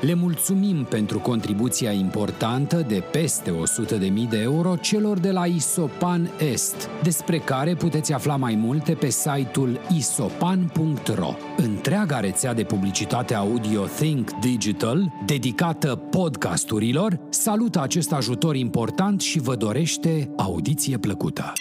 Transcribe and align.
Le 0.00 0.14
mulțumim 0.14 0.84
pentru 0.84 1.18
contribuția 1.18 1.92
importantă 1.92 2.76
de 2.76 3.00
peste 3.12 3.50
100.000 3.50 4.28
de 4.28 4.38
euro 4.38 4.76
celor 4.76 5.18
de 5.18 5.30
la 5.30 5.46
Isopan 5.46 6.30
Est, 6.38 6.88
despre 7.02 7.38
care 7.38 7.74
puteți 7.74 8.12
afla 8.12 8.36
mai 8.36 8.54
multe 8.54 8.94
pe 8.94 9.08
site-ul 9.08 9.80
isopan.ro. 9.96 11.34
Întreaga 11.56 12.20
rețea 12.20 12.54
de 12.54 12.64
publicitate 12.64 13.34
audio 13.34 13.86
Think 13.86 14.30
Digital, 14.30 15.12
dedicată 15.26 15.96
podcasturilor, 15.96 17.20
salută 17.28 17.80
acest 17.80 18.12
ajutor 18.12 18.56
important 18.56 19.20
și 19.20 19.38
vă 19.38 19.56
dorește 19.56 20.30
audiție 20.36 20.98
plăcută. 20.98 21.52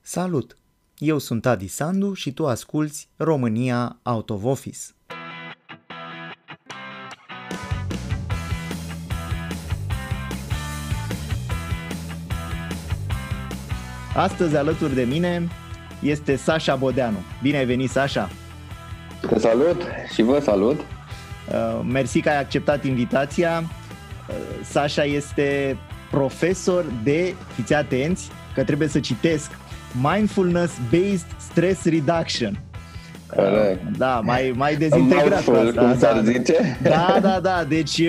Salut! 0.00 0.56
Eu 0.98 1.18
sunt 1.18 1.46
Adi 1.46 1.66
Sandu 1.66 2.12
și 2.12 2.32
tu 2.32 2.46
asculți 2.46 3.08
România 3.16 3.98
Out 4.02 4.30
of 4.30 4.44
Office. 4.44 4.78
Astăzi 14.18 14.56
alături 14.56 14.94
de 14.94 15.02
mine 15.02 15.48
este 16.02 16.36
Sasha 16.36 16.76
Bodeanu. 16.76 17.16
Bine 17.42 17.56
ai 17.56 17.64
venit, 17.64 17.90
Sasha! 17.90 18.30
Te 19.28 19.38
salut 19.38 19.82
și 20.12 20.22
vă 20.22 20.40
salut! 20.42 20.80
Uh, 20.80 21.80
mersi 21.84 22.20
că 22.20 22.28
ai 22.28 22.38
acceptat 22.38 22.84
invitația. 22.84 23.62
Uh, 24.28 24.34
Sasha 24.62 25.04
este 25.04 25.76
profesor 26.10 26.84
de, 27.02 27.34
fiți 27.54 27.74
atenți, 27.74 28.30
că 28.54 28.64
trebuie 28.64 28.88
să 28.88 29.00
citesc, 29.00 29.50
Mindfulness-Based 30.02 31.36
Stress 31.36 31.84
Reduction. 31.84 32.67
Corect. 33.36 33.96
Da, 33.96 34.20
mai, 34.24 34.52
mai 34.56 34.76
dezintegrat 34.76 35.28
Mouthful, 35.28 35.56
asta. 35.56 35.80
cum 35.80 35.88
da, 35.90 35.98
s-ar 35.98 36.20
da. 36.20 36.30
zice. 36.30 36.78
Da, 36.82 37.18
da, 37.22 37.38
da, 37.42 37.64
deci 37.68 37.98
uh, 37.98 38.06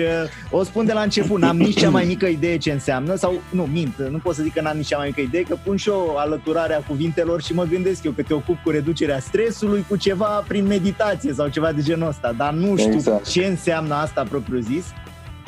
o 0.50 0.62
spun 0.62 0.86
de 0.86 0.92
la 0.92 1.00
început, 1.00 1.40
n-am 1.40 1.56
nici 1.56 1.78
cea 1.78 1.90
mai 1.90 2.04
mică 2.04 2.26
idee 2.26 2.56
ce 2.56 2.72
înseamnă, 2.72 3.14
sau 3.14 3.40
nu, 3.50 3.62
mint, 3.62 3.94
nu 4.10 4.18
pot 4.18 4.34
să 4.34 4.42
zic 4.42 4.52
că 4.52 4.60
n-am 4.60 4.76
nici 4.76 4.86
cea 4.86 4.96
mai 4.96 5.06
mică 5.06 5.20
idee, 5.20 5.42
că 5.42 5.56
pun 5.64 5.76
și 5.76 5.88
o 5.88 6.16
alăturare 6.16 6.74
a 6.74 6.78
cuvintelor 6.80 7.42
și 7.42 7.54
mă 7.54 7.64
gândesc 7.64 8.04
eu 8.04 8.12
că 8.12 8.22
te 8.22 8.34
ocup 8.34 8.56
cu 8.64 8.70
reducerea 8.70 9.18
stresului, 9.18 9.84
cu 9.88 9.96
ceva 9.96 10.44
prin 10.48 10.66
meditație 10.66 11.32
sau 11.32 11.48
ceva 11.48 11.72
de 11.72 11.82
genul 11.82 12.08
ăsta, 12.08 12.34
dar 12.36 12.52
nu 12.52 12.76
știu 12.76 12.92
Exact. 12.92 13.28
ce 13.28 13.44
înseamnă 13.44 13.94
asta 13.94 14.24
propriu 14.30 14.58
zis 14.58 14.84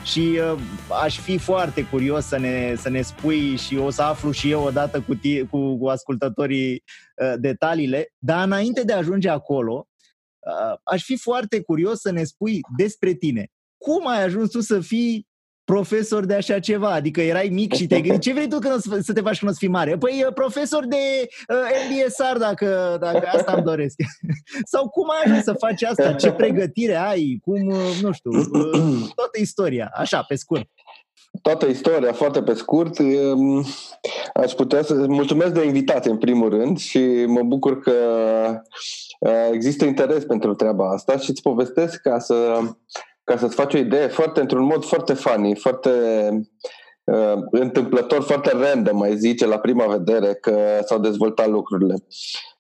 și 0.05 0.39
uh, 0.53 0.61
aș 1.03 1.19
fi 1.19 1.39
foarte 1.39 1.85
curios 1.85 2.25
să 2.25 2.39
ne, 2.39 2.75
să 2.77 2.89
ne 2.89 3.03
spui 3.03 3.57
și 3.57 3.77
o 3.77 3.91
să 3.91 4.03
aflu 4.03 4.31
și 4.31 4.51
eu 4.51 4.63
odată 4.63 5.01
cu, 5.01 5.15
tie, 5.15 5.43
cu, 5.43 5.79
cu 5.79 5.89
ascultătorii 5.89 6.83
uh, 7.17 7.35
detaliile, 7.39 8.09
dar 8.19 8.45
înainte 8.45 8.83
de 8.83 8.93
a 8.93 8.97
ajunge 8.97 9.29
acolo, 9.29 9.89
uh, 10.39 10.79
aș 10.83 11.05
fi 11.05 11.17
foarte 11.17 11.63
curios 11.63 12.01
să 12.01 12.11
ne 12.11 12.25
spui 12.25 12.61
despre 12.77 13.13
tine. 13.13 13.47
Cum 13.77 14.07
ai 14.07 14.23
ajuns 14.23 14.51
tu 14.51 14.61
să 14.61 14.81
fii 14.81 15.27
profesor 15.65 16.25
de 16.25 16.35
așa 16.35 16.59
ceva? 16.59 16.93
Adică 16.93 17.21
erai 17.21 17.49
mic 17.53 17.75
și 17.75 17.87
te-ai 17.87 18.01
gândit, 18.01 18.21
ce 18.21 18.33
vrei 18.33 18.49
tu 18.49 18.59
când 18.59 18.75
o 18.75 18.79
să, 18.79 18.99
să 19.03 19.13
te 19.13 19.21
faci 19.21 19.39
când 19.39 19.51
o 19.51 19.55
să 19.55 19.59
fii 19.61 19.69
mare? 19.69 19.97
Păi 19.97 20.25
uh, 20.27 20.35
profesor 20.35 20.87
de 20.87 20.97
uh, 21.49 21.57
MBSR 21.89 22.39
dacă, 22.39 22.97
dacă 23.01 23.31
asta 23.33 23.53
îmi 23.53 23.65
doresc. 23.65 23.97
Sau 24.73 24.89
cum 24.89 25.11
ai 25.11 25.23
ajuns 25.25 25.45
să 25.45 25.53
faci 25.53 25.83
asta? 25.83 26.13
Ce 26.13 26.33
pregătire 26.33 26.97
ai? 26.97 27.41
Cum, 27.43 27.67
uh, 27.67 27.99
nu 28.03 28.13
știu, 28.13 28.31
uh, 28.31 29.11
toată 29.15 29.39
istoria, 29.41 29.91
așa, 29.95 30.23
pe 30.23 30.35
scurt. 30.35 30.69
Toată 31.43 31.67
istoria, 31.67 32.13
foarte 32.13 32.43
pe 32.43 32.55
scurt. 32.55 32.99
um, 32.99 33.65
Aș 34.35 34.53
putea 34.53 34.83
să 34.83 34.95
mulțumesc 34.95 35.53
de 35.53 35.65
invitație 35.65 36.11
în 36.11 36.19
primul 36.19 36.49
rând 36.49 36.79
și 36.79 37.25
mă 37.27 37.43
bucur 37.43 37.81
că 37.81 37.93
uh, 39.21 39.49
există 39.53 39.85
interes 39.85 40.25
pentru 40.25 40.55
treaba 40.55 40.91
asta 40.91 41.19
și 41.19 41.31
îți 41.31 41.43
povestesc 41.43 42.01
ca 42.01 42.19
să 42.19 42.59
ca 43.25 43.37
să-ți 43.37 43.55
faci 43.55 43.75
o 43.75 43.79
idee 43.79 44.07
foarte 44.07 44.41
într-un 44.41 44.65
mod 44.65 44.85
foarte 44.85 45.15
funny, 45.15 45.57
foarte 45.57 45.91
uh, 47.05 47.35
întâmplător, 47.51 48.23
foarte 48.23 48.51
random, 48.53 48.97
mai 48.97 49.17
zice 49.17 49.47
la 49.47 49.59
prima 49.59 49.87
vedere 49.87 50.35
că 50.35 50.81
s-au 50.85 50.99
dezvoltat 50.99 51.49
lucrurile. 51.49 51.95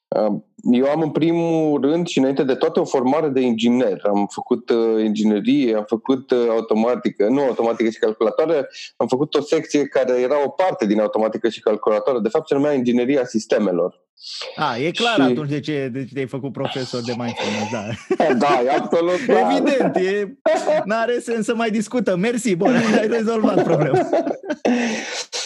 Uh, 0.09 0.33
eu 0.73 0.87
am 0.87 1.01
în 1.01 1.11
primul 1.11 1.81
rând 1.81 2.07
și 2.07 2.19
înainte 2.19 2.45
de 2.45 2.55
toate 2.55 2.81
o 2.81 2.85
formare 2.85 3.29
de 3.29 3.41
inginer. 3.41 4.01
Am 4.05 4.27
făcut 4.31 4.71
uh, 4.71 5.05
inginerie, 5.05 5.77
am 5.77 5.85
făcut 5.89 6.31
uh, 6.31 6.47
automatică, 6.49 7.29
nu 7.29 7.43
automatică 7.43 7.91
și 7.91 7.99
calculatoare, 7.99 8.69
am 8.97 9.07
făcut 9.07 9.35
o 9.35 9.41
secție 9.41 9.87
care 9.87 10.21
era 10.21 10.45
o 10.45 10.49
parte 10.49 10.87
din 10.87 11.01
automatică 11.01 11.49
și 11.49 11.61
calculatoare. 11.61 12.19
De 12.19 12.29
fapt 12.29 12.49
se 12.49 12.55
numea 12.55 12.73
ingineria 12.73 13.25
sistemelor. 13.25 14.01
A, 14.57 14.77
e 14.77 14.91
clar 14.91 15.15
Și- 15.15 15.21
atunci 15.21 15.49
de 15.49 15.61
ce, 15.61 15.89
de 15.93 16.05
ce 16.05 16.15
te-ai 16.15 16.27
făcut 16.27 16.53
profesor 16.53 17.01
de 17.03 17.15
mindfulness, 17.17 17.71
da. 17.73 17.85
Da, 18.47 18.63
e 18.65 18.71
absolut 18.71 19.19
clar. 19.27 19.53
Evident, 19.53 19.97
e, 19.97 20.37
n-are 20.85 21.19
sens 21.19 21.45
să 21.45 21.55
mai 21.55 21.71
discutăm. 21.71 22.21
Mersi, 22.21 22.57
bun, 22.57 22.75
ai 23.01 23.07
rezolvat 23.07 23.63
problema. 23.63 23.99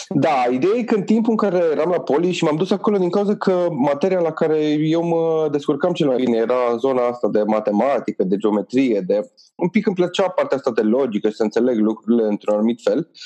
Da, 0.09 0.45
ideea 0.51 0.73
e 0.75 0.83
că 0.83 0.95
în 0.95 1.03
timpul 1.03 1.31
în 1.31 1.37
care 1.37 1.63
eram 1.71 1.89
la 1.89 1.99
poli 1.99 2.31
și 2.31 2.43
m-am 2.43 2.55
dus 2.55 2.71
acolo 2.71 2.97
din 2.97 3.09
cauza 3.09 3.35
că 3.35 3.67
materia 3.71 4.19
la 4.19 4.31
care 4.31 4.57
eu 4.69 5.03
mă 5.03 5.47
descurcam 5.51 5.93
cel 5.93 6.07
mai 6.07 6.15
bine 6.15 6.37
era 6.37 6.75
zona 6.79 7.07
asta 7.07 7.27
de 7.27 7.41
matematică, 7.45 8.23
de 8.23 8.37
geometrie, 8.37 9.01
de 9.01 9.29
un 9.55 9.69
pic 9.69 9.85
îmi 9.85 9.95
plăcea 9.95 10.29
partea 10.29 10.57
asta 10.57 10.71
de 10.71 10.81
logică 10.81 11.29
și 11.29 11.35
să 11.35 11.43
înțeleg 11.43 11.77
lucrurile 11.79 12.27
într-un 12.27 12.53
anumit 12.55 12.79
fel. 12.83 12.97
Uh, 12.97 13.17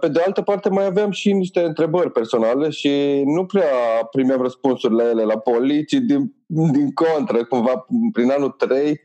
Pe 0.00 0.08
de 0.08 0.20
altă 0.26 0.42
parte 0.42 0.68
mai 0.68 0.84
aveam 0.84 1.10
și 1.10 1.32
niște 1.32 1.60
întrebări 1.60 2.10
personale 2.10 2.70
și 2.70 3.22
nu 3.24 3.46
prea 3.46 3.74
primeam 4.10 4.42
răspunsuri 4.42 4.94
la 4.94 5.08
ele 5.08 5.22
la 5.22 5.38
poli, 5.38 5.84
ci 5.84 5.92
din, 5.92 6.34
din 6.46 6.92
contră, 6.92 7.44
cumva 7.44 7.86
prin 8.12 8.30
anul 8.30 8.50
3 8.50 9.00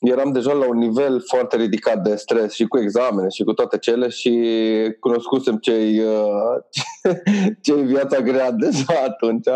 eram 0.00 0.32
deja 0.32 0.52
la 0.52 0.68
un 0.68 0.78
nivel 0.78 1.22
foarte 1.26 1.56
ridicat 1.56 2.02
de 2.02 2.16
stres 2.16 2.52
și 2.52 2.66
cu 2.66 2.78
examene 2.78 3.28
și 3.28 3.42
cu 3.42 3.52
toate 3.52 3.78
cele 3.78 4.08
și 4.08 4.32
cunoscusem 5.00 5.56
ce-i, 5.56 6.00
uh, 6.00 7.12
ce-i 7.62 7.82
viața 7.82 8.20
grea 8.20 8.50
deja 8.50 8.94
atunci. 9.08 9.48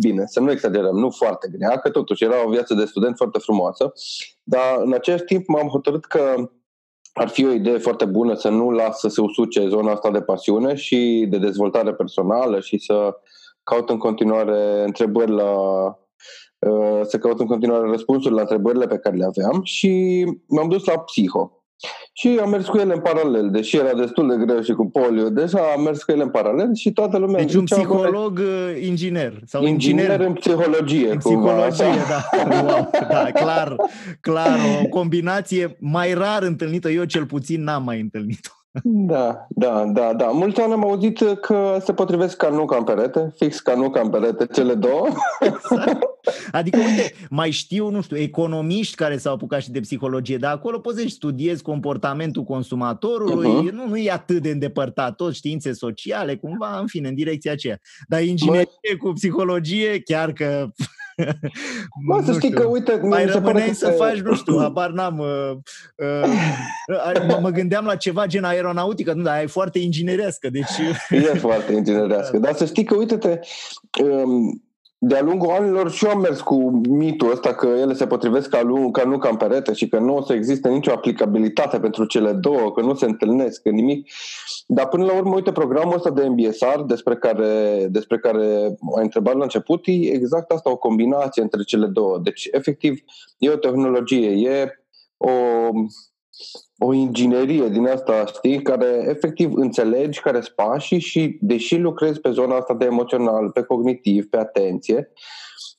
Bine, 0.00 0.22
să 0.26 0.40
nu 0.40 0.50
exagerăm, 0.50 0.96
nu 0.96 1.10
foarte 1.10 1.48
grea, 1.52 1.78
că 1.78 1.90
totuși 1.90 2.24
era 2.24 2.46
o 2.46 2.50
viață 2.50 2.74
de 2.74 2.84
student 2.84 3.16
foarte 3.16 3.38
frumoasă, 3.38 3.92
dar 4.42 4.80
în 4.84 4.92
același 4.92 5.24
timp 5.24 5.48
m-am 5.48 5.68
hotărât 5.68 6.04
că 6.04 6.50
ar 7.18 7.28
fi 7.28 7.46
o 7.46 7.50
idee 7.50 7.78
foarte 7.78 8.04
bună 8.04 8.34
să 8.34 8.48
nu 8.48 8.70
las 8.70 8.98
să 8.98 9.08
se 9.08 9.20
usuce 9.20 9.68
zona 9.68 9.92
asta 9.92 10.10
de 10.10 10.20
pasiune 10.20 10.74
și 10.74 11.26
de 11.30 11.38
dezvoltare 11.38 11.94
personală 11.94 12.60
și 12.60 12.78
să 12.78 13.16
caut 13.62 13.90
în 13.90 13.98
continuare 13.98 14.82
întrebări 14.84 15.30
la 15.30 15.52
uh, 16.58 17.00
să 17.02 17.18
caut 17.18 17.40
în 17.40 17.46
continuare 17.46 17.88
răspunsuri 17.88 18.34
la 18.34 18.40
întrebările 18.40 18.86
pe 18.86 18.98
care 18.98 19.16
le 19.16 19.24
aveam 19.24 19.60
și 19.62 20.24
m-am 20.46 20.68
dus 20.68 20.84
la 20.84 20.98
psiho. 20.98 21.57
Și 22.12 22.38
am 22.42 22.50
mers 22.50 22.66
cu 22.66 22.76
ele 22.76 22.94
în 22.94 23.00
paralel, 23.00 23.50
deși 23.50 23.76
era 23.76 23.94
destul 23.94 24.28
de 24.28 24.44
greu 24.44 24.62
și 24.62 24.72
cu 24.72 24.86
polio, 24.90 25.28
deja 25.28 25.58
am 25.76 25.82
mers 25.82 26.02
cu 26.02 26.10
ele 26.12 26.22
în 26.22 26.30
paralel 26.30 26.74
și 26.74 26.92
toată 26.92 27.18
lumea 27.18 27.40
Deci 27.44 27.54
un 27.54 27.66
zicea, 27.66 27.76
"Bă, 27.76 27.94
psiholog 27.94 28.38
uh, 28.38 28.82
inginer. 28.86 29.40
Sau 29.46 29.64
inginer, 29.66 30.04
inginer 30.04 30.26
în 30.26 30.32
psihologie. 30.32 31.10
în 31.10 31.18
cumva, 31.18 31.66
psihologie, 31.66 32.02
așa. 32.02 32.08
da. 32.08 32.26
Wow, 32.62 32.90
da, 33.08 33.30
clar, 33.32 33.76
clar, 34.20 34.58
o 34.82 34.86
combinație 34.88 35.76
mai 35.80 36.14
rar 36.14 36.42
întâlnită, 36.42 36.90
eu 36.90 37.04
cel 37.04 37.26
puțin 37.26 37.62
n-am 37.62 37.82
mai 37.82 38.00
întâlnit-o. 38.00 38.57
Da, 38.82 39.46
da, 39.48 39.84
da, 39.92 40.14
da. 40.14 40.24
Mulți 40.26 40.60
ani 40.60 40.72
am 40.72 40.84
auzit 40.84 41.18
că 41.40 41.78
se 41.84 41.92
potrivesc 41.92 42.36
ca 42.36 42.48
nu 42.48 42.64
ca 42.64 42.76
în 42.76 42.84
perete, 42.84 43.32
fix 43.36 43.60
ca 43.60 43.74
nu 43.74 43.90
ca 43.90 44.00
în 44.00 44.10
perete, 44.10 44.46
cele 44.46 44.74
două. 44.74 45.06
Adică, 46.52 46.78
uite, 46.78 47.12
mai 47.30 47.50
știu, 47.50 47.88
nu 47.90 48.00
știu, 48.02 48.16
economiști 48.16 48.94
care 48.94 49.16
s-au 49.16 49.34
apucat 49.34 49.62
și 49.62 49.70
de 49.70 49.80
psihologie, 49.80 50.36
dar 50.36 50.52
acolo 50.52 50.78
poți 50.78 51.00
să 51.02 51.08
studiezi 51.08 51.62
comportamentul 51.62 52.42
consumatorului, 52.44 53.48
Mhm. 53.48 53.74
nu, 53.74 53.86
nu 53.88 53.96
e 53.96 54.10
atât 54.10 54.42
de 54.42 54.50
îndepărtat, 54.50 55.14
tot 55.16 55.34
științe 55.34 55.72
sociale, 55.72 56.36
cumva, 56.36 56.78
în 56.80 56.86
fine, 56.86 57.08
în 57.08 57.14
direcția 57.14 57.52
aceea. 57.52 57.78
Dar 58.08 58.22
inginerie 58.22 58.96
cu 58.98 59.12
psihologie, 59.12 60.00
chiar 60.00 60.32
că... 60.32 60.66
Mă, 62.06 62.20
să 62.24 62.30
nu 62.30 62.36
știi 62.36 62.48
știu, 62.48 62.60
că, 62.60 62.66
uite, 62.66 63.00
mai 63.02 63.24
mi 63.24 63.30
se 63.30 63.38
pare 63.38 63.46
rămâneai 63.46 63.68
că 63.68 63.74
să 63.74 63.86
se- 63.86 63.92
faci, 63.92 64.18
nu 64.18 64.34
știu, 64.34 64.58
habar 64.58 64.90
n-am. 64.90 65.18
Uh, 65.18 65.56
uh, 65.96 67.26
mă, 67.28 67.38
mă 67.42 67.50
gândeam 67.50 67.84
la 67.84 67.96
ceva 67.96 68.26
gen 68.26 68.44
aeronautică, 68.44 69.12
nu, 69.12 69.22
dar 69.22 69.42
e 69.42 69.46
foarte 69.46 69.78
inginerească, 69.78 70.48
deci... 70.50 70.78
E 71.10 71.20
foarte 71.20 71.72
inginerească. 71.72 72.38
Dar 72.38 72.54
să 72.54 72.64
știi 72.64 72.84
că, 72.84 72.94
uite-te, 72.94 73.38
um, 74.02 74.62
de-a 75.00 75.22
lungul 75.22 75.50
anilor 75.50 75.90
și 75.90 76.04
eu 76.04 76.10
am 76.10 76.20
mers 76.20 76.40
cu 76.40 76.70
mitul 76.88 77.30
ăsta 77.30 77.54
că 77.54 77.66
ele 77.66 77.94
se 77.94 78.06
potrivesc 78.06 78.48
ca, 78.48 78.62
lu- 78.62 78.90
ca 78.90 79.04
nu 79.04 79.18
ca 79.18 79.28
în 79.28 79.36
perete 79.36 79.72
și 79.72 79.88
că 79.88 79.98
nu 79.98 80.16
o 80.16 80.22
să 80.22 80.32
existe 80.32 80.68
nicio 80.68 80.92
aplicabilitate 80.92 81.80
pentru 81.80 82.04
cele 82.04 82.32
două, 82.32 82.72
că 82.72 82.80
nu 82.80 82.94
se 82.94 83.04
întâlnesc, 83.04 83.62
că 83.62 83.68
nimic. 83.68 84.08
Dar 84.66 84.88
până 84.88 85.04
la 85.04 85.12
urmă, 85.12 85.34
uite, 85.34 85.52
programul 85.52 85.94
ăsta 85.94 86.10
de 86.10 86.28
MBSR 86.28 86.80
despre 86.86 87.16
care, 87.16 87.86
despre 87.90 88.18
care 88.18 88.44
ai 88.96 89.02
întrebat 89.02 89.36
la 89.36 89.42
început, 89.42 89.86
e 89.86 89.90
exact 89.92 90.50
asta, 90.50 90.70
o 90.70 90.76
combinație 90.76 91.42
între 91.42 91.62
cele 91.62 91.86
două. 91.86 92.18
Deci, 92.22 92.48
efectiv, 92.52 93.00
e 93.38 93.50
o 93.50 93.56
tehnologie, 93.56 94.30
e 94.50 94.84
o, 95.16 95.30
o 96.78 96.92
inginerie 96.92 97.68
din 97.68 97.86
asta, 97.86 98.26
știi, 98.26 98.62
care 98.62 99.06
efectiv 99.08 99.54
înțelegi 99.54 100.20
care 100.20 100.40
sunt 100.40 100.54
pașii 100.54 100.98
și 100.98 101.38
deși 101.40 101.76
lucrezi 101.76 102.20
pe 102.20 102.30
zona 102.30 102.56
asta 102.56 102.74
de 102.74 102.84
emoțional, 102.84 103.50
pe 103.50 103.62
cognitiv, 103.62 104.26
pe 104.26 104.36
atenție, 104.36 105.12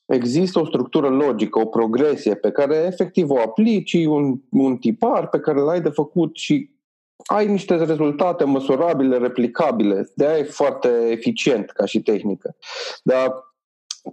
există 0.06 0.60
o 0.60 0.66
structură 0.66 1.10
logică, 1.10 1.60
o 1.60 1.66
progresie 1.66 2.36
pe 2.36 2.52
care 2.52 2.76
efectiv 2.76 3.30
o 3.30 3.40
aplici, 3.40 3.94
un, 3.94 4.40
un 4.52 4.78
tipar 4.78 5.30
pe 5.30 5.40
care 5.40 5.60
l-ai 5.60 5.82
de 5.82 5.90
făcut 5.90 6.36
și 6.36 6.78
ai 7.26 7.48
niște 7.48 7.76
rezultate 7.76 8.44
măsurabile, 8.44 9.18
replicabile. 9.18 10.12
De 10.16 10.28
aia 10.28 10.38
e 10.38 10.44
foarte 10.44 11.08
eficient 11.10 11.70
ca 11.70 11.86
și 11.86 12.02
tehnică. 12.02 12.56
Dar 13.04 13.48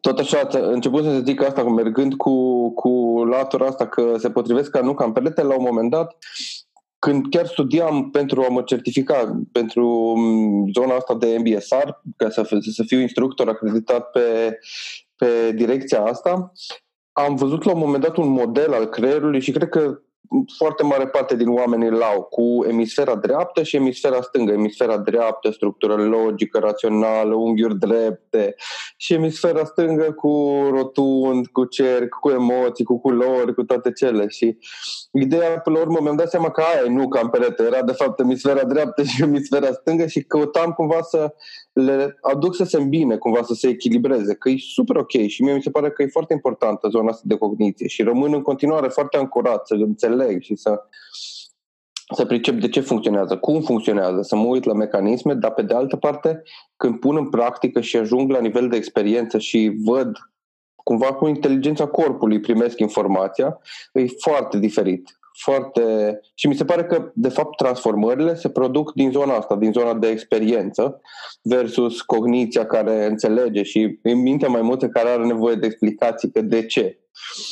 tot 0.01 0.19
așa, 0.19 0.49
început 0.51 1.05
să 1.05 1.21
zic 1.25 1.43
asta, 1.43 1.63
mergând 1.63 2.15
cu, 2.15 2.71
cu 2.71 3.25
latura 3.25 3.67
asta, 3.67 3.87
că 3.87 4.15
se 4.19 4.31
potrivesc 4.31 4.71
ca 4.71 4.81
nu 4.81 4.95
ca 4.95 5.05
în 5.05 5.13
perete, 5.13 5.43
la 5.43 5.57
un 5.57 5.65
moment 5.65 5.91
dat, 5.91 6.17
când 7.07 7.27
chiar 7.31 7.47
studiam 7.47 8.11
pentru 8.11 8.43
a 8.43 8.49
mă 8.49 8.63
certifica 8.63 9.41
pentru 9.53 9.87
mm, 10.17 10.71
zona 10.73 10.95
asta 10.95 11.15
de 11.15 11.37
MBSR, 11.39 11.89
ca 12.17 12.31
să, 12.31 12.59
să 12.73 12.83
fiu 12.87 13.01
instructor 13.01 13.49
acreditat 13.49 14.11
pe, 14.11 14.59
pe 15.17 15.53
direcția 15.55 16.03
asta, 16.03 16.53
am 17.13 17.35
văzut 17.35 17.65
la 17.65 17.73
un 17.73 17.79
moment 17.79 18.03
dat 18.03 18.17
un 18.17 18.29
model 18.29 18.73
al 18.73 18.85
creierului 18.85 19.41
și 19.41 19.51
cred 19.51 19.69
că 19.69 20.01
foarte 20.57 20.83
mare 20.83 21.07
parte 21.07 21.37
din 21.37 21.49
oameni 21.49 21.87
îl 21.87 22.03
au 22.03 22.23
cu 22.23 22.65
emisfera 22.69 23.15
dreaptă 23.15 23.63
și 23.63 23.77
emisfera 23.77 24.21
stângă. 24.21 24.53
Emisfera 24.53 24.99
dreaptă, 24.99 25.51
structură 25.51 25.95
logică, 25.95 26.59
rațională, 26.59 27.35
unghiuri 27.35 27.79
drepte 27.79 28.55
și 28.97 29.15
emisfera 29.15 29.65
stângă 29.65 30.13
cu 30.13 30.53
rotund, 30.71 31.47
cu 31.47 31.65
cerc, 31.65 32.15
cu 32.21 32.31
emoții, 32.31 32.85
cu 32.85 33.01
culori, 33.01 33.55
cu 33.55 33.63
toate 33.63 33.93
cele. 33.93 34.29
Și 34.29 34.59
ideea, 35.13 35.61
până 35.61 35.79
la 35.79 35.85
urmă, 35.85 35.99
mi-am 36.03 36.17
dat 36.17 36.31
seama 36.31 36.51
că 36.51 36.61
aia 36.61 36.83
e 36.87 36.89
nu 36.89 37.09
ca 37.09 37.21
în 37.23 37.29
perete, 37.29 37.63
era 37.63 37.83
de 37.83 37.93
fapt 37.93 38.21
emisfera 38.21 38.65
dreaptă 38.65 39.03
și 39.03 39.23
emisfera 39.23 39.73
stângă 39.73 40.07
și 40.07 40.25
căutam 40.25 40.71
cumva 40.71 41.03
să 41.03 41.35
le 41.73 42.19
aduc 42.21 42.55
să 42.55 42.65
se 42.65 42.77
îmbine, 42.77 43.17
cumva 43.17 43.43
să 43.43 43.55
se 43.55 43.69
echilibreze, 43.69 44.35
că 44.35 44.49
e 44.49 44.57
super 44.59 44.97
ok 44.97 45.11
și 45.27 45.43
mie 45.43 45.55
mi 45.55 45.63
se 45.63 45.71
pare 45.71 45.91
că 45.91 46.03
e 46.03 46.07
foarte 46.07 46.33
importantă 46.33 46.89
zona 46.89 47.11
asta 47.11 47.23
de 47.25 47.37
cogniție 47.37 47.87
și 47.87 48.03
rămân 48.03 48.33
în 48.35 48.43
continuare 48.43 48.89
foarte 48.89 49.17
ancorat 49.17 49.67
să 49.67 49.75
înțeleg 49.75 50.16
și 50.41 50.55
să 50.55 50.83
să 52.15 52.25
pricep 52.25 52.61
de 52.61 52.69
ce 52.69 52.81
funcționează, 52.81 53.37
cum 53.37 53.61
funcționează, 53.61 54.23
să 54.23 54.37
mă 54.37 54.47
uit 54.47 54.65
la 54.65 54.73
mecanisme, 54.73 55.35
dar 55.35 55.53
pe 55.53 55.63
de 55.63 55.75
altă 55.75 55.97
parte, 55.97 56.43
când 56.77 56.99
pun 56.99 57.17
în 57.17 57.31
practică 57.31 57.81
și 57.81 57.97
ajung 57.97 58.31
la 58.31 58.41
nivel 58.41 58.69
de 58.69 58.77
experiență 58.77 59.39
și 59.39 59.77
văd 59.85 60.17
cumva 60.75 61.15
cu 61.15 61.27
inteligența 61.27 61.87
corpului 61.87 62.41
primesc 62.41 62.79
informația, 62.79 63.59
e 63.93 64.07
foarte 64.07 64.59
diferit 64.59 65.19
foarte... 65.37 66.19
Și 66.35 66.47
mi 66.47 66.55
se 66.55 66.65
pare 66.65 66.85
că, 66.85 67.11
de 67.15 67.29
fapt, 67.29 67.57
transformările 67.57 68.35
se 68.35 68.49
produc 68.49 68.93
din 68.95 69.11
zona 69.11 69.35
asta, 69.35 69.57
din 69.57 69.73
zona 69.73 69.95
de 69.95 70.09
experiență, 70.09 71.01
versus 71.43 72.01
cogniția 72.01 72.67
care 72.67 73.07
înțelege 73.07 73.63
și 73.63 73.99
în 74.03 74.19
mintea 74.23 74.49
mai 74.49 74.63
multă 74.63 74.89
care 74.89 75.09
are 75.09 75.25
nevoie 75.25 75.55
de 75.55 75.67
explicații 75.67 76.31
că 76.31 76.41
de 76.41 76.67
ce. 76.67 76.99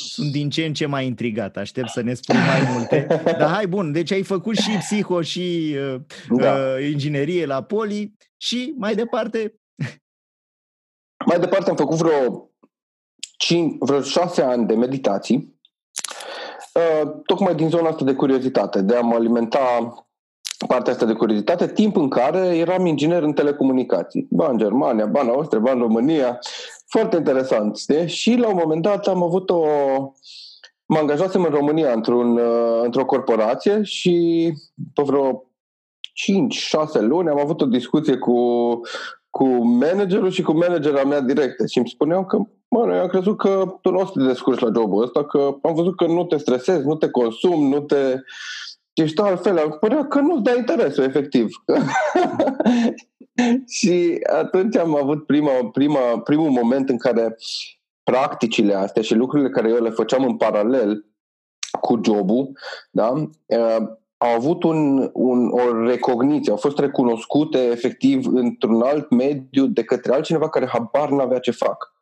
Sunt 0.09 0.31
din 0.31 0.49
ce 0.49 0.65
în 0.65 0.73
ce 0.73 0.85
mai 0.85 1.05
intrigat, 1.05 1.57
aștept 1.57 1.89
să 1.89 2.01
ne 2.01 2.13
spui 2.13 2.35
mai 2.35 2.71
multe. 2.73 3.07
Dar 3.39 3.49
hai, 3.49 3.67
bun, 3.67 3.91
deci 3.91 4.11
ai 4.11 4.23
făcut 4.23 4.55
și 4.55 4.77
psiho 4.77 5.21
și 5.21 5.75
uh, 5.93 6.01
da. 6.29 6.53
uh, 6.53 6.89
inginerie 6.91 7.45
la 7.45 7.63
Poli 7.63 8.13
și 8.37 8.73
mai 8.77 8.95
departe... 8.95 9.59
Mai 11.25 11.39
departe 11.39 11.69
am 11.69 11.75
făcut 11.75 11.97
vreo, 11.97 12.49
5, 13.37 13.75
vreo 13.79 14.01
șase 14.01 14.41
ani 14.41 14.67
de 14.67 14.75
meditații 14.75 15.55
Uh, 15.95 16.24
tocmai 17.25 17.55
din 17.55 17.69
zona 17.69 17.89
asta 17.89 18.05
de 18.05 18.13
curiozitate, 18.13 18.81
de 18.81 18.95
a 18.95 19.01
mă 19.01 19.15
alimenta 19.15 19.93
partea 20.67 20.93
asta 20.93 21.05
de 21.05 21.13
curiozitate, 21.13 21.67
timp 21.67 21.95
în 21.95 22.09
care 22.09 22.57
eram 22.57 22.85
inginer 22.85 23.23
în 23.23 23.33
telecomunicații. 23.33 24.27
Ba 24.29 24.47
în 24.49 24.57
Germania, 24.57 25.05
ba 25.05 25.21
în 25.21 25.29
Austria, 25.29 25.59
ba 25.59 25.71
în 25.71 25.79
România. 25.79 26.39
Foarte 26.87 27.15
interesant, 27.15 27.77
știi? 27.77 28.07
Și 28.07 28.35
la 28.35 28.47
un 28.47 28.59
moment 28.61 28.81
dat 28.81 29.07
am 29.07 29.23
avut 29.23 29.49
o... 29.49 29.65
Mă 30.85 30.97
angajasem 30.97 31.43
în 31.43 31.49
România 31.49 31.91
într-un, 31.91 32.37
uh, 32.37 32.81
într-o 32.83 33.05
corporație 33.05 33.83
și 33.83 34.53
pe 34.93 35.01
vreo 35.05 35.43
5-6 36.97 36.99
luni 36.99 37.29
am 37.29 37.39
avut 37.39 37.61
o 37.61 37.65
discuție 37.65 38.17
cu, 38.17 38.35
cu 39.29 39.45
managerul 39.65 40.29
și 40.29 40.41
cu 40.41 40.51
managera 40.51 41.03
mea 41.03 41.21
directă 41.21 41.65
și 41.65 41.77
îmi 41.77 41.89
spuneau 41.89 42.25
că 42.25 42.37
Mă, 42.67 42.93
eu 42.93 43.01
am 43.01 43.07
crezut 43.07 43.37
că 43.37 43.77
tu 43.81 43.91
nu 43.91 43.99
o 43.99 44.05
să 44.05 44.11
te 44.13 44.23
descurci 44.23 44.59
la 44.59 44.71
jobul 44.75 45.03
ăsta, 45.03 45.25
că 45.25 45.55
am 45.61 45.73
văzut 45.73 45.95
că 45.95 46.05
nu 46.05 46.23
te 46.23 46.37
stresezi, 46.37 46.85
nu 46.85 46.95
te 46.95 47.09
consumi, 47.09 47.69
nu 47.69 47.79
te... 47.79 48.15
Ești 48.93 49.21
altfel. 49.21 49.57
Am 49.57 49.77
părea 49.79 50.05
că 50.05 50.19
nu-ți 50.19 50.43
dai 50.43 50.57
interesul, 50.57 51.03
efectiv. 51.03 51.49
și 53.77 54.19
atunci 54.33 54.77
am 54.77 54.95
avut 54.95 55.25
prima, 55.25 55.69
prima, 55.71 56.19
primul 56.23 56.49
moment 56.49 56.89
în 56.89 56.97
care 56.97 57.35
practicile 58.03 58.73
astea 58.73 59.01
și 59.01 59.13
lucrurile 59.13 59.49
care 59.49 59.69
eu 59.69 59.81
le 59.81 59.89
făceam 59.89 60.23
în 60.23 60.37
paralel 60.37 61.05
cu 61.81 61.99
jobul, 62.03 62.51
da, 62.91 63.11
uh, 63.45 63.77
au 64.17 64.29
avut 64.35 64.63
un, 64.63 65.09
un, 65.13 65.49
o 65.49 65.85
recogniție, 65.85 66.51
au 66.51 66.57
fost 66.57 66.79
recunoscute 66.79 67.57
efectiv 67.57 68.25
într-un 68.33 68.81
alt 68.81 69.09
mediu 69.09 69.65
de 69.65 69.83
către 69.83 70.13
altcineva 70.13 70.49
care 70.49 70.67
habar 70.67 71.09
n-avea 71.09 71.39
ce 71.39 71.51
fac. 71.51 71.94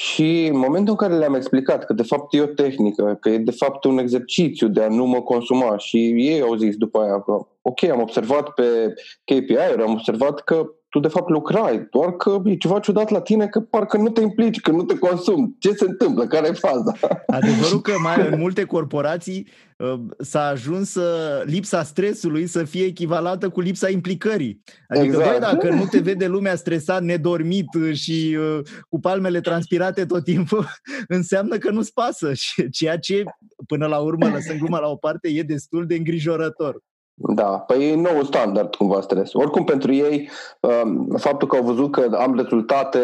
Și 0.00 0.46
în 0.46 0.58
momentul 0.58 0.90
în 0.90 0.96
care 0.96 1.18
le-am 1.18 1.34
explicat 1.34 1.84
că 1.84 1.92
de 1.92 2.02
fapt 2.02 2.34
e 2.34 2.40
o 2.40 2.46
tehnică, 2.46 3.16
că 3.20 3.28
e 3.28 3.38
de 3.38 3.50
fapt 3.50 3.84
un 3.84 3.98
exercițiu 3.98 4.68
de 4.68 4.82
a 4.82 4.88
nu 4.88 5.06
mă 5.06 5.22
consuma 5.22 5.78
și 5.78 5.96
ei 6.16 6.40
au 6.40 6.54
zis 6.54 6.76
după 6.76 6.98
aia 6.98 7.20
că 7.20 7.46
ok, 7.62 7.82
am 7.84 8.00
observat 8.00 8.48
pe 8.48 8.94
KPI-uri, 9.24 9.82
am 9.82 9.92
observat 9.92 10.40
că 10.40 10.66
tu 10.88 10.98
de 11.00 11.08
fapt 11.08 11.28
lucrai, 11.28 11.86
doar 11.90 12.16
că 12.16 12.42
e 12.44 12.56
ceva 12.56 12.78
ciudat 12.78 13.10
la 13.10 13.20
tine 13.20 13.46
că 13.46 13.60
parcă 13.60 13.96
nu 13.96 14.08
te 14.08 14.20
implici, 14.20 14.60
că 14.60 14.70
nu 14.70 14.82
te 14.82 14.98
consumi. 14.98 15.56
Ce 15.58 15.72
se 15.72 15.84
întâmplă? 15.84 16.26
Care 16.26 16.48
e 16.48 16.52
faza? 16.52 16.92
Adevărul 17.26 17.80
că 17.80 17.92
mai 18.02 18.28
în 18.30 18.38
multe 18.38 18.64
corporații 18.64 19.48
uh, 19.76 20.00
s-a 20.18 20.46
ajuns 20.46 20.90
să 20.90 21.42
lipsa 21.46 21.82
stresului 21.82 22.46
să 22.46 22.64
fie 22.64 22.84
echivalată 22.84 23.48
cu 23.48 23.60
lipsa 23.60 23.88
implicării. 23.88 24.62
Adică, 24.88 25.04
exact. 25.04 25.30
băi, 25.30 25.38
dacă 25.40 25.74
nu 25.74 25.84
te 25.84 25.98
vede 25.98 26.26
lumea 26.26 26.56
stresat, 26.56 27.02
nedormit 27.02 27.68
și 27.92 28.36
uh, 28.38 28.60
cu 28.88 29.00
palmele 29.00 29.40
transpirate 29.40 30.06
tot 30.06 30.24
timpul, 30.24 30.66
înseamnă 31.08 31.56
că 31.56 31.70
nu-ți 31.70 31.92
pasă. 31.92 32.32
Ceea 32.70 32.98
ce, 32.98 33.22
până 33.66 33.86
la 33.86 33.98
urmă, 33.98 34.28
lăsând 34.28 34.58
gluma 34.58 34.78
la 34.78 34.88
o 34.88 34.96
parte, 34.96 35.28
e 35.28 35.42
destul 35.42 35.86
de 35.86 35.94
îngrijorător. 35.94 36.82
Da, 37.20 37.44
păi 37.44 37.90
e 37.90 37.94
nou 37.94 38.22
standard 38.22 38.74
cumva 38.74 39.00
stres. 39.00 39.34
Oricum 39.34 39.64
pentru 39.64 39.92
ei, 39.92 40.28
um, 40.60 41.16
faptul 41.16 41.48
că 41.48 41.56
au 41.56 41.62
văzut 41.62 41.92
că 41.92 42.16
am 42.18 42.36
rezultate 42.36 42.98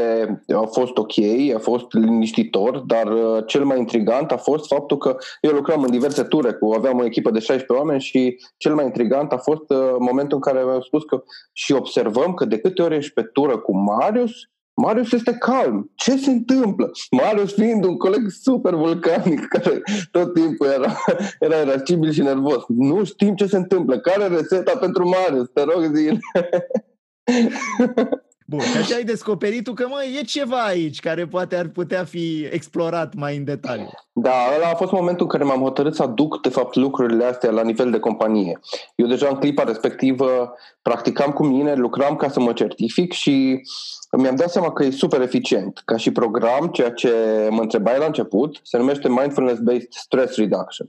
a 0.55 0.67
fost 0.67 0.97
ok, 0.97 1.19
a 1.55 1.59
fost 1.59 1.93
liniștitor, 1.93 2.79
dar 2.79 3.07
uh, 3.07 3.47
cel 3.47 3.65
mai 3.65 3.79
intrigant 3.79 4.31
a 4.31 4.37
fost 4.37 4.67
faptul 4.67 4.97
că 4.97 5.17
eu 5.41 5.53
lucram 5.53 5.83
în 5.83 5.91
diverse 5.91 6.23
ture, 6.23 6.53
cu 6.53 6.73
aveam 6.73 6.99
o 6.99 7.05
echipă 7.05 7.31
de 7.31 7.39
16 7.39 7.73
oameni 7.73 8.01
și 8.01 8.41
cel 8.57 8.75
mai 8.75 8.85
intrigant 8.85 9.33
a 9.33 9.37
fost 9.37 9.71
uh, 9.71 9.95
momentul 9.99 10.37
în 10.37 10.53
care 10.53 10.65
mi-au 10.65 10.83
spus 10.83 11.05
că 11.05 11.23
și 11.53 11.73
observăm 11.73 12.35
că 12.35 12.45
de 12.45 12.59
câte 12.59 12.83
ori 12.83 12.97
ești 12.97 13.13
pe 13.13 13.23
tură 13.23 13.59
cu 13.59 13.77
Marius, 13.77 14.33
Marius 14.75 15.13
este 15.13 15.33
calm. 15.33 15.91
Ce 15.95 16.17
se 16.17 16.31
întâmplă? 16.31 16.91
Marius 17.11 17.53
fiind 17.53 17.85
un 17.85 17.97
coleg 17.97 18.29
super 18.29 18.75
vulcanic 18.75 19.47
care 19.55 19.83
tot 20.11 20.35
timpul 20.35 20.67
era, 20.67 20.97
era 21.41 21.57
irascibil 21.57 22.13
și 22.13 22.23
nervos. 22.23 22.65
Nu 22.69 23.05
știm 23.05 23.35
ce 23.35 23.47
se 23.47 23.57
întâmplă. 23.57 23.99
Care 23.99 24.27
rețeta 24.27 24.77
pentru 24.77 25.09
Marius? 25.09 25.49
Te 25.49 25.63
rog, 25.63 25.95
zile. 25.95 26.19
Bun, 28.47 28.61
și 28.61 28.77
așa 28.77 28.95
ai 28.95 29.05
descoperit 29.05 29.65
tu 29.65 29.73
că, 29.73 29.87
mă, 29.89 30.05
e 30.21 30.23
ceva 30.23 30.65
aici 30.65 31.01
care 31.01 31.27
poate 31.27 31.57
ar 31.57 31.67
putea 31.67 32.05
fi 32.05 32.49
explorat 32.51 33.15
mai 33.15 33.37
în 33.37 33.45
detaliu. 33.45 33.91
Da, 34.13 34.35
ăla 34.57 34.69
a 34.69 34.75
fost 34.75 34.93
momentul 34.93 35.23
în 35.23 35.39
care 35.39 35.45
m-am 35.45 35.61
hotărât 35.63 35.95
să 35.95 36.03
aduc, 36.03 36.43
de 36.43 36.49
fapt, 36.49 36.75
lucrurile 36.75 37.25
astea 37.25 37.51
la 37.51 37.63
nivel 37.63 37.91
de 37.91 37.99
companie. 37.99 38.61
Eu 38.95 39.07
deja 39.07 39.29
în 39.29 39.35
clipa 39.35 39.63
respectivă 39.63 40.55
practicam 40.83 41.31
cu 41.31 41.47
mine, 41.47 41.75
lucram 41.75 42.17
ca 42.17 42.29
să 42.29 42.41
mă 42.41 42.53
certific 42.53 43.13
și 43.13 43.63
mi-am 44.11 44.37
dat 44.37 44.51
seama 44.51 44.73
că 44.73 44.85
e 44.85 44.91
super 44.91 45.21
eficient. 45.21 45.83
Ca 45.85 45.97
și 45.97 46.11
program, 46.11 46.67
ceea 46.67 46.91
ce 46.91 47.13
mă 47.51 47.61
întrebai 47.61 47.99
la 47.99 48.05
început, 48.05 48.61
se 48.63 48.77
numește 48.77 49.09
Mindfulness-Based 49.09 49.89
Stress 49.91 50.37
Reduction. 50.37 50.87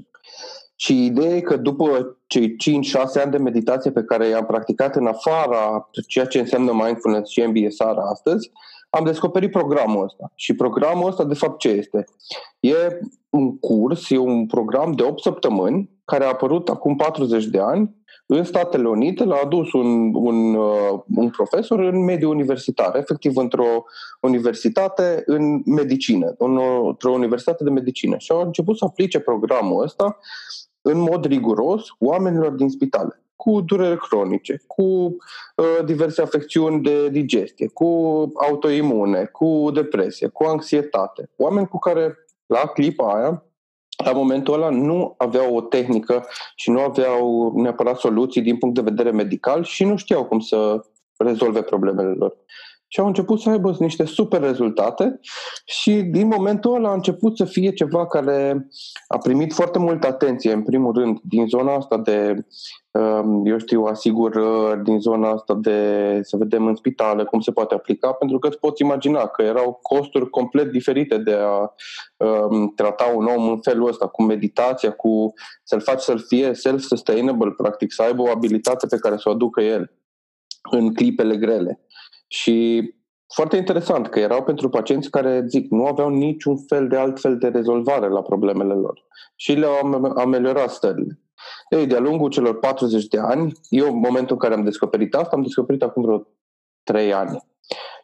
Și 0.76 1.06
ideea 1.06 1.36
e 1.36 1.42
că 1.42 1.58
după 1.58 2.18
cei 2.28 2.56
5-6 3.20 3.22
ani 3.24 3.32
de 3.32 3.38
meditație 3.38 3.92
pe 3.92 4.04
care 4.04 4.28
i-am 4.28 4.46
practicat 4.46 4.96
în 4.96 5.08
afara 5.08 5.90
ceea 6.08 6.26
ce 6.26 6.40
înseamnă 6.40 6.72
mindfulness 6.72 7.32
și 7.32 7.42
MBSR 7.42 7.98
astăzi, 8.12 8.52
am 8.90 9.06
descoperit 9.06 9.52
programul 9.52 10.04
ăsta. 10.04 10.32
Și 10.36 10.56
programul 10.56 11.08
ăsta, 11.08 11.24
de 11.24 11.34
fapt, 11.34 11.60
ce 11.60 11.70
este? 11.70 12.06
E 12.60 13.00
un 13.30 13.58
curs, 13.58 14.10
e 14.10 14.18
un 14.18 14.46
program 14.46 14.92
de 14.92 15.04
8 15.04 15.22
săptămâni 15.22 15.90
care 16.06 16.24
a 16.24 16.28
apărut 16.28 16.70
acum 16.70 16.96
40 16.96 17.46
de 17.46 17.60
ani 17.60 17.96
în 18.26 18.44
Statele 18.44 18.88
Unite 18.88 19.24
l-a 19.24 19.40
adus 19.44 19.74
un, 19.74 20.14
un, 20.14 20.56
uh, 20.56 21.00
un 21.16 21.30
profesor 21.30 21.80
în 21.80 22.04
mediul 22.04 22.32
universitar, 22.32 22.96
efectiv 22.96 23.38
într-o 23.38 23.84
universitate 24.22 25.24
în 25.26 25.62
medicină, 25.66 26.36
într-o 26.38 27.12
universitate 27.12 27.64
de 27.64 27.70
medicină. 27.70 28.18
Și 28.18 28.32
au 28.32 28.42
început 28.42 28.78
să 28.78 28.86
aplice 28.86 29.20
programul 29.20 29.84
ăsta 29.84 30.20
în 30.88 31.00
mod 31.00 31.26
riguros 31.26 31.84
oamenilor 32.00 32.52
din 32.52 32.70
spitale 32.70 33.20
cu 33.36 33.62
dureri 33.62 34.00
cronice, 34.00 34.64
cu 34.68 34.84
uh, 34.84 35.86
diverse 35.86 36.22
afecțiuni 36.22 36.82
de 36.82 37.10
digestie, 37.10 37.68
cu 37.68 37.86
autoimune, 38.36 39.26
cu 39.26 39.70
depresie, 39.74 40.28
cu 40.28 40.44
anxietate. 40.44 41.30
Oameni 41.38 41.68
cu 41.68 41.80
care 41.80 42.18
la 42.46 42.60
clipa 42.60 43.14
aia 43.14 43.44
la 44.04 44.12
momentul 44.12 44.54
ăla 44.54 44.70
nu 44.70 45.14
aveau 45.18 45.56
o 45.56 45.62
tehnică 45.62 46.26
și 46.56 46.72
nu 46.72 46.80
aveau 46.80 47.54
neapărat 47.56 48.00
soluții 48.00 48.42
din 48.42 48.58
punct 48.58 48.76
de 48.76 48.82
vedere 48.82 49.12
medical 49.12 49.64
și 49.64 49.84
nu 49.84 49.96
știau 49.96 50.26
cum 50.26 50.40
să 50.40 50.86
rezolve 51.18 51.62
problemele 51.62 52.14
lor. 52.14 52.38
Și 52.88 53.00
au 53.00 53.08
început 53.08 53.40
să 53.40 53.50
aibă 53.50 53.76
niște 53.80 54.06
super 54.06 54.42
rezultate 54.42 55.20
și 55.66 55.92
din 55.92 56.28
momentul 56.28 56.76
ăla 56.76 56.90
a 56.90 56.94
început 56.94 57.38
să 57.38 57.46
fie 57.46 57.74
ceva 57.74 58.08
care 58.08 58.68
a 59.08 59.18
primit 59.18 59.54
foarte 59.54 59.80
multă 59.80 60.08
atenție, 60.08 60.54
în 60.54 60.64
primul 60.64 60.94
rând, 60.94 61.20
din 61.24 61.48
zona 61.48 61.74
asta 61.74 61.98
de 61.98 62.46
Ehm, 62.96 63.46
eu 63.46 63.58
știu, 63.58 63.84
asigurări 63.84 64.84
din 64.84 65.00
zona 65.00 65.30
asta 65.30 65.54
de 65.54 66.20
să 66.24 66.38
vedem 66.38 66.68
în 66.68 66.76
spitale 66.76 67.24
cum 67.24 67.40
se 67.40 67.52
poate 67.52 67.74
aplica, 67.74 68.12
pentru 68.12 68.40
că 68.40 68.48
îți 68.48 68.60
poți 68.60 68.82
imagina 68.82 69.28
că 69.28 69.42
erau 69.42 69.80
costuri 69.82 70.30
complet 70.30 70.72
diferite 70.72 71.18
de 71.18 71.34
a 71.34 71.74
um, 72.18 72.74
trata 72.76 73.12
un 73.16 73.26
om 73.26 73.50
în 73.50 73.60
felul 73.60 73.88
ăsta, 73.88 74.08
cu 74.08 74.24
meditația, 74.24 74.92
cu 74.92 75.34
să-l 75.64 75.82
faci 75.82 76.02
să-l 76.02 76.20
fie 76.28 76.54
self-sustainable, 76.54 77.52
practic, 77.58 77.92
să 77.92 78.02
aibă 78.02 78.22
o 78.22 78.30
abilitate 78.30 78.88
pe 78.88 78.98
care 78.98 79.18
să 79.18 79.30
o 79.30 79.32
aducă 79.32 79.62
el 79.62 79.92
în 80.72 80.94
clipele 80.94 81.38
grele. 81.38 81.85
Și 82.28 82.94
foarte 83.34 83.58
interesant 83.58 84.08
că 84.08 84.20
erau 84.20 84.44
pentru 84.44 84.70
pacienți 84.70 85.10
care, 85.10 85.44
zic, 85.48 85.72
nu 85.72 85.86
aveau 85.86 86.10
niciun 86.10 86.58
fel 86.58 86.88
de 86.88 86.98
alt 86.98 87.20
fel 87.20 87.38
de 87.38 87.48
rezolvare 87.48 88.08
la 88.08 88.22
problemele 88.22 88.74
lor 88.74 89.04
și 89.36 89.54
le-au 89.54 90.14
ameliorat 90.16 90.70
stările. 90.70 91.20
Ei, 91.70 91.88
de-a 91.88 92.00
lungul 92.00 92.30
celor 92.30 92.60
40 92.60 93.08
de 93.08 93.20
ani, 93.20 93.54
eu 93.70 93.88
în 93.88 94.00
momentul 94.00 94.32
în 94.36 94.38
care 94.38 94.54
am 94.54 94.64
descoperit 94.64 95.16
asta, 95.16 95.36
am 95.36 95.42
descoperit 95.42 95.84
acum 95.84 96.04
vreo 96.04 96.28
3 96.84 97.14
ani. 97.14 97.38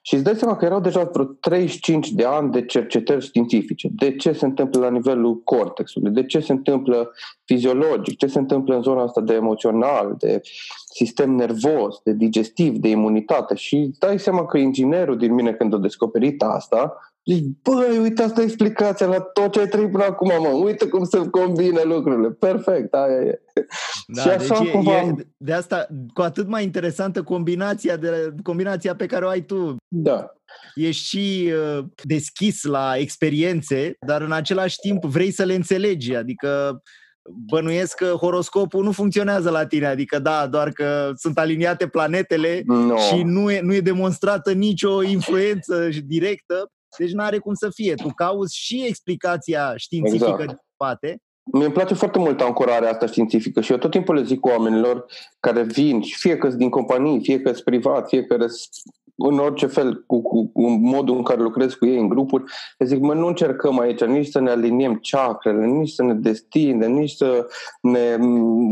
Și 0.02 0.14
îți 0.14 0.24
dai 0.24 0.36
seama 0.36 0.56
că 0.56 0.66
erau 0.66 0.80
deja 0.80 1.10
vreo 1.14 1.26
35 1.26 2.12
de 2.12 2.26
ani 2.26 2.52
de 2.52 2.66
cercetări 2.66 3.26
științifice. 3.26 3.90
De 3.92 4.16
ce 4.16 4.32
se 4.32 4.46
întâmplă 4.46 4.80
la 4.80 4.90
nivelul 4.90 5.42
cortexului, 5.44 6.12
de 6.12 6.26
ce 6.26 6.40
se 6.40 6.52
întâmplă 6.52 7.12
fiziologic, 7.46 8.18
ce 8.18 8.28
se 8.28 8.40
întâmplă 8.40 8.76
în 8.76 8.82
zona 8.82 9.04
asta 9.04 9.22
de 9.22 9.34
emoțional, 9.34 10.16
de 10.18 10.42
sistem 10.94 11.32
nervos, 11.32 12.02
de 12.04 12.14
digestiv, 12.14 12.78
de 12.78 12.90
imunitate. 12.90 13.56
Și 13.56 13.76
îți 13.76 14.00
dai 14.00 14.20
seama 14.20 14.46
că 14.46 14.58
inginerul 14.58 15.18
din 15.18 15.34
mine 15.34 15.54
când 15.54 15.74
a 15.74 15.78
descoperit 15.78 16.42
asta, 16.42 16.98
Zici, 17.26 17.46
băi, 17.62 17.98
uite, 17.98 18.22
asta 18.22 18.42
e 18.42 18.44
explicația 18.44 19.06
la 19.06 19.20
tot 19.20 19.52
ce 19.52 19.60
ai 19.60 19.68
trăit 19.68 19.92
până 19.92 20.04
acum, 20.04 20.32
mă. 20.42 20.48
Uite 20.48 20.88
cum 20.88 21.04
se 21.04 21.30
combine 21.30 21.82
lucrurile. 21.84 22.30
Perfect, 22.30 22.94
aia 22.94 23.22
e. 23.22 23.42
Da, 24.08 24.22
și 24.22 24.28
așa 24.28 24.60
deci 24.60 24.72
cumva... 24.72 24.98
e, 24.98 25.16
de 25.38 25.54
asta, 25.54 25.88
cu 26.14 26.22
atât 26.22 26.48
mai 26.48 26.64
interesantă 26.64 27.24
combinația, 27.24 27.96
de, 27.96 28.34
combinația 28.44 28.96
pe 28.96 29.06
care 29.06 29.26
o 29.26 29.28
ai 29.28 29.42
tu. 29.42 29.76
Da. 29.88 30.34
Ești 30.76 31.06
și 31.06 31.54
uh, 31.78 31.84
deschis 32.04 32.64
la 32.64 32.94
experiențe, 32.98 33.96
dar 34.06 34.22
în 34.22 34.32
același 34.32 34.76
timp 34.80 35.04
vrei 35.04 35.32
să 35.32 35.44
le 35.44 35.54
înțelegi. 35.54 36.16
Adică 36.16 36.82
bănuiesc 37.30 37.96
că 37.96 38.06
horoscopul 38.06 38.84
nu 38.84 38.92
funcționează 38.92 39.50
la 39.50 39.66
tine, 39.66 39.86
adică 39.86 40.20
da, 40.20 40.48
doar 40.48 40.70
că 40.70 41.12
sunt 41.16 41.38
aliniate 41.38 41.88
planetele 41.88 42.62
no. 42.66 42.98
și 42.98 43.24
nu 43.24 43.52
e, 43.52 43.62
nu 43.62 43.74
e 43.74 43.82
demonstrată 43.82 44.52
nicio 44.52 45.04
influență 45.04 45.90
directă, 46.06 46.72
deci 46.98 47.12
nu 47.12 47.24
are 47.24 47.38
cum 47.38 47.54
să 47.54 47.70
fie. 47.70 47.94
Tu 47.94 48.10
cauți 48.16 48.58
și 48.58 48.86
explicația 48.88 49.74
științifică 49.76 50.26
exact. 50.30 50.48
din 50.48 50.58
spate. 50.74 51.22
Mi 51.54 51.64
îmi 51.64 51.74
place 51.74 51.94
foarte 51.94 52.20
mult 52.20 52.42
ancorarea 52.42 52.90
asta 52.90 53.06
științifică 53.06 53.62
și 53.62 53.72
eu 53.72 53.78
tot 53.78 53.92
timpul 53.92 54.16
le 54.16 54.24
zic 54.24 54.46
oamenilor 54.46 55.06
care 55.40 55.62
vin, 55.64 56.02
fie 56.02 56.38
că 56.38 56.48
din 56.48 56.70
companii, 56.70 57.22
fie 57.22 57.42
că 57.42 57.52
privat, 57.64 58.08
fie 58.08 58.24
că 58.24 58.38
în 59.16 59.40
orice 59.40 59.66
fel, 59.66 60.04
cu, 60.08 60.22
cu, 60.22 60.48
cu 60.48 60.68
modul 60.70 61.16
în 61.16 61.24
care 61.24 61.42
lucrez 61.42 61.74
cu 61.74 61.86
ei 61.86 62.00
în 62.00 62.08
grupuri, 62.08 62.44
le 62.78 62.86
zic, 62.86 63.00
mă, 63.00 63.14
nu 63.14 63.28
încercăm 63.28 63.80
aici 63.80 64.04
nici 64.04 64.28
să 64.28 64.40
ne 64.40 64.50
aliniem 64.50 64.96
ceacrele, 64.96 65.66
nici 65.66 65.90
să 65.90 66.04
ne 66.04 66.14
destindem, 66.14 66.92
nici 66.92 67.12
să 67.12 67.48
ne 67.82 68.18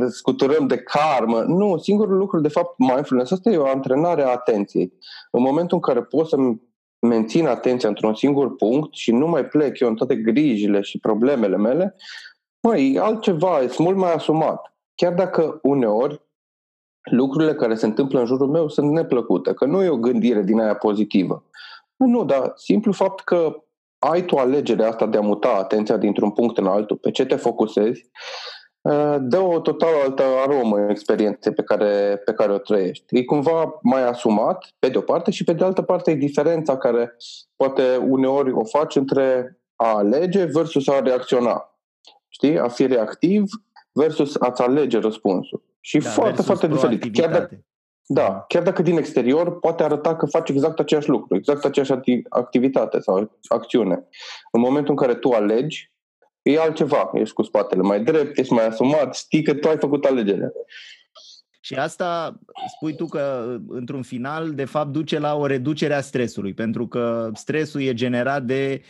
scuturăm 0.08 0.68
de 0.68 0.78
karmă. 0.78 1.42
Nu, 1.42 1.78
singurul 1.78 2.18
lucru, 2.18 2.40
de 2.40 2.48
fapt, 2.48 2.78
mindfulness, 2.78 3.32
asta 3.32 3.50
e 3.50 3.58
o 3.58 3.68
antrenare 3.68 4.24
a 4.24 4.32
atenției. 4.32 4.94
În 5.32 5.42
momentul 5.42 5.76
în 5.76 5.94
care 5.94 6.02
poți 6.02 6.30
să-mi 6.30 6.62
mențin 7.00 7.48
atenția 7.48 7.90
într-un 7.90 8.16
singur 8.16 8.56
punct 8.56 8.94
și 8.94 9.12
nu 9.12 9.28
mai 9.28 9.46
plec 9.46 9.80
eu 9.80 9.88
în 9.88 9.96
toate 9.96 10.16
grijile 10.16 10.82
și 10.82 11.00
problemele 11.00 11.58
mele, 11.58 11.96
mai 12.62 12.98
altceva, 13.02 13.62
e 13.62 13.74
mult 13.78 13.98
mai 13.98 14.14
asumat. 14.14 14.74
Chiar 14.96 15.14
dacă 15.14 15.60
uneori 15.62 16.22
lucrurile 17.12 17.56
care 17.56 17.76
se 17.76 17.86
întâmplă 17.86 18.20
în 18.20 18.26
jurul 18.26 18.48
meu 18.48 18.68
sunt 18.68 18.92
neplăcute, 18.92 19.54
că 19.54 19.66
nu 19.66 19.84
e 19.84 19.90
o 19.90 19.98
gândire 19.98 20.42
din 20.42 20.60
aia 20.60 20.76
pozitivă. 20.76 21.44
Nu, 21.96 22.26
dar 22.26 22.52
simplu 22.56 22.92
fapt 22.92 23.24
că 23.24 23.64
ai 24.00 24.26
tu 24.26 24.36
alegerea 24.36 24.88
asta 24.88 25.06
de 25.06 25.18
a 25.18 25.22
muta 25.22 25.50
atenția 25.50 25.98
dintr-un 25.98 26.32
punct 26.32 26.58
în 26.58 26.66
altul, 26.66 26.98
pe 26.98 27.12
ce 27.12 27.26
te 27.26 27.36
focusezi, 27.36 28.02
Uh, 28.02 28.59
dă 29.20 29.40
o 29.40 29.60
total 29.60 29.90
altă 30.04 30.24
aromă 30.24 30.90
experienței 30.90 31.54
pe 31.54 31.64
care, 31.64 32.22
pe 32.26 32.34
care 32.34 32.52
o 32.52 32.58
trăiești. 32.58 33.18
E 33.18 33.24
cumva 33.24 33.80
mai 33.82 34.08
asumat, 34.08 34.68
pe 34.80 34.90
de 34.90 34.98
o 34.98 35.02
parte, 35.02 35.32
și 35.32 35.44
pe 35.44 35.54
de 35.54 35.64
altă 35.64 35.82
parte 35.82 36.12
e 36.12 36.16
diferența 36.16 36.78
care 36.78 37.16
poate 37.56 37.96
uneori 37.96 38.52
o 38.52 38.64
faci 38.64 38.96
între 38.96 39.58
a 39.76 39.96
alege 39.96 40.44
versus 40.44 40.88
a 40.88 41.00
reacționa. 41.00 41.80
Știi? 42.28 42.60
A 42.60 42.68
fi 42.68 42.86
reactiv 42.86 43.44
versus 43.92 44.36
a-ți 44.40 44.62
alege 44.62 45.00
răspunsul. 45.00 45.64
Și 45.80 45.98
da, 45.98 46.10
foarte, 46.10 46.42
foarte 46.42 46.68
diferit. 46.68 47.14
Chiar 47.14 47.32
dacă, 47.32 47.64
da, 48.06 48.46
chiar 48.48 48.64
dacă 48.64 48.82
din 48.82 48.98
exterior 48.98 49.60
poate 49.60 49.84
arăta 49.84 50.16
că 50.16 50.26
faci 50.26 50.50
exact 50.50 50.80
același 50.80 51.10
lucru, 51.10 51.36
exact 51.36 51.66
aceeași 51.66 51.94
activitate 52.30 53.00
sau 53.00 53.32
acțiune. 53.48 54.08
În 54.52 54.62
momentul 54.62 54.90
în 54.90 54.96
care 54.96 55.16
tu 55.16 55.30
alegi, 55.30 55.94
e 56.42 56.60
altceva. 56.60 57.12
Ești 57.14 57.34
cu 57.34 57.44
spatele 57.44 57.82
mai 57.82 58.04
drept, 58.04 58.38
ești 58.38 58.54
mai 58.54 58.68
asumat, 58.68 59.16
știi 59.16 59.44
că 59.44 59.54
tu 59.54 59.68
ai 59.68 59.78
făcut 59.78 60.06
alegerea. 60.06 60.52
Și 61.62 61.76
asta 61.76 62.40
spui 62.76 62.96
tu 62.96 63.06
că, 63.06 63.58
într-un 63.68 64.02
final, 64.02 64.54
de 64.54 64.66
fapt, 64.66 64.92
duce 64.92 65.20
la 65.20 65.36
o 65.36 65.46
reducere 65.46 65.94
a 65.94 66.02
stresului, 66.02 66.54
pentru 66.54 66.88
că 66.88 67.30
stresul 67.34 67.82
e 67.82 67.94
generat 67.94 68.44
de 68.44 68.82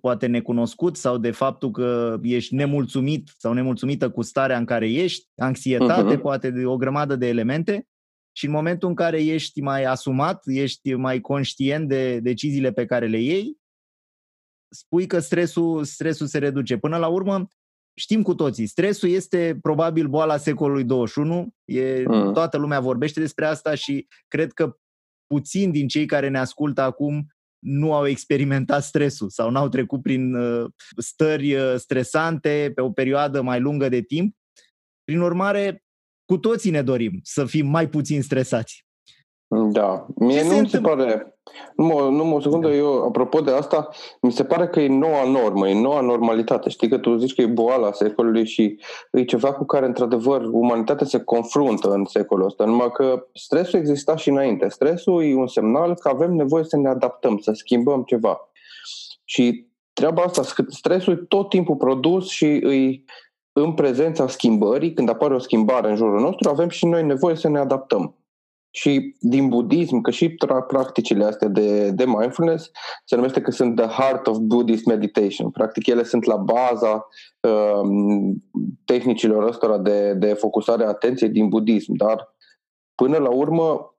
poate 0.00 0.26
necunoscut 0.26 0.96
sau 0.96 1.18
de 1.18 1.30
faptul 1.30 1.70
că 1.70 2.18
ești 2.22 2.54
nemulțumit 2.54 3.30
sau 3.38 3.52
nemulțumită 3.52 4.10
cu 4.10 4.22
starea 4.22 4.58
în 4.58 4.64
care 4.64 4.90
ești, 4.90 5.26
anxietate, 5.36 6.16
uh-huh. 6.16 6.20
poate 6.20 6.50
de 6.50 6.66
o 6.66 6.76
grămadă 6.76 7.16
de 7.16 7.28
elemente. 7.28 7.86
Și 8.32 8.44
în 8.44 8.50
momentul 8.50 8.88
în 8.88 8.94
care 8.94 9.24
ești 9.24 9.60
mai 9.60 9.84
asumat, 9.84 10.42
ești 10.46 10.94
mai 10.94 11.20
conștient 11.20 11.88
de 11.88 12.20
deciziile 12.20 12.72
pe 12.72 12.86
care 12.86 13.06
le 13.06 13.20
iei, 13.20 13.56
spui 14.68 15.06
că 15.06 15.18
stresul, 15.18 15.84
stresul 15.84 16.26
se 16.26 16.38
reduce. 16.38 16.76
Până 16.76 16.96
la 16.96 17.06
urmă, 17.06 17.46
știm 17.94 18.22
cu 18.22 18.34
toții, 18.34 18.66
stresul 18.66 19.08
este 19.08 19.58
probabil 19.62 20.08
boala 20.08 20.36
secolului 20.36 20.84
21, 20.84 21.48
e, 21.64 22.04
mm. 22.06 22.32
toată 22.32 22.56
lumea 22.56 22.80
vorbește 22.80 23.20
despre 23.20 23.46
asta 23.46 23.74
și 23.74 24.06
cred 24.28 24.52
că 24.52 24.76
puțin 25.26 25.70
din 25.70 25.88
cei 25.88 26.06
care 26.06 26.28
ne 26.28 26.38
ascultă 26.38 26.80
acum 26.80 27.26
nu 27.58 27.94
au 27.94 28.06
experimentat 28.06 28.82
stresul 28.82 29.28
sau 29.28 29.50
n-au 29.50 29.68
trecut 29.68 30.02
prin 30.02 30.34
uh, 30.34 30.70
stări 30.96 31.54
uh, 31.54 31.74
stresante 31.76 32.72
pe 32.74 32.80
o 32.80 32.90
perioadă 32.90 33.42
mai 33.42 33.60
lungă 33.60 33.88
de 33.88 34.00
timp. 34.00 34.36
Prin 35.04 35.20
urmare, 35.20 35.84
cu 36.24 36.38
toții 36.38 36.70
ne 36.70 36.82
dorim 36.82 37.20
să 37.22 37.44
fim 37.44 37.66
mai 37.66 37.88
puțin 37.88 38.22
stresați. 38.22 38.86
Da, 39.72 40.06
mie 40.16 40.40
Ce 40.40 40.48
nu 40.48 40.60
mi 40.60 40.68
se 40.68 40.80
pare... 40.80 41.37
Nu, 41.76 42.10
nu 42.10 42.34
o 42.34 42.40
secundă, 42.40 42.68
eu, 42.68 43.04
apropo 43.04 43.40
de 43.40 43.50
asta, 43.50 43.88
mi 44.20 44.32
se 44.32 44.44
pare 44.44 44.68
că 44.68 44.80
e 44.80 44.88
noua 44.88 45.24
normă, 45.24 45.68
e 45.68 45.80
noua 45.80 46.00
normalitate. 46.00 46.68
Știi 46.68 46.88
că 46.88 46.98
tu 46.98 47.16
zici 47.16 47.34
că 47.34 47.40
e 47.40 47.46
boala 47.46 47.92
secolului 47.92 48.46
și 48.46 48.78
e 49.12 49.24
ceva 49.24 49.52
cu 49.52 49.64
care, 49.64 49.86
într-adevăr, 49.86 50.42
umanitatea 50.50 51.06
se 51.06 51.20
confruntă 51.20 51.90
în 51.90 52.04
secolul 52.04 52.46
ăsta, 52.46 52.64
numai 52.64 52.90
că 52.90 53.26
stresul 53.32 53.78
exista 53.78 54.16
și 54.16 54.28
înainte. 54.28 54.68
Stresul 54.68 55.24
e 55.24 55.34
un 55.34 55.46
semnal 55.46 55.94
că 55.94 56.08
avem 56.08 56.32
nevoie 56.32 56.64
să 56.64 56.76
ne 56.76 56.88
adaptăm, 56.88 57.38
să 57.38 57.52
schimbăm 57.52 58.02
ceva. 58.02 58.50
Și 59.24 59.66
treaba 59.92 60.22
asta, 60.22 60.42
stresul 60.68 61.12
e 61.12 61.24
tot 61.28 61.48
timpul 61.48 61.76
produs 61.76 62.28
și 62.28 62.44
îi 62.44 63.04
în 63.52 63.72
prezența 63.72 64.28
schimbării, 64.28 64.92
când 64.92 65.08
apare 65.08 65.34
o 65.34 65.38
schimbare 65.38 65.90
în 65.90 65.96
jurul 65.96 66.20
nostru, 66.20 66.48
avem 66.48 66.68
și 66.68 66.86
noi 66.86 67.04
nevoie 67.04 67.34
să 67.34 67.48
ne 67.48 67.58
adaptăm. 67.58 68.14
Și 68.70 69.16
din 69.20 69.48
budism, 69.48 70.00
că 70.00 70.10
și 70.10 70.36
practicile 70.66 71.24
astea 71.24 71.48
de, 71.48 71.90
de 71.90 72.04
mindfulness 72.04 72.70
se 73.04 73.14
numește 73.16 73.40
că 73.40 73.50
sunt 73.50 73.76
the 73.76 73.86
heart 73.86 74.26
of 74.26 74.38
Buddhist 74.38 74.84
meditation. 74.84 75.50
Practic 75.50 75.86
ele 75.86 76.02
sunt 76.02 76.24
la 76.24 76.36
baza 76.36 77.06
um, 77.40 78.44
tehnicilor 78.84 79.42
ăstora 79.42 79.78
de, 79.78 80.14
de 80.14 80.32
focusare 80.32 80.84
a 80.84 80.88
atenției 80.88 81.30
din 81.30 81.48
budism, 81.48 81.92
dar 81.96 82.34
până 82.94 83.18
la 83.18 83.30
urmă 83.30 83.92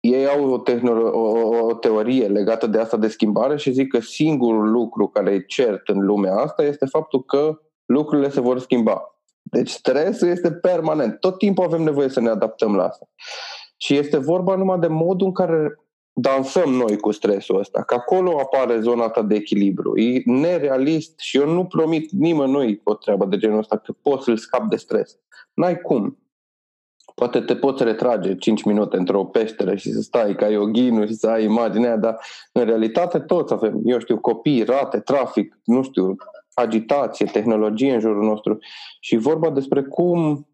ei 0.00 0.26
au 0.26 0.50
o, 0.50 0.58
tehnolo- 0.58 1.12
o, 1.12 1.56
o 1.66 1.74
teorie 1.74 2.26
legată 2.26 2.66
de 2.66 2.78
asta 2.78 2.96
de 2.96 3.08
schimbare 3.08 3.56
și 3.56 3.72
zic 3.72 3.88
că 3.88 4.00
singurul 4.00 4.70
lucru 4.70 5.08
care 5.08 5.30
e 5.30 5.44
cert 5.46 5.88
în 5.88 6.04
lumea 6.04 6.34
asta 6.34 6.62
este 6.62 6.86
faptul 6.86 7.24
că 7.24 7.60
lucrurile 7.84 8.30
se 8.30 8.40
vor 8.40 8.58
schimba. 8.58 9.02
Deci 9.42 9.70
stresul 9.70 10.28
este 10.28 10.52
permanent. 10.52 11.20
Tot 11.20 11.38
timpul 11.38 11.64
avem 11.64 11.82
nevoie 11.82 12.08
să 12.08 12.20
ne 12.20 12.28
adaptăm 12.28 12.76
la 12.76 12.84
asta. 12.84 13.08
Și 13.80 13.96
este 13.96 14.16
vorba 14.16 14.56
numai 14.56 14.78
de 14.78 14.86
modul 14.86 15.26
în 15.26 15.32
care 15.32 15.80
dansăm 16.20 16.70
noi 16.70 16.96
cu 16.96 17.10
stresul 17.10 17.58
ăsta, 17.58 17.82
că 17.82 17.94
acolo 17.94 18.38
apare 18.38 18.80
zona 18.80 19.08
ta 19.08 19.22
de 19.22 19.34
echilibru. 19.34 19.98
E 19.98 20.22
nerealist 20.24 21.18
și 21.18 21.36
eu 21.36 21.52
nu 21.52 21.64
promit 21.64 22.10
nimănui 22.10 22.80
o 22.84 22.94
treabă 22.94 23.24
de 23.24 23.36
genul 23.36 23.58
ăsta 23.58 23.76
că 23.76 23.94
poți 24.02 24.24
să-l 24.24 24.36
scap 24.36 24.68
de 24.68 24.76
stres. 24.76 25.18
N-ai 25.54 25.80
cum. 25.80 26.18
Poate 27.14 27.40
te 27.40 27.56
poți 27.56 27.84
retrage 27.84 28.36
5 28.36 28.62
minute 28.62 28.96
într-o 28.96 29.24
peșteră 29.24 29.74
și 29.74 29.92
să 29.92 30.00
stai 30.00 30.34
ca 30.34 30.48
ioginul 30.48 31.06
și 31.06 31.14
să 31.14 31.28
ai 31.28 31.44
imaginea, 31.44 31.96
dar 31.96 32.18
în 32.52 32.64
realitate 32.64 33.18
toți 33.18 33.52
avem, 33.52 33.80
eu 33.84 33.98
știu, 33.98 34.18
copii, 34.18 34.62
rate, 34.62 34.98
trafic, 34.98 35.58
nu 35.64 35.82
știu, 35.82 36.16
agitație, 36.54 37.26
tehnologie 37.26 37.94
în 37.94 38.00
jurul 38.00 38.24
nostru 38.24 38.58
și 39.00 39.16
vorba 39.16 39.50
despre 39.50 39.82
cum 39.82 40.46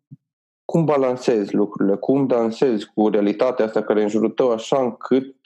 cum 0.75 0.85
balancezi 0.85 1.55
lucrurile, 1.55 1.97
cum 1.97 2.27
dansezi 2.27 2.91
cu 2.95 3.09
realitatea 3.09 3.65
asta 3.65 3.83
care 3.83 4.01
e 4.01 4.03
în 4.03 4.09
jurul 4.09 4.31
tău 4.31 4.51
așa 4.51 4.83
încât 4.83 5.37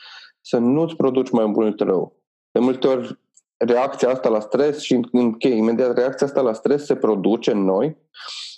să 0.40 0.58
nu-ți 0.58 0.96
produci 0.96 1.30
mai 1.30 1.46
mult 1.46 1.80
rău. 1.80 2.16
De 2.50 2.60
multe 2.60 2.86
ori 2.86 3.18
reacția 3.56 4.10
asta 4.10 4.28
la 4.28 4.40
stres 4.40 4.80
și 4.80 5.00
închei, 5.12 5.56
imediat 5.58 5.96
reacția 5.96 6.26
asta 6.26 6.40
la 6.40 6.52
stres 6.52 6.84
se 6.84 6.96
produce 6.96 7.50
în 7.50 7.64
noi 7.64 7.96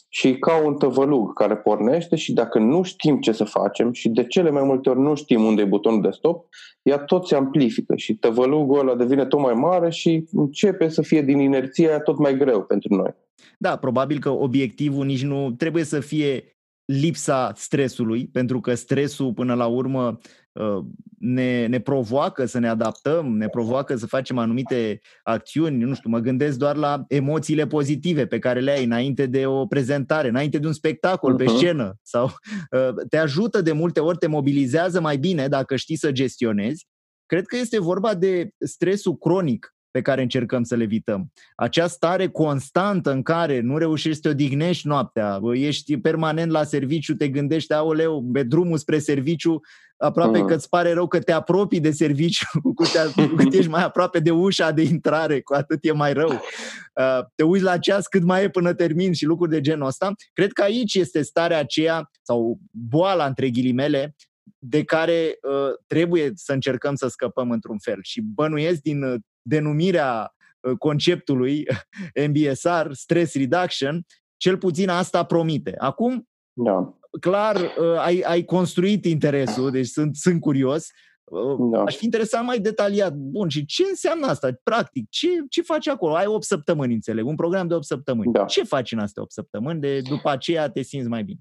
și 0.08 0.38
ca 0.38 0.64
un 0.64 0.74
tăvălug 0.74 1.32
care 1.32 1.56
pornește 1.56 2.16
și 2.16 2.32
dacă 2.32 2.58
nu 2.58 2.82
știm 2.82 3.20
ce 3.20 3.32
să 3.32 3.44
facem 3.44 3.92
și 3.92 4.08
de 4.08 4.26
cele 4.26 4.50
mai 4.50 4.62
multe 4.62 4.88
ori 4.90 5.00
nu 5.00 5.14
știm 5.14 5.44
unde 5.44 5.62
e 5.62 5.64
butonul 5.64 6.02
de 6.02 6.10
stop, 6.10 6.46
ea 6.82 6.98
tot 6.98 7.26
se 7.26 7.34
amplifică 7.34 7.96
și 7.96 8.14
tăvălugul 8.14 8.78
ăla 8.78 8.94
devine 8.94 9.26
tot 9.26 9.40
mai 9.40 9.54
mare 9.54 9.90
și 9.90 10.28
începe 10.32 10.88
să 10.88 11.02
fie 11.02 11.22
din 11.22 11.38
inerția 11.38 12.00
tot 12.00 12.18
mai 12.18 12.36
greu 12.36 12.62
pentru 12.62 12.94
noi. 12.94 13.14
Da, 13.58 13.76
probabil 13.76 14.18
că 14.18 14.30
obiectivul 14.30 15.04
nici 15.04 15.24
nu 15.24 15.50
trebuie 15.50 15.84
să 15.84 16.00
fie 16.00 16.44
lipsa 16.90 17.52
stresului, 17.56 18.28
pentru 18.28 18.60
că 18.60 18.74
stresul 18.74 19.32
până 19.32 19.54
la 19.54 19.66
urmă 19.66 20.18
uh, 20.52 20.84
ne, 21.18 21.66
ne 21.66 21.80
provoacă 21.80 22.44
să 22.44 22.58
ne 22.58 22.68
adaptăm, 22.68 23.36
ne 23.36 23.48
provoacă 23.48 23.96
să 23.96 24.06
facem 24.06 24.38
anumite 24.38 25.00
acțiuni. 25.22 25.84
Nu 25.84 25.94
știu, 25.94 26.10
mă 26.10 26.18
gândesc 26.18 26.58
doar 26.58 26.76
la 26.76 27.04
emoțiile 27.08 27.66
pozitive 27.66 28.26
pe 28.26 28.38
care 28.38 28.60
le 28.60 28.70
ai 28.70 28.84
înainte 28.84 29.26
de 29.26 29.46
o 29.46 29.66
prezentare, 29.66 30.28
înainte 30.28 30.58
de 30.58 30.66
un 30.66 30.72
spectacol 30.72 31.34
uh-huh. 31.34 31.44
pe 31.44 31.46
scenă 31.46 31.98
sau 32.02 32.24
uh, 32.24 33.06
te 33.08 33.16
ajută 33.16 33.60
de 33.60 33.72
multe 33.72 34.00
ori, 34.00 34.18
te 34.18 34.26
mobilizează 34.26 35.00
mai 35.00 35.16
bine 35.16 35.48
dacă 35.48 35.76
știi 35.76 35.96
să 35.96 36.12
gestionezi. 36.12 36.86
Cred 37.26 37.46
că 37.46 37.56
este 37.56 37.80
vorba 37.80 38.14
de 38.14 38.50
stresul 38.58 39.16
cronic 39.16 39.74
pe 39.90 40.00
care 40.00 40.22
încercăm 40.22 40.62
să 40.62 40.74
le 40.74 40.82
evităm. 40.82 41.32
Acea 41.54 41.86
stare 41.86 42.28
constantă 42.28 43.10
în 43.10 43.22
care 43.22 43.60
nu 43.60 43.78
reușești 43.78 44.14
să 44.14 44.20
te 44.20 44.28
odihnești 44.28 44.86
noaptea, 44.86 45.40
ești 45.52 45.98
permanent 45.98 46.50
la 46.50 46.64
serviciu, 46.64 47.14
te 47.14 47.28
gândești, 47.28 47.72
aoleu, 47.72 48.24
pe 48.32 48.42
drumul 48.42 48.78
spre 48.78 48.98
serviciu, 48.98 49.60
aproape 49.96 50.38
uh. 50.38 50.44
că 50.46 50.54
îți 50.54 50.68
pare 50.68 50.92
rău 50.92 51.06
că 51.06 51.20
te 51.20 51.32
apropii 51.32 51.80
de 51.80 51.90
serviciu, 51.90 52.46
cu 52.62 52.72
cât, 52.72 53.12
cu 53.28 53.34
cât 53.34 53.52
ești 53.52 53.70
mai 53.70 53.82
aproape 53.82 54.18
de 54.18 54.30
ușa 54.30 54.70
de 54.70 54.82
intrare, 54.82 55.40
cu 55.40 55.54
atât 55.54 55.78
e 55.82 55.92
mai 55.92 56.12
rău. 56.12 56.30
Uh, 56.30 57.20
te 57.34 57.42
uiți 57.42 57.64
la 57.64 57.78
ceas 57.78 58.06
cât 58.06 58.22
mai 58.22 58.44
e 58.44 58.48
până 58.48 58.74
termin 58.74 59.12
și 59.12 59.24
lucruri 59.24 59.50
de 59.50 59.60
genul 59.60 59.86
ăsta. 59.86 60.12
Cred 60.32 60.52
că 60.52 60.62
aici 60.62 60.94
este 60.94 61.22
starea 61.22 61.58
aceea, 61.58 62.10
sau 62.22 62.58
boala 62.70 63.26
între 63.26 63.50
ghilimele, 63.50 64.14
de 64.58 64.84
care 64.84 65.38
uh, 65.42 65.74
trebuie 65.86 66.30
să 66.34 66.52
încercăm 66.52 66.94
să 66.94 67.08
scăpăm 67.08 67.50
într-un 67.50 67.78
fel. 67.78 67.98
Și 68.02 68.20
bănuiesc 68.20 68.80
din 68.80 69.02
uh, 69.02 69.20
denumirea 69.42 70.34
uh, 70.60 70.76
conceptului 70.78 71.66
MBSR, 72.28 72.90
Stress 72.90 73.34
Reduction, 73.34 74.06
cel 74.36 74.58
puțin 74.58 74.88
asta 74.88 75.24
promite. 75.24 75.74
Acum, 75.78 76.28
da. 76.52 76.94
clar, 77.20 77.56
uh, 77.56 77.98
ai, 77.98 78.20
ai 78.20 78.44
construit 78.44 79.04
interesul, 79.04 79.70
deci 79.70 79.86
sunt, 79.86 80.16
sunt 80.16 80.40
curios. 80.40 80.86
Uh, 81.24 81.70
da. 81.72 81.82
Aș 81.82 81.96
fi 81.96 82.04
interesat 82.04 82.44
mai 82.44 82.58
detaliat. 82.58 83.14
Bun, 83.14 83.48
și 83.48 83.64
ce 83.64 83.84
înseamnă 83.88 84.26
asta? 84.26 84.48
Practic, 84.62 85.06
ce, 85.08 85.28
ce 85.48 85.62
faci 85.62 85.88
acolo? 85.88 86.14
Ai 86.14 86.26
8 86.26 86.44
săptămâni, 86.44 86.94
înțeleg, 86.94 87.26
un 87.26 87.34
program 87.34 87.66
de 87.66 87.74
8 87.74 87.84
săptămâni. 87.84 88.32
Da. 88.32 88.44
Ce 88.44 88.62
faci 88.62 88.92
în 88.92 88.98
astea 88.98 89.22
8 89.22 89.32
săptămâni? 89.32 89.80
De 89.80 90.00
după 90.00 90.30
aceea 90.30 90.70
te 90.70 90.82
simți 90.82 91.08
mai 91.08 91.24
bine 91.24 91.40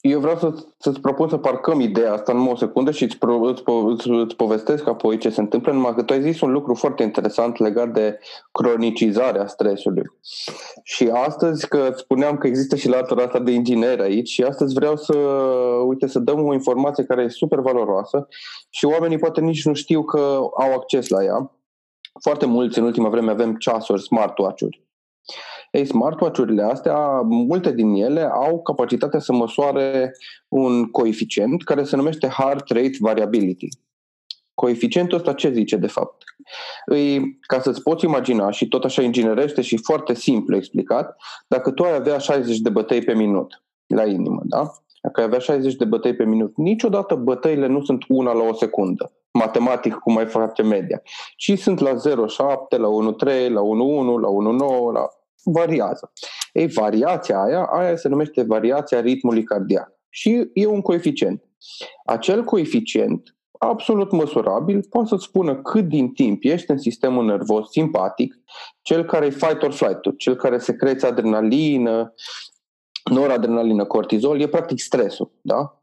eu 0.00 0.20
vreau 0.20 0.36
să, 0.36 0.54
să-ți 0.78 1.00
propun 1.00 1.28
să 1.28 1.36
parcăm 1.36 1.80
ideea 1.80 2.12
asta 2.12 2.32
în 2.32 2.46
o 2.46 2.56
secundă 2.56 2.90
și 2.90 3.02
îți, 3.02 3.16
îți, 3.20 3.62
îți, 3.86 4.08
îți 4.08 4.36
povestesc 4.36 4.86
apoi 4.86 5.18
ce 5.18 5.28
se 5.28 5.40
întâmplă, 5.40 5.72
numai 5.72 5.94
că 5.94 6.02
tu 6.02 6.12
ai 6.12 6.22
zis 6.22 6.40
un 6.40 6.52
lucru 6.52 6.74
foarte 6.74 7.02
interesant 7.02 7.58
legat 7.58 7.88
de 7.88 8.18
cronicizarea 8.52 9.46
stresului. 9.46 10.04
Și 10.82 11.08
astăzi, 11.08 11.68
că 11.68 11.92
spuneam 11.96 12.36
că 12.36 12.46
există 12.46 12.76
și 12.76 12.88
latura 12.88 13.22
asta 13.22 13.38
de 13.38 13.50
inginer 13.50 14.00
aici 14.00 14.28
și 14.28 14.42
astăzi 14.42 14.74
vreau 14.74 14.96
să, 14.96 15.16
uite, 15.86 16.06
să 16.06 16.18
dăm 16.18 16.46
o 16.46 16.52
informație 16.52 17.04
care 17.04 17.22
e 17.22 17.28
super 17.28 17.58
valoroasă 17.58 18.28
și 18.70 18.84
oamenii 18.84 19.18
poate 19.18 19.40
nici 19.40 19.64
nu 19.64 19.74
știu 19.74 20.04
că 20.04 20.18
au 20.56 20.72
acces 20.74 21.08
la 21.08 21.24
ea. 21.24 21.50
Foarte 22.20 22.46
mulți 22.46 22.78
în 22.78 22.84
ultima 22.84 23.08
vreme 23.08 23.30
avem 23.30 23.54
ceasuri, 23.54 24.02
smartwatch-uri. 24.02 24.84
Ei, 25.76 25.84
smartwatch-urile 25.84 26.62
astea, 26.62 27.20
multe 27.20 27.72
din 27.72 27.94
ele 27.94 28.30
au 28.32 28.62
capacitatea 28.62 29.18
să 29.18 29.32
măsoare 29.32 30.12
un 30.48 30.90
coeficient 30.90 31.64
care 31.64 31.84
se 31.84 31.96
numește 31.96 32.26
Heart 32.26 32.68
Rate 32.68 32.96
Variability. 32.98 33.68
Coeficientul 34.54 35.18
ăsta 35.18 35.32
ce 35.32 35.52
zice 35.52 35.76
de 35.76 35.86
fapt? 35.86 36.22
Îi, 36.86 37.38
ca 37.40 37.60
să-ți 37.60 37.82
poți 37.82 38.04
imagina 38.04 38.50
și 38.50 38.68
tot 38.68 38.84
așa 38.84 39.02
inginerește 39.02 39.60
și 39.60 39.76
foarte 39.76 40.14
simplu 40.14 40.56
explicat, 40.56 41.16
dacă 41.46 41.70
tu 41.70 41.82
ai 41.82 41.94
avea 41.94 42.18
60 42.18 42.58
de 42.58 42.70
bătăi 42.70 43.02
pe 43.02 43.14
minut 43.14 43.62
la 43.86 44.04
inimă, 44.04 44.40
da? 44.44 44.72
Dacă 45.02 45.20
ai 45.20 45.26
avea 45.26 45.38
60 45.38 45.74
de 45.74 45.84
bătăi 45.84 46.14
pe 46.14 46.24
minut, 46.24 46.56
niciodată 46.56 47.14
bătăile 47.14 47.66
nu 47.66 47.82
sunt 47.82 48.04
una 48.08 48.32
la 48.32 48.42
o 48.42 48.52
secundă, 48.52 49.12
matematic 49.32 49.94
cum 49.94 50.12
mai 50.12 50.26
face 50.26 50.62
media, 50.62 51.02
ci 51.36 51.58
sunt 51.58 51.78
la 51.78 51.90
0,7, 51.90 51.96
la 52.68 52.88
1,3, 52.88 53.50
la 53.50 53.60
1,1, 53.60 54.20
la 54.20 54.28
1,9, 54.28 54.92
la 54.92 55.06
variază. 55.52 56.12
Ei, 56.52 56.66
variația 56.66 57.42
aia, 57.42 57.64
aia 57.64 57.96
se 57.96 58.08
numește 58.08 58.42
variația 58.42 59.00
ritmului 59.00 59.44
cardiac 59.44 59.92
și 60.08 60.50
e 60.52 60.66
un 60.66 60.80
coeficient. 60.80 61.42
Acel 62.04 62.44
coeficient 62.44 63.36
absolut 63.58 64.12
măsurabil 64.12 64.86
poate 64.90 65.08
să-ți 65.08 65.24
spună 65.24 65.56
cât 65.56 65.84
din 65.84 66.12
timp 66.12 66.44
ești 66.44 66.70
în 66.70 66.78
sistemul 66.78 67.24
nervos 67.24 67.70
simpatic, 67.70 68.34
cel 68.82 69.04
care 69.04 69.26
e 69.26 69.30
fight 69.30 69.62
or 69.62 69.72
flight, 69.72 70.18
cel 70.18 70.36
care 70.36 70.58
secreți 70.58 71.06
adrenalină, 71.06 72.14
noradrenalină, 73.10 73.84
cortizol, 73.84 74.40
e 74.40 74.48
practic 74.48 74.78
stresul, 74.78 75.30
da? 75.40 75.75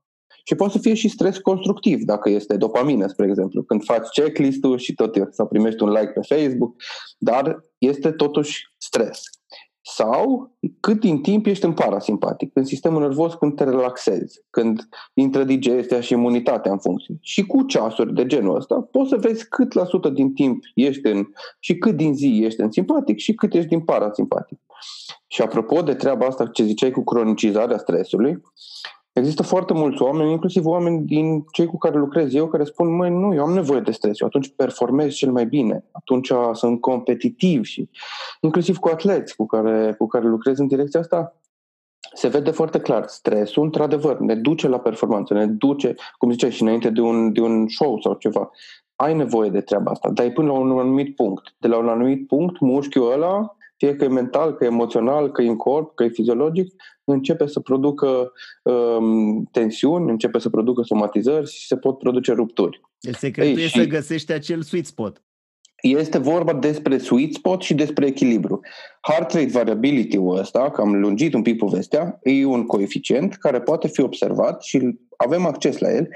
Și 0.43 0.55
poate 0.55 0.73
să 0.73 0.79
fie 0.79 0.93
și 0.93 1.07
stres 1.07 1.37
constructiv, 1.37 2.03
dacă 2.03 2.29
este 2.29 2.57
dopamină, 2.57 3.07
spre 3.07 3.25
exemplu, 3.25 3.63
când 3.63 3.83
faci 3.83 4.07
checklist-ul 4.07 4.77
și 4.77 4.93
tot 4.93 5.15
sau 5.31 5.47
primești 5.47 5.83
un 5.83 5.89
like 5.89 6.11
pe 6.11 6.35
Facebook, 6.35 6.75
dar 7.17 7.63
este 7.77 8.11
totuși 8.11 8.73
stres. 8.77 9.21
Sau 9.85 10.51
cât 10.79 10.99
din 10.99 11.21
timp 11.21 11.45
ești 11.45 11.65
în 11.65 11.73
parasimpatic, 11.73 12.51
în 12.53 12.63
sistemul 12.63 13.01
nervos 13.01 13.33
când 13.33 13.55
te 13.55 13.63
relaxezi, 13.63 14.41
când 14.49 14.87
intră 15.13 15.43
digestia 15.43 16.01
și 16.01 16.13
imunitatea 16.13 16.71
în 16.71 16.79
funcție. 16.79 17.17
Și 17.21 17.45
cu 17.45 17.63
ceasuri 17.63 18.13
de 18.13 18.25
genul 18.25 18.55
ăsta 18.55 18.87
poți 18.91 19.09
să 19.09 19.17
vezi 19.17 19.47
cât 19.47 19.73
la 19.73 19.85
sută 19.85 20.09
din 20.09 20.33
timp 20.33 20.63
ești 20.75 21.07
în, 21.07 21.25
și 21.59 21.77
cât 21.77 21.95
din 21.95 22.15
zi 22.15 22.41
ești 22.43 22.61
în 22.61 22.71
simpatic 22.71 23.17
și 23.17 23.33
cât 23.33 23.53
ești 23.53 23.69
din 23.69 23.81
parasimpatic. 23.81 24.59
Și 25.27 25.41
apropo 25.41 25.81
de 25.81 25.93
treaba 25.93 26.25
asta 26.25 26.47
ce 26.47 26.63
ziceai 26.63 26.91
cu 26.91 27.03
cronicizarea 27.03 27.77
stresului, 27.77 28.41
Există 29.13 29.43
foarte 29.43 29.73
mulți 29.73 30.01
oameni, 30.01 30.31
inclusiv 30.31 30.65
oameni 30.65 31.05
din 31.05 31.45
cei 31.51 31.65
cu 31.65 31.77
care 31.77 31.97
lucrez 31.97 32.33
eu, 32.33 32.47
care 32.47 32.63
spun, 32.63 32.95
măi, 32.95 33.09
nu, 33.09 33.33
eu 33.33 33.43
am 33.43 33.53
nevoie 33.53 33.79
de 33.79 33.91
stres, 33.91 34.19
eu 34.19 34.27
atunci 34.27 34.53
performez 34.55 35.13
cel 35.13 35.31
mai 35.31 35.45
bine, 35.45 35.85
atunci 35.91 36.31
sunt 36.53 36.81
competitiv 36.81 37.63
și 37.63 37.89
inclusiv 38.41 38.77
cu 38.77 38.87
atleți 38.87 39.35
cu 39.35 39.45
care, 39.45 39.95
cu 39.97 40.07
care 40.07 40.27
lucrez 40.27 40.57
în 40.59 40.67
direcția 40.67 40.99
asta, 40.99 41.35
se 42.13 42.27
vede 42.27 42.51
foarte 42.51 42.79
clar, 42.79 43.07
stresul, 43.07 43.63
într-adevăr, 43.63 44.19
ne 44.19 44.35
duce 44.35 44.67
la 44.67 44.79
performanță, 44.79 45.33
ne 45.33 45.47
duce, 45.47 45.95
cum 46.17 46.31
ziceai, 46.31 46.51
și 46.51 46.61
înainte 46.61 46.89
de 46.89 47.01
un, 47.01 47.33
de 47.33 47.41
un 47.41 47.67
show 47.67 47.99
sau 48.01 48.13
ceva. 48.13 48.51
Ai 48.95 49.15
nevoie 49.15 49.49
de 49.49 49.61
treaba 49.61 49.91
asta, 49.91 50.09
dar 50.09 50.25
e 50.25 50.31
până 50.31 50.47
la 50.47 50.57
un 50.57 50.79
anumit 50.79 51.15
punct. 51.15 51.55
De 51.57 51.67
la 51.67 51.77
un 51.77 51.87
anumit 51.87 52.27
punct, 52.27 52.59
mușchiul 52.59 53.11
ăla 53.11 53.55
fie 53.77 53.95
că 53.95 54.03
e 54.03 54.07
mental, 54.07 54.53
că 54.53 54.63
e 54.63 54.67
emoțional, 54.67 55.31
că 55.31 55.41
e 55.41 55.47
în 55.47 55.55
corp, 55.55 55.95
că 55.95 56.03
e 56.03 56.09
fiziologic, 56.09 56.73
începe 57.03 57.47
să 57.47 57.59
producă 57.59 58.31
um, 58.63 59.43
tensiuni, 59.51 60.09
începe 60.09 60.39
să 60.39 60.49
producă 60.49 60.81
somatizări 60.81 61.49
și 61.51 61.65
se 61.65 61.77
pot 61.77 61.97
produce 61.97 62.31
rupturi. 62.31 62.81
Secretul 62.97 63.57
Ei, 63.57 63.65
e 63.65 63.67
să 63.67 63.83
găsești 63.83 64.31
acel 64.31 64.61
sweet 64.61 64.85
spot. 64.85 65.23
Este 65.85 66.17
vorba 66.17 66.53
despre 66.53 66.97
sweet 66.97 67.33
spot 67.33 67.61
și 67.61 67.73
despre 67.73 68.05
echilibru. 68.05 68.59
Heart 69.01 69.31
rate 69.31 69.49
variability-ul 69.51 70.37
ăsta, 70.37 70.71
că 70.71 70.81
am 70.81 70.99
lungit 70.99 71.33
un 71.33 71.41
pic 71.41 71.57
povestea, 71.57 72.19
e 72.21 72.45
un 72.45 72.65
coeficient 72.65 73.35
care 73.35 73.61
poate 73.61 73.87
fi 73.87 74.01
observat 74.01 74.63
și 74.63 74.99
avem 75.17 75.45
acces 75.45 75.77
la 75.77 75.93
el 75.93 76.07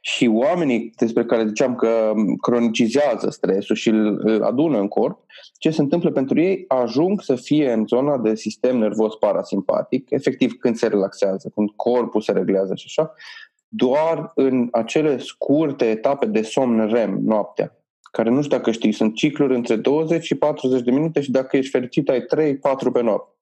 și 0.00 0.26
oamenii 0.26 0.92
despre 0.96 1.24
care 1.24 1.46
ziceam 1.46 1.74
că 1.74 2.12
cronicizează 2.40 3.30
stresul 3.30 3.76
și 3.76 3.88
îl 3.88 4.42
adună 4.42 4.78
în 4.78 4.88
corp, 4.88 5.24
ce 5.58 5.70
se 5.70 5.80
întâmplă 5.80 6.10
pentru 6.10 6.40
ei, 6.40 6.64
ajung 6.68 7.22
să 7.22 7.34
fie 7.34 7.72
în 7.72 7.86
zona 7.86 8.18
de 8.18 8.34
sistem 8.34 8.78
nervos 8.78 9.14
parasimpatic, 9.14 10.10
efectiv 10.10 10.52
când 10.52 10.76
se 10.76 10.86
relaxează, 10.86 11.50
când 11.54 11.70
corpul 11.76 12.20
se 12.20 12.32
reglează 12.32 12.74
și 12.74 12.84
așa, 12.86 13.14
doar 13.68 14.32
în 14.34 14.68
acele 14.72 15.18
scurte 15.18 15.84
etape 15.84 16.26
de 16.26 16.42
somn 16.42 16.88
REM 16.88 17.18
noaptea, 17.22 17.75
care 18.16 18.30
nu 18.30 18.42
știu 18.42 18.56
dacă 18.56 18.70
știi, 18.70 18.92
sunt 18.92 19.14
cicluri 19.14 19.54
între 19.54 19.76
20 19.76 20.24
și 20.24 20.34
40 20.34 20.82
de 20.82 20.90
minute 20.90 21.20
și 21.20 21.30
dacă 21.30 21.56
ești 21.56 21.70
fericit 21.70 22.08
ai 22.08 22.20
3-4 22.20 22.24
pe 22.92 23.02
noapte. 23.02 23.34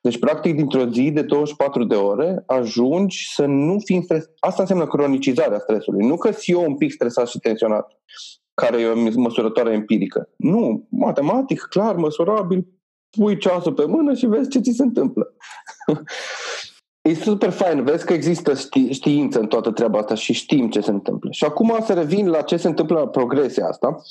Deci, 0.00 0.18
practic, 0.18 0.54
dintr-o 0.54 0.90
zi 0.90 1.10
de 1.10 1.22
24 1.22 1.84
de 1.84 1.94
ore, 1.94 2.42
ajungi 2.46 3.32
să 3.34 3.46
nu 3.46 3.78
fii 3.84 4.02
stres. 4.02 4.24
Asta 4.38 4.62
înseamnă 4.62 4.86
cronicizarea 4.86 5.58
stresului. 5.58 6.06
Nu 6.06 6.16
că 6.16 6.30
si 6.30 6.50
eu 6.50 6.64
un 6.64 6.76
pic 6.76 6.92
stresat 6.92 7.28
și 7.28 7.38
tensionat, 7.38 7.86
care 8.54 8.80
e 8.80 8.86
o 8.86 9.20
măsurătoare 9.20 9.72
empirică. 9.72 10.28
Nu, 10.36 10.86
matematic, 10.90 11.60
clar, 11.60 11.96
măsurabil, 11.96 12.66
pui 13.10 13.38
ceasul 13.38 13.72
pe 13.72 13.84
mână 13.84 14.14
și 14.14 14.26
vezi 14.26 14.48
ce 14.48 14.58
ți 14.58 14.72
se 14.72 14.82
întâmplă. 14.82 15.34
e 17.06 17.14
super 17.14 17.50
fain, 17.50 17.84
vezi 17.84 18.04
că 18.04 18.12
există 18.12 18.54
ști, 18.54 18.92
știință 18.92 19.40
în 19.40 19.46
toată 19.46 19.70
treaba 19.70 19.98
asta 19.98 20.14
și 20.14 20.32
știm 20.32 20.70
ce 20.70 20.80
se 20.80 20.90
întâmplă. 20.90 21.30
Și 21.30 21.44
acum 21.44 21.76
să 21.84 21.92
revin 21.92 22.28
la 22.28 22.42
ce 22.42 22.56
se 22.56 22.68
întâmplă 22.68 22.98
la 22.98 23.08
progresia 23.08 23.66
asta. 23.66 24.02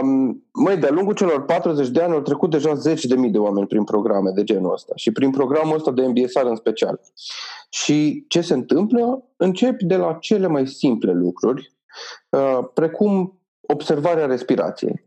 Um, 0.00 0.44
măi, 0.52 0.76
de-a 0.76 0.90
lungul 0.90 1.14
celor 1.14 1.44
40 1.44 1.88
de 1.88 2.02
ani 2.02 2.12
au 2.12 2.20
trecut 2.20 2.50
deja 2.50 2.74
10 2.74 3.06
de 3.06 3.14
mii 3.14 3.30
de 3.30 3.38
oameni 3.38 3.66
prin 3.66 3.84
programe 3.84 4.30
de 4.30 4.44
genul 4.44 4.72
ăsta 4.72 4.92
și 4.96 5.12
prin 5.12 5.30
programul 5.30 5.74
ăsta 5.74 5.90
de 5.90 6.06
MBSR 6.06 6.44
în 6.44 6.56
special. 6.56 7.00
Și 7.70 8.24
ce 8.28 8.40
se 8.40 8.54
întâmplă? 8.54 9.24
Începi 9.36 9.84
de 9.84 9.96
la 9.96 10.12
cele 10.20 10.46
mai 10.46 10.66
simple 10.66 11.12
lucruri, 11.12 11.72
uh, 12.28 12.58
precum 12.74 13.40
observarea 13.60 14.26
respirației. 14.26 15.05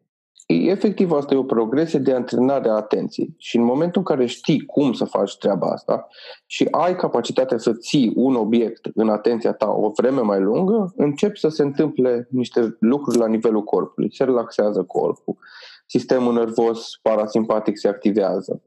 Efectiv, 0.51 1.11
asta 1.11 1.33
e 1.33 1.37
o 1.37 1.43
progresie 1.43 1.99
de 1.99 2.13
antrenare 2.13 2.69
a 2.69 2.73
atenției. 2.73 3.35
Și 3.37 3.57
în 3.57 3.63
momentul 3.63 4.01
în 4.01 4.15
care 4.15 4.25
știi 4.25 4.65
cum 4.65 4.93
să 4.93 5.05
faci 5.05 5.37
treaba 5.37 5.67
asta 5.67 6.07
și 6.45 6.67
ai 6.71 6.95
capacitatea 6.95 7.57
să 7.57 7.73
ții 7.73 8.13
un 8.15 8.35
obiect 8.35 8.89
în 8.95 9.09
atenția 9.09 9.53
ta 9.53 9.69
o 9.69 9.89
vreme 9.89 10.21
mai 10.21 10.39
lungă, 10.39 10.93
începi 10.95 11.39
să 11.39 11.47
se 11.47 11.61
întâmple 11.61 12.27
niște 12.31 12.77
lucruri 12.79 13.17
la 13.17 13.27
nivelul 13.27 13.63
corpului. 13.63 14.15
Se 14.15 14.23
relaxează 14.23 14.83
corpul, 14.83 15.37
sistemul 15.85 16.33
nervos 16.33 16.99
parasimpatic 17.01 17.77
se 17.77 17.87
activează. 17.87 18.61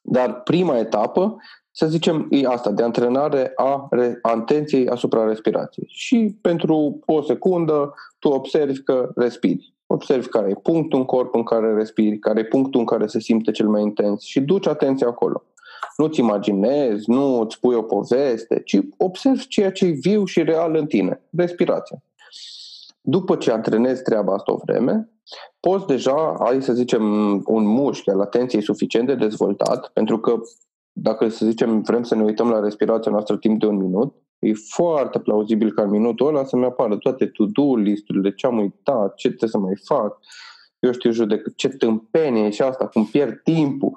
Dar 0.00 0.42
prima 0.42 0.78
etapă, 0.78 1.36
să 1.70 1.86
zicem, 1.86 2.26
e 2.30 2.46
asta, 2.46 2.70
de 2.70 2.82
antrenare 2.82 3.52
a 3.56 3.88
atenției 4.22 4.88
asupra 4.88 5.26
respirației. 5.26 5.86
Și 5.88 6.38
pentru 6.40 7.00
o 7.06 7.22
secundă 7.22 7.94
tu 8.18 8.28
observi 8.28 8.82
că 8.82 9.10
respiri 9.14 9.75
Observi 9.86 10.28
care 10.28 10.50
e 10.50 10.60
punctul 10.62 10.98
în 10.98 11.04
corp 11.04 11.34
în 11.34 11.42
care 11.42 11.74
respiri, 11.74 12.18
care 12.18 12.40
e 12.40 12.44
punctul 12.44 12.80
în 12.80 12.86
care 12.86 13.06
se 13.06 13.20
simte 13.20 13.50
cel 13.50 13.68
mai 13.68 13.82
intens 13.82 14.22
și 14.22 14.40
duci 14.40 14.66
atenția 14.66 15.06
acolo. 15.06 15.42
Nu-ți 15.96 16.20
imaginezi, 16.20 17.10
nu 17.10 17.40
îți 17.40 17.60
pui 17.60 17.74
o 17.74 17.82
poveste, 17.82 18.62
ci 18.64 18.78
observi 18.96 19.46
ceea 19.46 19.72
ce 19.72 19.84
e 19.86 19.90
viu 19.90 20.24
și 20.24 20.42
real 20.42 20.74
în 20.74 20.86
tine, 20.86 21.22
respirația. 21.36 22.02
După 23.00 23.36
ce 23.36 23.52
antrenezi 23.52 24.02
treaba 24.02 24.34
asta 24.34 24.52
o 24.52 24.60
vreme, 24.64 25.10
poți 25.60 25.86
deja, 25.86 26.34
ai 26.38 26.62
să 26.62 26.72
zicem, 26.72 27.02
un 27.46 27.64
mușchi 27.64 28.10
al 28.10 28.20
atenției 28.20 28.62
suficient 28.62 29.06
de 29.06 29.14
dezvoltat, 29.14 29.88
pentru 29.88 30.18
că 30.18 30.40
dacă 30.92 31.28
să 31.28 31.46
zicem 31.46 31.80
vrem 31.80 32.02
să 32.02 32.14
ne 32.14 32.22
uităm 32.22 32.50
la 32.50 32.60
respirația 32.60 33.10
noastră 33.10 33.36
timp 33.36 33.60
de 33.60 33.66
un 33.66 33.76
minut, 33.76 34.14
E 34.38 34.52
foarte 34.68 35.18
plauzibil 35.18 35.72
ca 35.72 35.82
în 35.82 35.90
minutul 35.90 36.26
ăla 36.26 36.44
să-mi 36.44 36.64
apară 36.64 36.96
toate 36.96 37.26
to-do 37.26 37.76
listurile, 37.76 38.34
ce 38.34 38.46
am 38.46 38.58
uitat, 38.58 39.14
ce 39.14 39.28
trebuie 39.28 39.50
să 39.50 39.58
mai 39.58 39.76
fac, 39.84 40.18
eu 40.78 40.92
știu, 40.92 41.10
judec, 41.10 41.54
ce 41.56 41.68
tâmpenie 41.68 42.50
și 42.50 42.62
asta, 42.62 42.86
cum 42.86 43.06
pierd 43.06 43.40
timpul. 43.42 43.92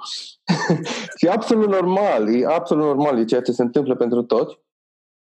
și 1.18 1.26
e 1.26 1.30
absolut 1.30 1.70
normal, 1.70 2.36
e 2.36 2.46
absolut 2.46 2.86
normal, 2.86 3.20
e 3.20 3.26
ceea 3.26 3.42
ce 3.42 3.52
se 3.52 3.62
întâmplă 3.62 3.96
pentru 3.96 4.24
toți. 4.24 4.60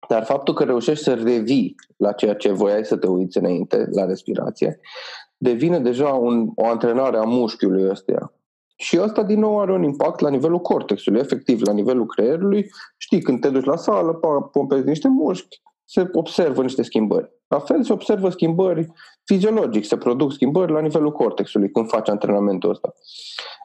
Dar 0.09 0.25
faptul 0.25 0.55
că 0.55 0.64
reușești 0.64 1.05
să 1.05 1.14
revii 1.14 1.75
la 1.97 2.12
ceea 2.12 2.35
ce 2.35 2.53
voiai 2.53 2.85
să 2.85 2.97
te 2.97 3.07
uiți 3.07 3.38
înainte, 3.38 3.88
la 3.90 4.05
respirație, 4.05 4.81
devine 5.37 5.79
deja 5.79 6.09
un, 6.09 6.51
o 6.55 6.66
antrenare 6.66 7.16
a 7.16 7.23
mușchiului 7.23 7.88
ăsta. 7.88 8.33
Și 8.81 8.99
asta 8.99 9.23
din 9.23 9.38
nou 9.38 9.61
are 9.61 9.73
un 9.73 9.83
impact 9.83 10.21
la 10.21 10.31
nivelul 10.31 10.59
cortexului, 10.59 11.21
efectiv, 11.21 11.61
la 11.62 11.73
nivelul 11.73 12.07
creierului. 12.07 12.71
Știi, 12.97 13.23
când 13.23 13.41
te 13.41 13.51
duci 13.51 13.64
la 13.64 13.77
sală, 13.77 14.12
pompezi 14.53 14.87
niște 14.87 15.09
mușchi, 15.09 15.61
se 15.85 16.09
observă 16.12 16.62
niște 16.62 16.83
schimbări. 16.83 17.31
La 17.49 17.59
fel 17.59 17.83
se 17.83 17.93
observă 17.93 18.29
schimbări 18.31 18.93
fiziologic, 19.25 19.85
se 19.85 19.97
produc 19.97 20.33
schimbări 20.33 20.73
la 20.73 20.81
nivelul 20.81 21.12
cortexului 21.12 21.71
când 21.71 21.88
faci 21.88 22.09
antrenamentul 22.09 22.71
ăsta. 22.71 22.95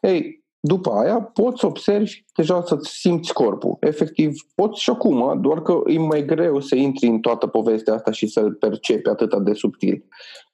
Ei, 0.01 0.42
după 0.65 0.91
aia 0.91 1.21
poți 1.21 1.59
să 1.59 1.65
observi 1.65 2.23
deja 2.35 2.63
să-ți 2.65 2.89
simți 2.89 3.33
corpul. 3.33 3.77
Efectiv, 3.79 4.47
poți 4.55 4.81
și 4.81 4.89
acum, 4.89 5.41
doar 5.41 5.61
că 5.61 5.81
e 5.85 5.97
mai 5.97 6.25
greu 6.25 6.59
să 6.59 6.75
intri 6.75 7.07
în 7.07 7.19
toată 7.19 7.47
povestea 7.47 7.93
asta 7.93 8.11
și 8.11 8.27
să-l 8.27 8.53
percepi 8.53 9.09
atât 9.09 9.43
de 9.43 9.53
subtil 9.53 10.05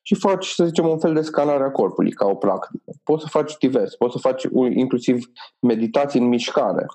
și 0.01 0.15
faci, 0.15 0.47
să 0.47 0.65
zicem, 0.65 0.87
un 0.87 0.99
fel 0.99 1.13
de 1.13 1.21
scanare 1.21 1.63
a 1.63 1.71
corpului 1.71 2.11
ca 2.11 2.25
o 2.25 2.35
practică. 2.35 2.91
Poți 3.03 3.21
să 3.21 3.27
faci 3.29 3.57
divers, 3.57 3.95
poți 3.95 4.13
să 4.13 4.19
faci 4.19 4.43
inclusiv 4.75 5.31
meditații 5.59 6.19
în 6.19 6.27
mișcare, 6.27 6.85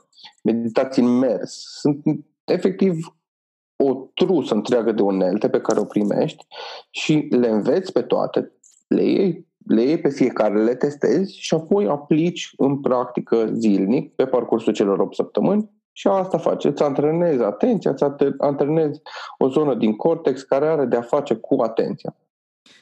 meditații 0.43 1.03
în 1.03 1.19
mers. 1.19 1.65
Sunt 1.81 2.05
efectiv 2.45 3.17
o 3.77 3.95
trusă 4.15 4.55
întreagă 4.55 4.93
de 4.93 5.03
unelte 5.03 5.49
pe 5.49 5.61
care 5.61 5.81
o 5.81 5.85
primești 5.85 6.47
și 6.91 7.27
le 7.31 7.49
înveți 7.49 7.93
pe 7.93 8.03
toate, 8.03 8.53
le 8.87 9.03
iei, 9.03 9.47
le 9.67 9.83
iei 9.83 9.99
pe 9.99 10.09
fiecare, 10.09 10.65
le 10.65 10.75
testezi 10.75 11.39
și 11.41 11.55
apoi 11.55 11.87
aplici 11.87 12.53
în 12.57 12.81
practică 12.81 13.51
zilnic 13.53 14.15
pe 14.15 14.27
parcursul 14.27 14.73
celor 14.73 14.99
8 14.99 15.15
săptămâni 15.15 15.71
și 15.93 16.09
asta 16.09 16.39
face, 16.39 16.69
îți 16.69 16.83
antrenezi 16.83 17.43
atenția, 17.43 17.91
îți 17.91 18.05
antrenezi 18.39 19.01
o 19.39 19.49
zonă 19.49 19.75
din 19.75 19.97
cortex 19.97 20.43
care 20.43 20.67
are 20.67 20.85
de 20.85 20.97
a 20.97 21.03
face 21.03 21.35
cu 21.35 21.63
atenția. 21.63 22.17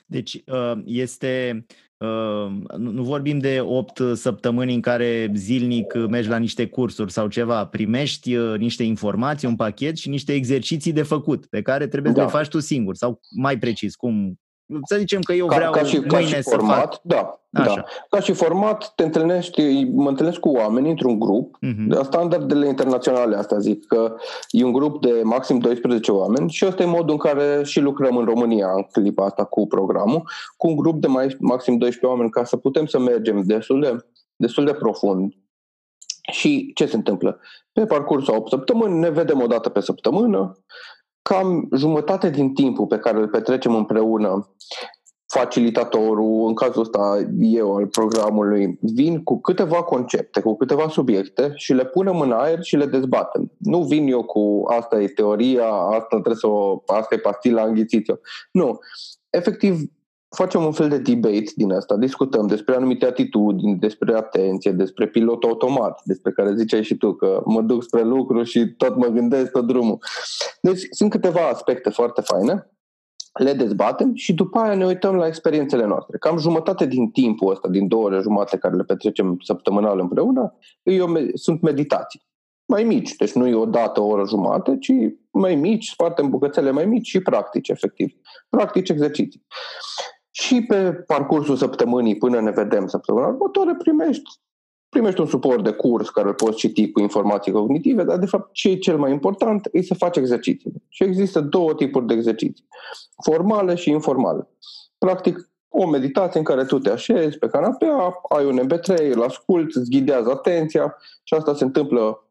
Deci 0.07 0.43
uh, 0.47 0.73
este, 0.85 1.65
uh, 1.97 2.77
nu 2.77 3.03
vorbim 3.03 3.39
de 3.39 3.61
8 3.61 4.01
săptămâni 4.15 4.75
în 4.75 4.81
care 4.81 5.33
zilnic 5.35 5.95
mergi 5.95 6.29
la 6.29 6.37
niște 6.37 6.67
cursuri 6.67 7.13
sau 7.13 7.29
ceva, 7.29 7.67
primești 7.67 8.37
uh, 8.37 8.59
niște 8.59 8.83
informații, 8.83 9.49
un 9.49 9.57
pachet 9.57 9.97
și 9.97 10.09
niște 10.09 10.33
exerciții 10.33 10.93
de 10.93 11.03
făcut 11.03 11.47
pe 11.47 11.63
care 11.63 11.87
trebuie 11.87 12.13
da. 12.13 12.19
să 12.19 12.25
le 12.25 12.33
faci 12.33 12.49
tu 12.49 12.59
singur 12.59 12.95
sau 12.95 13.21
mai 13.31 13.59
precis, 13.59 13.95
cum, 13.95 14.41
să 14.85 14.97
zicem 14.99 15.21
că 15.21 15.33
eu 15.33 15.47
vreau 15.47 15.73
ca, 15.73 15.79
ca 15.79 15.87
și, 15.87 15.97
mâine 15.97 16.09
ca 16.09 16.19
și 16.19 16.43
format, 16.43 16.93
să 16.93 17.01
fac... 17.01 17.01
Da, 17.03 17.63
Așa. 17.63 17.75
da. 17.75 17.85
Ca 18.09 18.21
și 18.21 18.33
format, 18.33 18.93
te 18.95 19.03
întâlnești, 19.03 19.85
mă 19.85 20.09
întâlnesc 20.09 20.39
cu 20.39 20.49
oameni 20.49 20.91
într-un 20.91 21.19
grup, 21.19 21.59
uh-huh. 21.67 22.03
standardele 22.03 22.67
internaționale, 22.67 23.37
asta 23.37 23.59
zic, 23.59 23.87
că 23.87 24.15
e 24.51 24.65
un 24.65 24.73
grup 24.73 25.01
de 25.01 25.21
maxim 25.23 25.59
12 25.59 26.13
oameni 26.13 26.51
și 26.51 26.67
ăsta 26.67 26.83
e 26.83 26.87
modul 26.87 27.11
în 27.11 27.17
care 27.17 27.63
și 27.65 27.81
lucrăm 27.81 28.17
în 28.17 28.25
România 28.25 28.73
în 28.77 28.83
clipa 28.83 29.25
asta 29.25 29.45
cu 29.45 29.67
programul, 29.67 30.29
cu 30.57 30.69
un 30.69 30.77
grup 30.77 31.01
de 31.01 31.07
mai, 31.07 31.37
maxim 31.39 31.77
12 31.79 32.07
oameni 32.07 32.31
ca 32.31 32.45
să 32.45 32.57
putem 32.57 32.87
să 32.87 32.99
mergem 32.99 33.43
destul 33.43 33.81
de, 33.81 34.07
destul 34.37 34.65
de 34.65 34.73
profund. 34.73 35.33
Și 36.33 36.71
ce 36.75 36.87
se 36.87 36.97
întâmplă? 36.97 37.41
Pe 37.73 37.85
parcursul 37.85 38.35
8 38.35 38.49
săptămâni 38.49 38.99
ne 38.99 39.11
vedem 39.11 39.41
o 39.41 39.47
dată 39.47 39.69
pe 39.69 39.81
săptămână, 39.81 40.59
cam 41.23 41.69
jumătate 41.77 42.31
din 42.31 42.55
timpul 42.55 42.87
pe 42.87 42.99
care 42.99 43.19
îl 43.19 43.29
petrecem 43.29 43.75
împreună, 43.75 44.55
facilitatorul, 45.27 46.47
în 46.47 46.55
cazul 46.55 46.83
ăsta 46.83 47.27
eu 47.39 47.77
al 47.77 47.87
programului, 47.87 48.79
vin 48.81 49.23
cu 49.23 49.41
câteva 49.41 49.83
concepte, 49.83 50.41
cu 50.41 50.57
câteva 50.57 50.89
subiecte 50.89 51.53
și 51.55 51.73
le 51.73 51.85
punem 51.85 52.21
în 52.21 52.33
aer 52.33 52.63
și 52.63 52.77
le 52.77 52.87
dezbatem. 52.87 53.53
Nu 53.59 53.83
vin 53.83 54.09
eu 54.09 54.25
cu 54.25 54.63
asta 54.67 55.01
e 55.01 55.07
teoria, 55.07 55.69
asta 55.69 56.07
trebuie 56.09 56.35
să 56.35 56.47
o, 56.47 56.83
asta 56.87 57.15
e 57.15 57.19
pastila 57.19 57.63
înghițit 57.63 58.09
eu. 58.09 58.21
Nu. 58.53 58.79
Efectiv, 59.31 59.81
facem 60.37 60.65
un 60.65 60.73
fel 60.73 60.89
de 60.89 60.99
debate 60.99 61.53
din 61.57 61.73
asta, 61.73 61.97
discutăm 61.97 62.47
despre 62.47 62.75
anumite 62.75 63.07
atitudini, 63.07 63.79
despre 63.79 64.17
atenție, 64.17 64.71
despre 64.71 65.07
pilot 65.07 65.45
automat, 65.45 66.01
despre 66.05 66.31
care 66.31 66.55
ziceai 66.55 66.83
și 66.83 66.97
tu 66.97 67.15
că 67.15 67.43
mă 67.45 67.63
duc 67.63 67.83
spre 67.83 68.03
lucru 68.03 68.43
și 68.43 68.67
tot 68.67 68.97
mă 68.97 69.07
gândesc 69.07 69.51
tot 69.51 69.67
drumul. 69.67 69.99
Deci 70.61 70.81
sunt 70.91 71.11
câteva 71.11 71.49
aspecte 71.49 71.91
foarte 71.91 72.21
faine, 72.21 72.71
le 73.33 73.53
dezbatem 73.53 74.15
și 74.15 74.35
după 74.35 74.59
aia 74.59 74.75
ne 74.75 74.87
uităm 74.87 75.15
la 75.15 75.27
experiențele 75.27 75.87
noastre. 75.87 76.19
Cam 76.19 76.39
jumătate 76.39 76.87
din 76.87 77.11
timpul 77.11 77.51
ăsta, 77.51 77.69
din 77.69 77.89
două 77.89 78.05
ore 78.05 78.21
jumate 78.21 78.57
care 78.57 78.75
le 78.75 78.83
petrecem 78.83 79.37
săptămânal 79.43 79.99
împreună, 79.99 80.59
eu, 80.83 81.15
sunt 81.35 81.61
meditații. 81.61 82.23
Mai 82.65 82.85
mici, 82.85 83.17
deci 83.17 83.33
nu 83.33 83.47
e 83.47 83.55
o 83.55 83.67
dată, 83.67 84.01
o 84.01 84.07
oră 84.07 84.25
jumate, 84.27 84.79
ci 84.79 84.93
mai 85.31 85.55
mici, 85.55 85.89
sparte 85.89 86.23
în 86.23 86.31
bucățele 86.31 86.71
mai 86.71 86.85
mici 86.85 87.07
și 87.07 87.21
practici, 87.21 87.69
efectiv. 87.69 88.13
Practici 88.49 88.89
exerciții. 88.89 89.47
Și 90.35 90.65
pe 90.65 90.93
parcursul 90.93 91.57
săptămânii, 91.57 92.17
până 92.17 92.41
ne 92.41 92.51
vedem 92.51 92.87
săptămâna 92.87 93.27
următoare, 93.27 93.75
primești 93.79 94.31
primești 94.93 95.21
un 95.21 95.27
suport 95.27 95.65
de 95.65 95.71
curs 95.71 96.11
care 96.11 96.29
îl 96.29 96.35
poți 96.35 96.57
citi 96.57 96.91
cu 96.91 97.01
informații 97.01 97.53
cognitive, 97.53 98.05
dar 98.05 98.19
de 98.19 98.27
fapt 98.27 98.53
ce 98.53 98.69
e 98.69 98.77
cel 98.77 98.99
mai 98.99 99.13
important 99.13 99.69
e 99.73 99.83
să 99.83 99.95
faci 99.95 100.17
exerciții. 100.17 100.73
Și 100.89 101.03
există 101.03 101.41
două 101.41 101.75
tipuri 101.75 102.07
de 102.07 102.15
exerciții, 102.15 102.67
formale 103.25 103.75
și 103.75 103.91
informale. 103.91 104.49
Practic, 104.99 105.51
o 105.69 105.87
meditație 105.87 106.39
în 106.39 106.45
care 106.45 106.65
tu 106.65 106.79
te 106.79 106.91
așezi 106.91 107.39
pe 107.39 107.49
canapea, 107.49 108.21
ai 108.29 108.45
un 108.45 108.61
MP3, 108.67 109.13
îl 109.13 109.23
asculti, 109.23 109.79
îți 109.79 109.91
ghidează 109.91 110.31
atenția 110.31 110.97
și 111.23 111.35
asta 111.35 111.55
se 111.55 111.65
întâmplă 111.65 112.27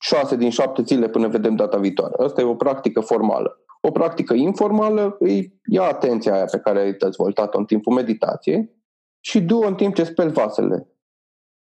șase 0.00 0.36
din 0.36 0.50
șapte 0.50 0.82
zile 0.82 1.08
până 1.08 1.28
vedem 1.28 1.56
data 1.56 1.76
viitoare. 1.76 2.24
Asta 2.24 2.40
e 2.40 2.44
o 2.44 2.54
practică 2.54 3.00
formală. 3.00 3.63
O 3.86 3.90
practică 3.90 4.34
informală 4.34 5.16
îi 5.18 5.60
ia 5.66 5.82
atenția 5.82 6.34
aia 6.34 6.44
pe 6.44 6.58
care 6.58 6.80
ai 6.80 6.92
dezvoltat-o 6.92 7.58
în 7.58 7.64
timpul 7.64 7.92
meditației 7.92 8.70
și 9.20 9.40
du 9.40 9.58
în 9.58 9.74
timp 9.74 9.94
ce 9.94 10.04
speli 10.04 10.32
vasele. 10.32 10.88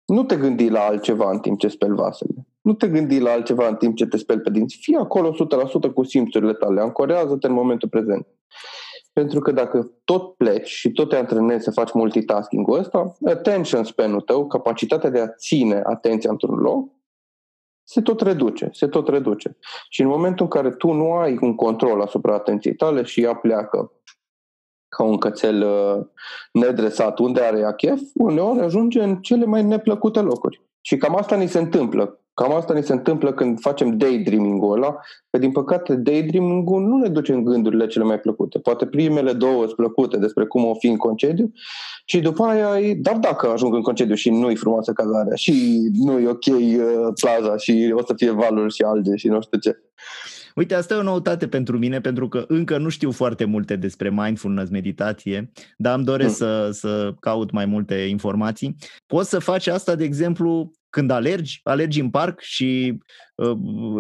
Nu 0.05 0.25
te 0.25 0.37
gândi 0.37 0.69
la 0.69 0.81
altceva 0.81 1.31
în 1.31 1.39
timp 1.39 1.59
ce 1.59 1.69
speli 1.69 1.95
vasele. 1.95 2.47
Nu 2.61 2.75
te 2.75 2.89
gândi 2.89 3.19
la 3.19 3.31
altceva 3.31 3.69
în 3.69 3.77
timp 3.77 3.97
ce 3.97 4.07
te 4.07 4.17
speli 4.17 4.41
pe 4.41 4.51
dinți. 4.51 4.79
Fii 4.81 4.95
acolo 4.95 5.35
100% 5.91 5.93
cu 5.95 6.03
simțurile 6.03 6.53
tale. 6.53 6.81
Ancorează-te 6.81 7.47
în 7.47 7.53
momentul 7.53 7.89
prezent. 7.89 8.27
Pentru 9.13 9.41
că 9.41 9.53
dacă 9.53 9.91
tot 10.05 10.35
pleci 10.35 10.69
și 10.69 10.93
tot 10.93 11.09
te 11.09 11.17
antrenezi 11.17 11.65
să 11.65 11.71
faci 11.71 11.93
multitasking-ul 11.93 12.79
ăsta, 12.79 13.13
attention 13.25 13.85
span-ul 13.85 14.21
tău, 14.21 14.47
capacitatea 14.47 15.11
de 15.11 15.21
a 15.21 15.29
ține 15.29 15.81
atenția 15.85 16.31
într-un 16.31 16.55
loc, 16.55 16.91
se 17.85 18.01
tot 18.01 18.21
reduce, 18.21 18.69
se 18.73 18.87
tot 18.87 19.09
reduce. 19.09 19.57
Și 19.89 20.03
în 20.03 20.09
momentul 20.09 20.45
în 20.45 20.51
care 20.51 20.71
tu 20.71 20.93
nu 20.93 21.13
ai 21.13 21.39
un 21.41 21.55
control 21.55 22.01
asupra 22.01 22.35
atenției 22.35 22.75
tale 22.75 23.03
și 23.03 23.23
ea 23.23 23.35
pleacă 23.35 23.93
ca 24.89 25.03
un 25.03 25.19
cățel 25.19 25.63
uh, 25.63 26.07
nedresat 26.53 27.19
unde 27.19 27.41
are 27.41 27.59
ea 27.59 27.73
chef, 27.73 28.01
uneori 28.15 28.61
ajunge 28.61 29.03
în 29.03 29.17
cele 29.17 29.45
mai 29.45 29.63
neplăcute 29.63 30.21
locuri. 30.21 30.63
Și 30.81 30.97
cam 30.97 31.17
asta 31.17 31.37
ni 31.37 31.49
se 31.49 31.59
întâmplă. 31.59 32.22
Cam 32.35 32.53
asta 32.55 32.75
ni 32.75 32.83
se 32.83 32.93
întâmplă 32.93 33.33
când 33.33 33.61
facem 33.61 33.97
daydreaming-ul 33.97 34.77
ăla, 34.77 34.97
că 35.31 35.39
din 35.39 35.53
păcate 35.53 35.95
daydreaming-ul 35.95 36.83
nu 36.83 36.97
ne 36.97 37.09
duce 37.09 37.33
în 37.33 37.45
gândurile 37.45 37.87
cele 37.87 38.05
mai 38.05 38.21
plăcute. 38.21 38.59
Poate 38.59 38.87
primele 38.87 39.33
două 39.33 39.63
sunt 39.63 39.77
plăcute 39.77 40.17
despre 40.17 40.45
cum 40.45 40.65
o 40.65 40.75
fi 40.75 40.87
în 40.87 40.97
concediu 40.97 41.53
și 42.05 42.21
după 42.21 42.45
aia, 42.45 42.81
e, 42.81 42.95
dar 42.95 43.17
dacă 43.17 43.49
ajung 43.49 43.75
în 43.75 43.83
concediu 43.83 44.15
și 44.15 44.31
nu-i 44.31 44.57
frumoasă 44.57 44.93
cazarea 44.93 45.35
și 45.35 45.79
nu-i 45.93 46.27
ok 46.27 46.47
uh, 46.47 46.77
plaza 47.21 47.57
și 47.57 47.93
o 47.97 48.03
să 48.07 48.13
fie 48.17 48.31
valuri 48.31 48.75
și 48.75 48.83
alge 48.83 49.17
și 49.17 49.29
nu 49.29 49.41
știu 49.41 49.59
ce. 49.59 49.83
Uite, 50.55 50.75
asta 50.75 50.95
e 50.95 50.97
o 50.97 51.03
noutate 51.03 51.49
pentru 51.49 51.79
mine, 51.79 52.01
pentru 52.01 52.29
că 52.29 52.45
încă 52.49 52.79
nu 52.79 52.89
știu 52.89 53.11
foarte 53.11 53.45
multe 53.45 53.77
despre 53.77 54.11
mindfulness, 54.11 54.71
meditație, 54.71 55.51
dar 55.77 55.97
îmi 55.97 56.05
doresc 56.05 56.41
mm. 56.41 56.47
să, 56.47 56.69
să 56.73 57.15
caut 57.21 57.51
mai 57.51 57.67
multe 57.67 57.95
informații. 57.95 58.77
Poți 59.07 59.29
să 59.29 59.39
faci 59.39 59.67
asta, 59.67 59.95
de 59.95 60.05
exemplu, 60.05 60.73
când 60.93 61.11
alergi, 61.11 61.61
alergi 61.63 62.01
în 62.01 62.11
parc 62.11 62.41
și 62.41 62.99
uh, 63.35 63.53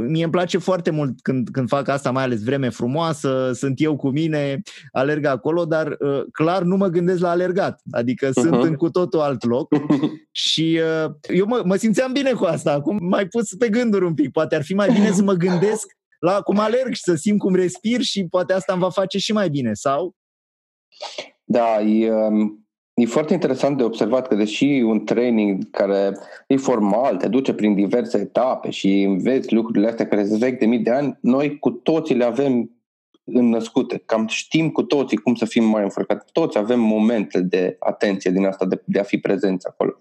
mie 0.08 0.22
îmi 0.22 0.32
place 0.32 0.58
foarte 0.58 0.90
mult 0.90 1.20
când, 1.22 1.48
când 1.48 1.68
fac 1.68 1.88
asta, 1.88 2.10
mai 2.10 2.22
ales 2.22 2.44
vreme 2.44 2.68
frumoasă, 2.68 3.50
sunt 3.54 3.80
eu 3.80 3.96
cu 3.96 4.08
mine, 4.08 4.62
alerg 4.90 5.24
acolo, 5.24 5.64
dar 5.64 5.96
uh, 5.98 6.22
clar 6.32 6.62
nu 6.62 6.76
mă 6.76 6.88
gândesc 6.88 7.20
la 7.20 7.30
alergat, 7.30 7.80
adică 7.90 8.28
uh-huh. 8.28 8.32
sunt 8.32 8.62
în 8.62 8.74
cu 8.74 8.90
totul 8.90 9.20
alt 9.20 9.44
loc. 9.44 9.68
Și 10.30 10.80
uh, 11.04 11.10
eu 11.28 11.46
mă, 11.46 11.62
mă 11.64 11.76
simțeam 11.76 12.12
bine 12.12 12.32
cu 12.32 12.44
asta, 12.44 12.72
acum 12.72 12.98
mai 13.00 13.26
pus 13.26 13.54
pe 13.54 13.68
gânduri 13.68 14.04
un 14.04 14.14
pic, 14.14 14.30
poate 14.30 14.54
ar 14.54 14.62
fi 14.62 14.74
mai 14.74 14.92
bine 14.92 15.10
să 15.10 15.22
mă 15.22 15.32
gândesc 15.32 15.86
la 16.18 16.40
cum 16.40 16.58
alerg 16.58 16.92
și 16.94 17.02
să 17.02 17.14
simt 17.14 17.38
cum 17.38 17.54
respir 17.54 18.00
și 18.00 18.26
poate 18.30 18.52
asta 18.52 18.72
îmi 18.72 18.82
va 18.82 18.90
face 18.90 19.18
și 19.18 19.32
mai 19.32 19.48
bine, 19.48 19.72
sau? 19.72 20.14
Da, 21.44 21.80
e, 21.80 22.12
um, 22.12 22.61
e 22.94 23.06
foarte 23.06 23.32
interesant 23.32 23.76
de 23.76 23.82
observat 23.82 24.28
că 24.28 24.34
deși 24.34 24.64
un 24.64 25.04
training 25.04 25.70
care 25.70 26.16
e 26.46 26.56
formal, 26.56 27.16
te 27.16 27.28
duce 27.28 27.54
prin 27.54 27.74
diverse 27.74 28.18
etape 28.18 28.70
și 28.70 29.02
înveți 29.02 29.54
lucrurile 29.54 29.88
astea 29.88 30.08
care 30.08 30.24
se 30.24 30.36
vechi 30.36 30.58
de 30.58 30.66
mii 30.66 30.78
de 30.78 30.90
ani, 30.90 31.18
noi 31.20 31.58
cu 31.58 31.70
toții 31.70 32.14
le 32.14 32.24
avem 32.24 32.70
înnăscute. 33.24 34.02
Cam 34.06 34.26
știm 34.26 34.70
cu 34.70 34.82
toții 34.82 35.16
cum 35.16 35.34
să 35.34 35.44
fim 35.44 35.64
mai 35.64 35.82
înfărcați. 35.82 36.32
Toți 36.32 36.58
avem 36.58 36.80
momente 36.80 37.40
de 37.40 37.76
atenție 37.78 38.30
din 38.30 38.46
asta, 38.46 38.64
de, 38.66 38.82
de 38.84 38.98
a 38.98 39.02
fi 39.02 39.18
prezenți 39.18 39.66
acolo. 39.66 40.00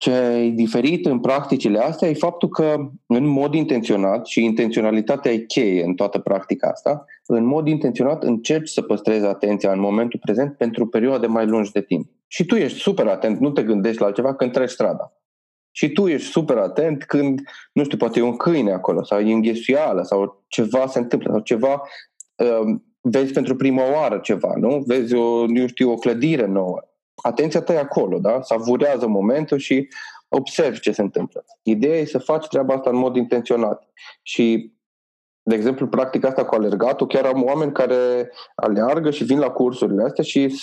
Ce 0.00 0.10
e 0.10 0.48
diferit 0.48 1.06
în 1.06 1.20
practicile 1.20 1.78
astea 1.78 2.08
e 2.08 2.14
faptul 2.14 2.48
că 2.48 2.90
în 3.06 3.26
mod 3.26 3.54
intenționat, 3.54 4.26
și 4.26 4.44
intenționalitatea 4.44 5.32
e 5.32 5.38
cheie 5.38 5.84
în 5.84 5.94
toată 5.94 6.18
practica 6.18 6.68
asta, 6.68 7.04
în 7.26 7.44
mod 7.44 7.68
intenționat 7.68 8.24
încerci 8.24 8.68
să 8.68 8.82
păstrezi 8.82 9.24
atenția 9.24 9.72
în 9.72 9.80
momentul 9.80 10.20
prezent 10.22 10.56
pentru 10.56 10.86
perioade 10.86 11.26
mai 11.26 11.46
lungi 11.46 11.72
de 11.72 11.80
timp. 11.80 12.10
Și 12.26 12.44
tu 12.44 12.56
ești 12.56 12.78
super 12.78 13.06
atent, 13.06 13.38
nu 13.38 13.50
te 13.50 13.62
gândești 13.62 14.00
la 14.00 14.06
altceva 14.06 14.34
când 14.34 14.52
treci 14.52 14.70
strada. 14.70 15.12
Și 15.70 15.88
tu 15.88 16.06
ești 16.06 16.30
super 16.30 16.56
atent 16.56 17.04
când, 17.04 17.40
nu 17.72 17.84
știu, 17.84 17.96
poate 17.96 18.18
e 18.18 18.22
un 18.22 18.36
câine 18.36 18.72
acolo 18.72 19.02
sau 19.02 19.20
e 19.20 19.32
înghesuială 19.32 20.02
sau 20.02 20.44
ceva 20.48 20.86
se 20.86 20.98
întâmplă 20.98 21.30
sau 21.30 21.40
ceva, 21.40 21.82
uh, 22.36 22.76
vezi 23.00 23.32
pentru 23.32 23.56
prima 23.56 23.82
oară 23.92 24.18
ceva, 24.18 24.52
nu? 24.56 24.82
Vezi 24.86 25.14
o, 25.14 25.46
nu 25.46 25.66
știu, 25.66 25.90
o 25.90 25.94
clădire 25.94 26.46
nouă 26.46 26.80
atenția 27.22 27.60
ta 27.60 27.72
e 27.72 27.78
acolo, 27.78 28.18
da? 28.18 28.40
Savurează 28.42 29.06
momentul 29.06 29.58
și 29.58 29.88
observi 30.28 30.80
ce 30.80 30.92
se 30.92 31.02
întâmplă. 31.02 31.44
Ideea 31.62 31.96
e 31.96 32.04
să 32.04 32.18
faci 32.18 32.46
treaba 32.46 32.74
asta 32.74 32.90
în 32.90 32.96
mod 32.96 33.16
intenționat. 33.16 33.88
Și, 34.22 34.72
de 35.42 35.54
exemplu, 35.54 35.88
practica 35.88 36.28
asta 36.28 36.44
cu 36.44 36.54
alergatul, 36.54 37.06
chiar 37.06 37.24
am 37.24 37.44
oameni 37.44 37.72
care 37.72 38.30
aleargă 38.54 39.10
și 39.10 39.24
vin 39.24 39.38
la 39.38 39.50
cursurile 39.50 40.02
astea 40.02 40.24
și 40.24 40.54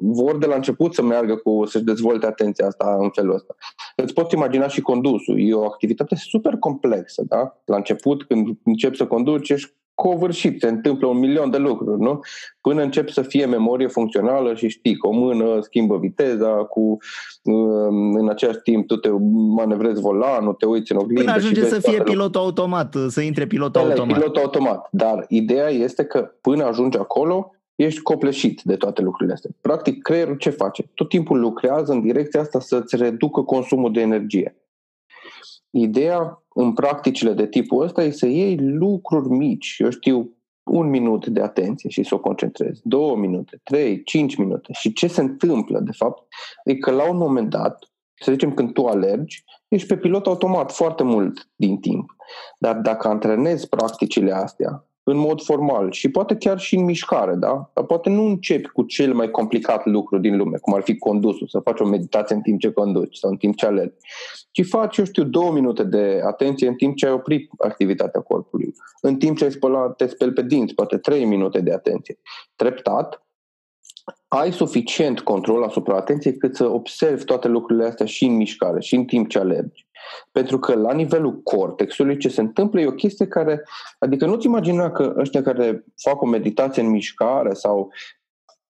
vor 0.00 0.38
de 0.38 0.46
la 0.46 0.54
început 0.54 0.94
să 0.94 1.02
meargă 1.02 1.36
cu, 1.36 1.64
să-și 1.64 1.84
dezvolte 1.84 2.26
atenția 2.26 2.66
asta 2.66 2.96
în 3.00 3.10
felul 3.10 3.34
ăsta. 3.34 3.54
Îți 3.96 4.14
poți 4.14 4.34
imagina 4.34 4.68
și 4.68 4.80
condusul. 4.80 5.40
E 5.40 5.54
o 5.54 5.64
activitate 5.64 6.14
super 6.14 6.56
complexă, 6.56 7.22
da? 7.26 7.60
La 7.64 7.76
început, 7.76 8.24
când 8.24 8.48
începi 8.64 8.96
să 8.96 9.06
conduci, 9.06 9.50
ești 9.50 9.74
covârșit, 9.94 10.60
se 10.60 10.68
întâmplă 10.68 11.06
un 11.06 11.18
milion 11.18 11.50
de 11.50 11.58
lucruri, 11.58 12.00
nu? 12.00 12.20
Până 12.60 12.82
încep 12.82 13.08
să 13.08 13.22
fie 13.22 13.46
memorie 13.46 13.86
funcțională 13.86 14.54
și 14.54 14.68
știi 14.68 14.96
că 14.96 15.06
o 15.06 15.12
mână 15.12 15.58
schimbă 15.60 15.98
viteza, 15.98 16.48
cu 16.48 16.96
um, 17.42 18.14
în 18.14 18.28
același 18.28 18.58
timp 18.58 18.86
tu 18.86 18.96
te 18.96 19.08
manevrezi 19.56 20.00
volanul, 20.00 20.52
te 20.52 20.66
uiți 20.66 20.92
în 20.92 20.98
oglindă. 20.98 21.22
Până 21.22 21.34
ajunge 21.34 21.64
să 21.64 21.80
fie 21.80 22.02
pilot 22.02 22.36
automat, 22.36 22.96
să 23.08 23.20
intre 23.20 23.46
pilot 23.46 23.76
automat. 23.76 24.18
Pilot 24.18 24.36
automat, 24.36 24.88
dar 24.90 25.24
ideea 25.28 25.68
este 25.68 26.04
că 26.04 26.30
până 26.40 26.64
ajungi 26.64 26.98
acolo, 26.98 27.54
ești 27.74 28.00
copleșit 28.00 28.60
de 28.62 28.76
toate 28.76 29.02
lucrurile 29.02 29.34
astea. 29.34 29.50
Practic, 29.60 30.02
creierul 30.02 30.36
ce 30.36 30.50
face? 30.50 30.90
Tot 30.94 31.08
timpul 31.08 31.40
lucrează 31.40 31.92
în 31.92 32.00
direcția 32.00 32.40
asta 32.40 32.60
să-ți 32.60 32.96
reducă 32.96 33.40
consumul 33.40 33.92
de 33.92 34.00
energie. 34.00 34.56
Ideea 35.76 36.42
în 36.54 36.72
practicile 36.72 37.32
de 37.32 37.46
tipul 37.46 37.82
ăsta 37.82 38.02
e 38.02 38.10
să 38.10 38.26
iei 38.26 38.58
lucruri 38.58 39.28
mici. 39.28 39.76
Eu 39.78 39.90
știu, 39.90 40.36
un 40.62 40.88
minut 40.88 41.26
de 41.26 41.40
atenție 41.40 41.90
și 41.90 42.02
să 42.02 42.14
o 42.14 42.20
concentrezi, 42.20 42.80
două 42.84 43.16
minute, 43.16 43.60
trei, 43.62 44.02
cinci 44.02 44.36
minute. 44.36 44.72
Și 44.72 44.92
ce 44.92 45.06
se 45.06 45.20
întâmplă, 45.20 45.80
de 45.80 45.92
fapt, 45.92 46.26
e 46.64 46.74
că 46.74 46.90
la 46.90 47.10
un 47.10 47.16
moment 47.16 47.50
dat, 47.50 47.84
să 48.14 48.32
zicem 48.32 48.54
când 48.54 48.72
tu 48.72 48.86
alergi, 48.86 49.44
ești 49.68 49.88
pe 49.88 49.96
pilot 49.96 50.26
automat 50.26 50.72
foarte 50.72 51.02
mult 51.02 51.50
din 51.54 51.78
timp. 51.80 52.16
Dar 52.58 52.76
dacă 52.76 53.08
antrenezi 53.08 53.68
practicile 53.68 54.32
astea 54.32 54.88
în 55.04 55.16
mod 55.16 55.42
formal 55.42 55.92
și 55.92 56.10
poate 56.10 56.36
chiar 56.36 56.58
și 56.58 56.74
în 56.74 56.84
mișcare, 56.84 57.34
da? 57.34 57.70
Dar 57.74 57.84
poate 57.84 58.10
nu 58.10 58.24
începi 58.24 58.68
cu 58.68 58.82
cel 58.82 59.14
mai 59.14 59.30
complicat 59.30 59.86
lucru 59.86 60.18
din 60.18 60.36
lume, 60.36 60.58
cum 60.58 60.74
ar 60.74 60.82
fi 60.82 60.98
condusul, 60.98 61.48
să 61.48 61.58
faci 61.58 61.80
o 61.80 61.84
meditație 61.84 62.34
în 62.34 62.42
timp 62.42 62.60
ce 62.60 62.70
conduci 62.70 63.16
sau 63.16 63.30
în 63.30 63.36
timp 63.36 63.56
ce 63.56 63.66
alergi, 63.66 63.94
ci 64.50 64.66
faci, 64.66 64.96
eu 64.96 65.04
știu, 65.04 65.24
două 65.24 65.52
minute 65.52 65.84
de 65.84 66.20
atenție 66.24 66.68
în 66.68 66.74
timp 66.74 66.96
ce 66.96 67.06
ai 67.06 67.12
oprit 67.12 67.50
activitatea 67.58 68.20
corpului, 68.20 68.74
în 69.00 69.16
timp 69.16 69.36
ce 69.36 69.44
ai 69.44 69.52
spălat, 69.52 69.96
te 69.96 70.06
speli 70.06 70.32
pe 70.32 70.42
dinți, 70.42 70.74
poate 70.74 70.96
trei 70.96 71.24
minute 71.24 71.60
de 71.60 71.72
atenție. 71.72 72.18
Treptat, 72.56 73.24
ai 74.28 74.52
suficient 74.52 75.20
control 75.20 75.62
asupra 75.62 75.96
atenției 75.96 76.36
cât 76.36 76.56
să 76.56 76.66
observi 76.66 77.24
toate 77.24 77.48
lucrurile 77.48 77.86
astea 77.86 78.06
și 78.06 78.24
în 78.24 78.36
mișcare, 78.36 78.80
și 78.80 78.94
în 78.94 79.04
timp 79.04 79.28
ce 79.28 79.38
alergi. 79.38 79.86
Pentru 80.32 80.58
că 80.58 80.74
la 80.74 80.92
nivelul 80.92 81.42
cortexului 81.42 82.18
ce 82.18 82.28
se 82.28 82.40
întâmplă 82.40 82.80
e 82.80 82.86
o 82.86 82.92
chestie 82.92 83.26
care, 83.26 83.62
adică 83.98 84.26
nu-ți 84.26 84.46
imagina 84.46 84.90
că 84.90 85.14
ăștia 85.18 85.42
care 85.42 85.84
fac 86.02 86.22
o 86.22 86.26
meditație 86.26 86.82
în 86.82 86.90
mișcare 86.90 87.52
sau 87.52 87.92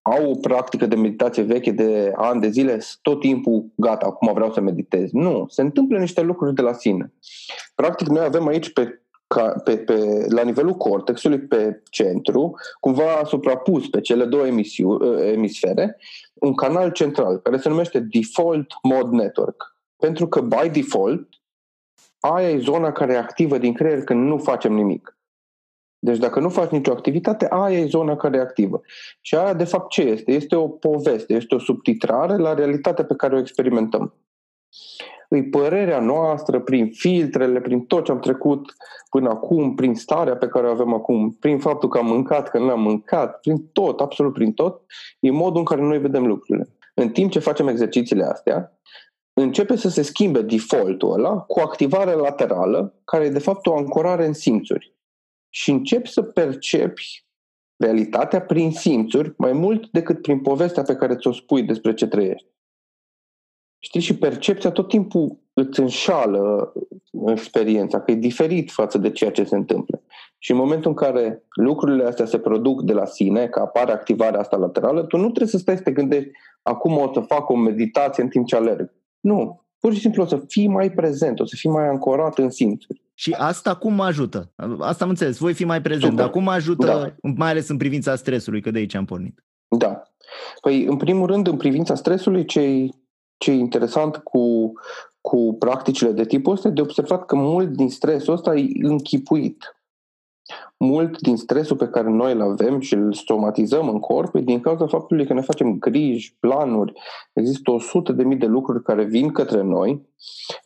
au 0.03 0.31
o 0.31 0.35
practică 0.35 0.87
de 0.87 0.97
meditație 0.97 1.43
veche 1.43 1.71
de 1.71 2.13
ani 2.15 2.41
de 2.41 2.49
zile, 2.49 2.79
tot 3.03 3.21
timpul 3.21 3.65
gata, 3.75 4.07
acum 4.07 4.33
vreau 4.35 4.53
să 4.53 4.61
meditez. 4.61 5.11
Nu, 5.11 5.47
se 5.49 5.63
întâmplă 5.63 5.99
niște 5.99 6.21
lucruri 6.21 6.55
de 6.55 6.63
la 6.63 6.73
sine. 6.73 7.13
Practic 7.75 8.07
noi 8.07 8.25
avem 8.25 8.47
aici 8.47 8.73
pe 8.73 8.99
ca, 9.27 9.55
pe, 9.65 9.77
pe, 9.77 10.27
la 10.29 10.43
nivelul 10.43 10.75
cortexului, 10.75 11.41
pe 11.41 11.83
centru, 11.91 12.55
cumva 12.81 13.23
suprapus 13.25 13.89
pe 13.89 14.01
cele 14.01 14.25
două 14.25 14.47
emisiu, 14.47 14.99
emisfere, 15.21 15.97
un 16.35 16.55
canal 16.55 16.91
central 16.91 17.39
care 17.39 17.57
se 17.57 17.69
numește 17.69 18.01
Default 18.01 18.67
Mode 18.83 19.17
Network. 19.17 19.74
Pentru 20.05 20.29
că, 20.29 20.41
by 20.41 20.69
default, 20.73 21.29
aia 22.21 22.51
e 22.51 22.59
zona 22.59 22.93
care 22.93 23.13
e 23.13 23.19
activă 23.19 23.59
din 23.59 23.73
creier 23.73 24.05
când 24.05 24.27
nu 24.27 24.39
facem 24.39 24.73
nimic. 24.73 25.19
Deci 25.99 26.19
dacă 26.19 26.41
nu 26.41 26.49
faci 26.49 26.71
nicio 26.71 26.93
activitate, 26.93 27.47
aia 27.51 27.79
e 27.79 27.87
zona 27.87 28.17
care 28.17 28.37
e 28.37 28.41
activă. 28.41 28.81
Și 29.21 29.35
aia, 29.35 29.55
de 29.55 29.65
fapt, 29.65 29.91
ce 29.91 30.03
este? 30.03 30.33
Este 30.33 30.57
o 30.57 30.69
poveste, 30.69 31.35
este 31.35 31.55
o 31.55 31.59
subtitrare 31.59 32.37
la 32.37 32.55
realitatea 32.55 33.05
pe 33.05 33.15
care 33.15 33.35
o 33.35 33.39
experimentăm. 33.39 34.15
Îi 35.29 35.49
părerea 35.49 36.01
noastră 36.01 36.61
prin 36.61 36.91
filtrele, 36.93 37.61
prin 37.61 37.81
tot 37.81 38.05
ce 38.05 38.13
am 38.13 38.21
trecut 38.21 38.75
până 39.11 39.29
acum, 39.29 39.75
prin 39.75 39.95
starea 39.95 40.37
pe 40.37 40.49
care 40.49 40.67
o 40.67 40.71
avem 40.71 40.95
acum, 40.95 41.31
prin 41.31 41.59
faptul 41.59 41.89
că 41.89 41.99
am 41.99 42.07
mâncat, 42.07 42.51
că 42.51 42.59
nu 42.59 42.71
am 42.71 42.81
mâncat, 42.81 43.41
prin 43.41 43.67
tot, 43.73 44.01
absolut 44.01 44.33
prin 44.33 44.53
tot, 44.53 44.83
e 45.21 45.31
modul 45.31 45.59
în 45.59 45.65
care 45.65 45.81
noi 45.81 45.99
vedem 45.99 46.27
lucrurile. 46.27 46.69
În 46.95 47.11
timp 47.11 47.31
ce 47.31 47.39
facem 47.39 47.69
exercițiile 47.69 48.25
astea, 48.25 48.79
începe 49.35 49.77
să 49.77 49.89
se 49.89 50.03
schimbe 50.03 50.43
defaultul 50.43 51.13
ăla 51.13 51.39
cu 51.39 51.61
activare 51.61 52.13
laterală, 52.13 52.95
care 53.05 53.25
e 53.25 53.31
de 53.31 53.39
fapt 53.39 53.67
o 53.67 53.77
ancorare 53.77 54.27
în 54.27 54.33
simțuri. 54.33 54.95
Și 55.49 55.71
începi 55.71 56.09
să 56.09 56.23
percepi 56.23 57.27
realitatea 57.77 58.41
prin 58.41 58.73
simțuri 58.73 59.35
mai 59.37 59.53
mult 59.53 59.91
decât 59.91 60.23
prin 60.23 60.41
povestea 60.41 60.83
pe 60.83 60.97
care 60.97 61.17
ți-o 61.17 61.33
spui 61.33 61.63
despre 61.63 61.95
ce 61.95 62.07
trăiești. 62.07 62.47
Știi, 63.79 64.01
și 64.01 64.17
percepția 64.17 64.71
tot 64.71 64.89
timpul 64.89 65.39
îți 65.53 65.81
înșală 65.81 66.73
experiența, 67.27 68.01
că 68.01 68.11
e 68.11 68.15
diferit 68.15 68.71
față 68.71 68.99
de 68.99 69.11
ceea 69.11 69.31
ce 69.31 69.45
se 69.45 69.57
întâmplă. 69.57 70.03
Și 70.39 70.51
în 70.51 70.57
momentul 70.57 70.91
în 70.91 70.97
care 70.97 71.45
lucrurile 71.55 72.05
astea 72.05 72.25
se 72.25 72.39
produc 72.39 72.83
de 72.83 72.93
la 72.93 73.05
sine, 73.05 73.49
că 73.49 73.61
apare 73.61 73.93
activarea 73.93 74.41
asta 74.41 74.57
laterală, 74.57 75.03
tu 75.03 75.17
nu 75.17 75.27
trebuie 75.27 75.49
să 75.49 75.59
stai 75.59 75.77
să 75.77 75.83
te 75.83 75.93
gândești 75.93 76.31
acum 76.63 76.99
o 76.99 77.13
să 77.13 77.21
fac 77.21 77.49
o 77.49 77.57
meditație 77.57 78.23
în 78.23 78.29
timp 78.29 78.47
ce 78.47 78.57
alerg. 78.57 78.93
Nu. 79.25 79.63
Pur 79.79 79.95
și 79.95 80.01
simplu 80.01 80.23
o 80.23 80.27
să 80.27 80.43
fii 80.47 80.67
mai 80.67 80.91
prezent, 80.91 81.41
o 81.41 81.45
să 81.45 81.55
fii 81.59 81.71
mai 81.71 81.89
ancorat 81.89 82.39
în 82.39 82.51
simțuri. 82.51 83.03
Și 83.15 83.33
asta 83.39 83.77
cum 83.77 83.95
mă 83.95 84.05
ajută? 84.05 84.53
Asta 84.79 85.05
am 85.05 85.11
înțeles, 85.11 85.39
voi 85.39 85.53
fi 85.53 85.65
mai 85.65 85.83
prezent, 85.83 86.03
Super. 86.03 86.19
dar 86.19 86.31
cum 86.31 86.43
mă 86.43 86.51
ajută, 86.51 86.87
da. 86.87 87.31
mai 87.37 87.51
ales 87.51 87.69
în 87.69 87.77
privința 87.77 88.17
stresului, 88.17 88.61
că 88.61 88.71
de 88.71 88.79
aici 88.79 88.95
am 88.95 89.05
pornit? 89.05 89.45
Da. 89.69 90.03
Păi, 90.61 90.85
în 90.85 90.97
primul 90.97 91.27
rând, 91.27 91.47
în 91.47 91.57
privința 91.57 91.95
stresului, 91.95 92.45
ce 92.45 92.89
ce 93.45 93.51
e 93.51 93.55
interesant 93.55 94.17
cu, 94.17 94.73
cu 95.21 95.57
practicile 95.59 96.11
de 96.11 96.25
tipul 96.25 96.53
ăsta 96.53 96.69
de 96.69 96.81
observat 96.81 97.27
că 97.27 97.37
mult 97.37 97.69
din 97.69 97.91
stresul 97.91 98.35
ăsta 98.35 98.55
e 98.55 98.69
închipuit. 98.83 99.77
Mult 100.77 101.21
din 101.21 101.37
stresul 101.37 101.77
pe 101.77 101.89
care 101.89 102.11
noi 102.11 102.33
îl 102.33 102.41
avem 102.41 102.81
și 102.81 102.95
îl 102.95 103.13
somatizăm 103.13 103.89
în 103.89 104.01
corp 104.01 104.35
e 104.35 104.41
din 104.41 104.61
cauza 104.61 104.87
faptului 104.87 105.27
că 105.27 105.33
ne 105.33 105.41
facem 105.41 105.79
griji, 105.79 106.37
planuri. 106.41 106.93
Există 107.33 107.71
o 107.71 107.79
sută 107.79 108.13
de 108.13 108.23
mii 108.23 108.37
de 108.37 108.47
lucruri 108.47 108.83
care 108.83 109.05
vin 109.05 109.33
către 109.33 109.63
noi 109.63 110.09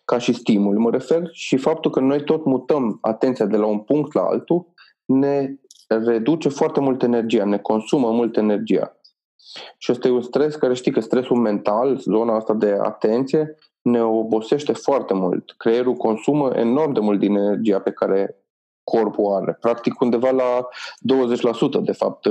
ca 0.05 0.19
și 0.19 0.33
stimul. 0.33 0.79
Mă 0.79 0.91
refer 0.91 1.29
și 1.33 1.57
faptul 1.57 1.91
că 1.91 2.01
noi 2.01 2.25
tot 2.25 2.45
mutăm 2.45 2.99
atenția 3.01 3.47
de 3.47 3.57
la 3.57 3.67
un 3.67 3.79
punct 3.79 4.15
la 4.15 4.23
altul 4.23 4.67
ne 5.05 5.55
reduce 5.89 6.49
foarte 6.49 6.81
mult 6.81 7.03
energia, 7.03 7.45
ne 7.45 7.59
consumă 7.59 8.11
mult 8.11 8.37
energia. 8.37 8.93
Și 9.79 9.93
ăsta 9.93 10.09
e 10.09 10.11
un 10.11 10.23
stres 10.23 10.55
care 10.55 10.75
știi 10.75 10.93
că 10.93 11.01
stresul 11.01 11.37
mental, 11.37 11.97
zona 11.97 12.37
asta 12.37 12.55
de 12.55 12.79
atenție, 12.83 13.57
ne 13.83 14.03
obosește 14.03 14.73
foarte 14.73 15.15
mult. 15.15 15.55
Creierul 15.57 15.95
consumă 15.95 16.51
enorm 16.55 16.93
de 16.93 17.01
mult 17.01 17.19
din 17.19 17.37
energia 17.37 17.79
pe 17.79 17.91
care 17.91 18.37
corpul 18.91 19.33
are. 19.33 19.57
Practic 19.61 20.01
undeva 20.01 20.31
la 20.31 20.69
20% 21.81 21.83
de 21.83 21.93
fapt 21.93 22.29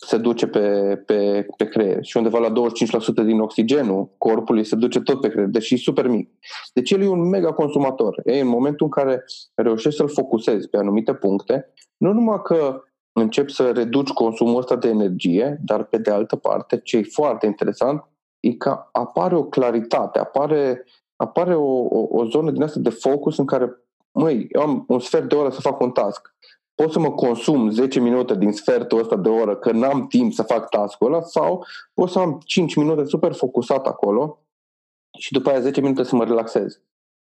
se 0.00 0.16
duce 0.16 0.46
pe, 0.46 0.96
pe, 1.06 1.46
pe 1.56 1.68
creier 1.68 2.04
și 2.04 2.16
undeva 2.16 2.38
la 2.38 2.52
25% 2.52 3.24
din 3.24 3.40
oxigenul 3.40 4.10
corpului 4.18 4.64
se 4.64 4.76
duce 4.76 5.00
tot 5.00 5.20
pe 5.20 5.28
creier, 5.28 5.48
deși 5.48 5.74
e 5.74 5.76
super 5.76 6.08
mic. 6.08 6.30
Deci 6.72 6.90
el 6.90 7.02
e 7.02 7.08
un 7.08 7.28
mega 7.28 7.52
consumator. 7.52 8.20
Ei, 8.24 8.40
în 8.40 8.46
momentul 8.46 8.86
în 8.86 9.02
care 9.02 9.24
reușești 9.54 9.98
să-l 9.98 10.08
focusezi 10.08 10.68
pe 10.68 10.76
anumite 10.76 11.14
puncte, 11.14 11.72
nu 11.96 12.12
numai 12.12 12.40
că 12.42 12.82
începi 13.12 13.52
să 13.52 13.70
reduci 13.70 14.08
consumul 14.08 14.58
ăsta 14.58 14.76
de 14.76 14.88
energie, 14.88 15.60
dar 15.64 15.84
pe 15.84 15.98
de 15.98 16.10
altă 16.10 16.36
parte, 16.36 16.80
ce 16.80 16.96
e 16.96 17.02
foarte 17.02 17.46
interesant, 17.46 18.08
e 18.40 18.52
că 18.52 18.88
apare 18.92 19.36
o 19.36 19.44
claritate, 19.44 20.18
apare, 20.18 20.84
apare 21.16 21.54
o, 21.54 21.80
o, 21.80 22.06
o 22.10 22.24
zonă 22.24 22.50
din 22.50 22.62
asta 22.62 22.80
de 22.80 22.90
focus 22.90 23.38
în 23.38 23.44
care, 23.44 23.87
măi, 24.18 24.46
eu 24.50 24.62
am 24.62 24.84
un 24.88 24.98
sfert 24.98 25.28
de 25.28 25.34
oră 25.34 25.50
să 25.50 25.60
fac 25.60 25.80
un 25.80 25.90
task. 25.90 26.34
Pot 26.74 26.92
să 26.92 26.98
mă 26.98 27.10
consum 27.10 27.70
10 27.70 28.00
minute 28.00 28.34
din 28.34 28.52
sfertul 28.52 28.98
ăsta 28.98 29.16
de 29.16 29.28
oră 29.28 29.56
că 29.56 29.72
n-am 29.72 30.06
timp 30.06 30.32
să 30.32 30.42
fac 30.42 30.68
task-ul 30.68 31.12
ăla 31.12 31.22
sau 31.22 31.64
pot 31.94 32.10
să 32.10 32.18
am 32.18 32.40
5 32.44 32.74
minute 32.74 33.04
super 33.04 33.32
focusat 33.32 33.86
acolo 33.86 34.42
și 35.18 35.32
după 35.32 35.50
aia 35.50 35.60
10 35.60 35.80
minute 35.80 36.02
să 36.02 36.16
mă 36.16 36.24
relaxez. 36.24 36.80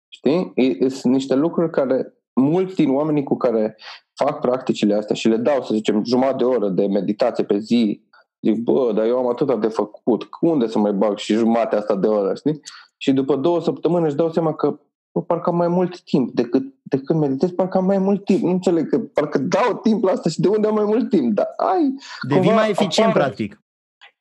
Știi? 0.07 0.53
Sunt 0.89 1.13
niște 1.13 1.35
lucruri 1.35 1.71
care 1.71 2.13
mulți 2.33 2.75
din 2.75 2.95
oamenii 2.95 3.23
cu 3.23 3.37
care 3.37 3.77
fac 4.13 4.39
practicile 4.39 4.95
astea 4.95 5.15
și 5.15 5.27
le 5.27 5.37
dau, 5.37 5.61
să 5.63 5.73
zicem, 5.73 6.03
jumătate 6.05 6.35
de 6.37 6.43
oră 6.43 6.69
de 6.69 6.87
meditație 6.87 7.43
pe 7.43 7.57
zi, 7.57 8.03
zic, 8.41 8.63
bă, 8.63 8.91
dar 8.95 9.05
eu 9.05 9.17
am 9.17 9.27
atâta 9.27 9.55
de 9.55 9.67
făcut, 9.67 10.27
unde 10.41 10.67
să 10.67 10.79
mai 10.79 10.93
bag 10.93 11.17
și 11.17 11.33
jumătatea 11.33 11.77
asta 11.77 11.95
de 11.95 12.07
oră, 12.07 12.35
știi? 12.35 12.59
Și 12.97 13.11
după 13.11 13.35
două 13.35 13.61
săptămâni 13.61 14.05
își 14.05 14.15
dau 14.15 14.31
seama 14.31 14.53
că 14.53 14.79
bă, 15.11 15.21
parcă 15.21 15.49
am 15.49 15.55
mai 15.55 15.67
mult 15.67 16.01
timp 16.01 16.31
decât, 16.31 16.63
decât 16.81 17.15
meditez, 17.15 17.51
parcă 17.51 17.77
am 17.77 17.85
mai 17.85 17.97
mult 17.97 18.25
timp. 18.25 18.41
Nu 18.41 18.49
înțeleg 18.49 18.89
că 18.89 18.99
parcă 18.99 19.37
dau 19.37 19.79
timp 19.83 20.03
la 20.03 20.11
asta 20.11 20.29
și 20.29 20.39
de 20.39 20.47
unde 20.47 20.67
am 20.67 20.73
mai 20.73 20.85
mult 20.85 21.09
timp, 21.09 21.33
dar 21.33 21.47
ai... 21.57 21.93
Devii 22.27 22.51
mai 22.51 22.69
eficient, 22.69 23.09
apare, 23.09 23.23
practic. 23.23 23.63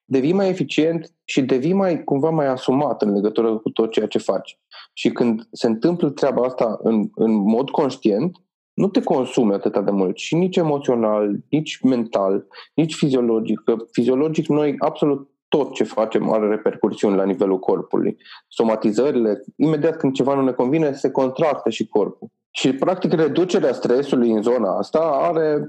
Devii 0.05 0.33
mai 0.33 0.48
eficient 0.48 1.14
și 1.24 1.42
devii 1.42 1.72
mai, 1.72 2.05
cumva 2.05 2.31
mai 2.31 2.46
asumat 2.46 3.03
în 3.03 3.12
legătură 3.12 3.57
cu 3.57 3.70
tot 3.70 3.90
ceea 3.90 4.07
ce 4.07 4.18
faci. 4.18 4.59
Și 4.92 5.11
când 5.11 5.48
se 5.53 5.66
întâmplă 5.66 6.11
treaba 6.11 6.42
asta 6.42 6.79
în, 6.83 7.09
în 7.14 7.33
mod 7.33 7.70
conștient, 7.70 8.37
nu 8.74 8.88
te 8.88 9.03
consume 9.03 9.55
atât 9.55 9.85
de 9.85 9.90
mult 9.90 10.16
și 10.16 10.35
nici 10.35 10.57
emoțional, 10.57 11.37
nici 11.48 11.81
mental, 11.81 12.46
nici 12.74 12.94
fiziologic. 12.94 13.61
Că 13.64 13.77
fiziologic 13.90 14.46
noi 14.46 14.74
absolut 14.79 15.31
tot 15.48 15.74
ce 15.74 15.84
facem 15.84 16.30
are 16.32 16.48
repercursiuni 16.48 17.16
la 17.16 17.24
nivelul 17.24 17.58
corpului. 17.58 18.16
Somatizările, 18.48 19.44
imediat 19.56 19.96
când 19.96 20.12
ceva 20.12 20.34
nu 20.34 20.42
ne 20.42 20.52
convine, 20.52 20.92
se 20.92 21.11
contractă 21.11 21.70
și 21.70 21.87
corpul. 21.87 22.28
Și, 22.50 22.74
practic, 22.74 23.12
reducerea 23.12 23.72
stresului 23.72 24.30
în 24.30 24.42
zona 24.42 24.78
asta 24.78 24.98
are 24.98 25.68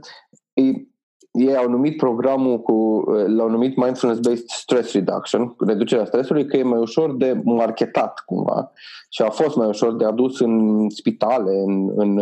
ei 1.31 1.55
au 1.55 1.69
numit 1.69 1.97
programul 1.97 2.59
cu, 2.59 3.03
l-au 3.27 3.49
numit 3.49 3.75
Mindfulness-Based 3.75 4.47
Stress 4.47 4.93
Reduction, 4.93 5.55
reducerea 5.57 6.05
stresului, 6.05 6.45
că 6.45 6.57
e 6.57 6.63
mai 6.63 6.79
ușor 6.79 7.15
de 7.15 7.41
marketat 7.43 8.23
cumva 8.25 8.71
și 9.09 9.21
a 9.21 9.29
fost 9.29 9.55
mai 9.55 9.67
ușor 9.67 9.95
de 9.95 10.05
adus 10.05 10.39
în 10.39 10.85
spitale, 10.89 11.51
în, 11.65 11.91
în, 11.95 12.19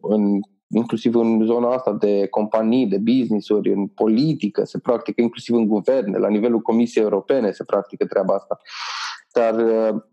în 0.00 0.40
inclusiv 0.72 1.14
în 1.14 1.44
zona 1.44 1.72
asta 1.74 1.92
de 1.92 2.26
companii, 2.26 2.86
de 2.86 2.98
business-uri, 2.98 3.72
în 3.72 3.86
politică, 3.86 4.64
se 4.64 4.78
practică 4.78 5.20
inclusiv 5.20 5.54
în 5.54 5.66
guverne, 5.66 6.18
la 6.18 6.28
nivelul 6.28 6.60
Comisiei 6.60 7.04
Europene 7.04 7.50
se 7.50 7.64
practică 7.64 8.06
treaba 8.06 8.34
asta. 8.34 8.60
Dar, 9.32 9.54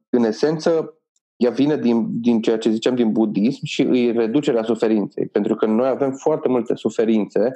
în 0.09 0.23
esență, 0.23 0.98
ea 1.39 1.49
vine 1.49 1.77
din, 1.77 2.07
din 2.21 2.41
ceea 2.41 2.57
ce 2.57 2.69
ziceam 2.69 2.95
din 2.95 3.11
budism 3.11 3.65
și 3.65 3.81
îi 3.81 4.11
reducerea 4.11 4.63
suferinței. 4.63 5.25
Pentru 5.25 5.55
că 5.55 5.65
noi 5.65 5.87
avem 5.87 6.11
foarte 6.11 6.49
multe 6.49 6.75
suferințe 6.75 7.55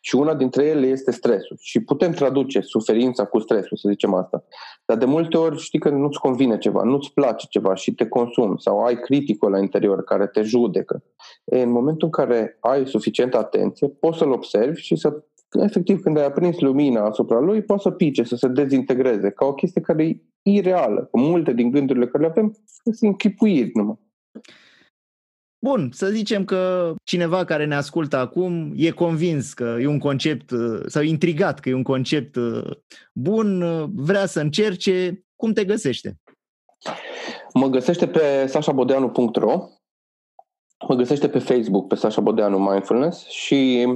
și 0.00 0.14
una 0.14 0.34
dintre 0.34 0.64
ele 0.64 0.86
este 0.86 1.10
stresul. 1.10 1.56
Și 1.60 1.80
putem 1.80 2.12
traduce 2.12 2.60
suferința 2.60 3.24
cu 3.24 3.38
stresul, 3.38 3.76
să 3.76 3.88
zicem 3.88 4.14
asta. 4.14 4.44
Dar 4.84 4.96
de 4.96 5.04
multe 5.04 5.36
ori 5.36 5.58
știi 5.58 5.78
că 5.78 5.88
nu-ți 5.88 6.18
convine 6.18 6.58
ceva, 6.58 6.82
nu-ți 6.82 7.12
place 7.12 7.46
ceva 7.50 7.74
și 7.74 7.94
te 7.94 8.08
consumi 8.08 8.60
sau 8.60 8.84
ai 8.84 9.00
criticul 9.00 9.50
la 9.50 9.58
interior 9.58 10.04
care 10.04 10.26
te 10.26 10.42
judecă. 10.42 11.02
E, 11.44 11.62
în 11.62 11.70
momentul 11.70 12.06
în 12.06 12.24
care 12.24 12.56
ai 12.60 12.86
suficientă 12.86 13.38
atenție, 13.38 13.88
poți 13.88 14.18
să-l 14.18 14.30
observi 14.30 14.80
și 14.80 14.96
să 14.96 15.22
efectiv 15.58 16.00
când 16.00 16.16
ai 16.16 16.24
aprins 16.24 16.60
lumina 16.60 17.04
asupra 17.04 17.38
lui, 17.38 17.62
poate 17.62 17.82
să 17.82 17.90
pice, 17.90 18.22
să 18.22 18.36
se 18.36 18.48
dezintegreze, 18.48 19.30
ca 19.30 19.44
o 19.44 19.54
chestie 19.54 19.80
care 19.80 20.04
e 20.04 20.20
ireală. 20.42 21.08
Cu 21.10 21.18
multe 21.18 21.52
din 21.52 21.70
gândurile 21.70 22.06
care 22.06 22.24
le 22.24 22.30
avem 22.30 22.56
sunt 22.82 22.96
închipuiri 23.00 23.70
numai. 23.74 23.98
Bun, 25.64 25.90
să 25.92 26.08
zicem 26.08 26.44
că 26.44 26.94
cineva 27.04 27.44
care 27.44 27.66
ne 27.66 27.74
ascultă 27.74 28.16
acum 28.16 28.72
e 28.76 28.90
convins 28.90 29.52
că 29.52 29.76
e 29.80 29.86
un 29.86 29.98
concept, 29.98 30.52
sau 30.86 31.02
intrigat 31.02 31.60
că 31.60 31.68
e 31.68 31.74
un 31.74 31.82
concept 31.82 32.36
bun, 33.12 33.64
vrea 33.94 34.26
să 34.26 34.40
încerce, 34.40 35.24
cum 35.36 35.52
te 35.52 35.64
găsește? 35.64 36.16
Mă 37.54 37.66
găsește 37.66 38.08
pe 38.08 38.46
sașabodeanu.ro 38.46 39.68
Mă 40.88 40.94
găsește 40.94 41.28
pe 41.28 41.38
Facebook, 41.38 41.86
pe 41.86 41.94
Sasha 41.94 42.20
Bodeanu 42.20 42.58
Mindfulness 42.58 43.28
și 43.28 43.86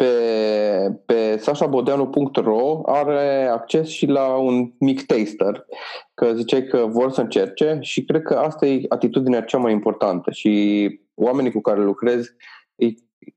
pe, 0.00 1.00
pe 1.06 1.36
sashabodeanu.ro 1.36 2.80
are 2.84 3.46
acces 3.46 3.88
și 3.88 4.06
la 4.06 4.36
un 4.36 4.72
mic 4.78 5.06
taster, 5.06 5.66
că 6.14 6.32
ziceai 6.34 6.64
că 6.64 6.86
vor 6.88 7.10
să 7.10 7.20
încerce 7.20 7.78
și 7.80 8.04
cred 8.04 8.22
că 8.22 8.34
asta 8.34 8.66
e 8.66 8.84
atitudinea 8.88 9.42
cea 9.42 9.58
mai 9.58 9.72
importantă 9.72 10.30
și 10.30 11.00
oamenii 11.14 11.52
cu 11.52 11.60
care 11.60 11.82
lucrez 11.82 12.34
îi, 12.74 12.96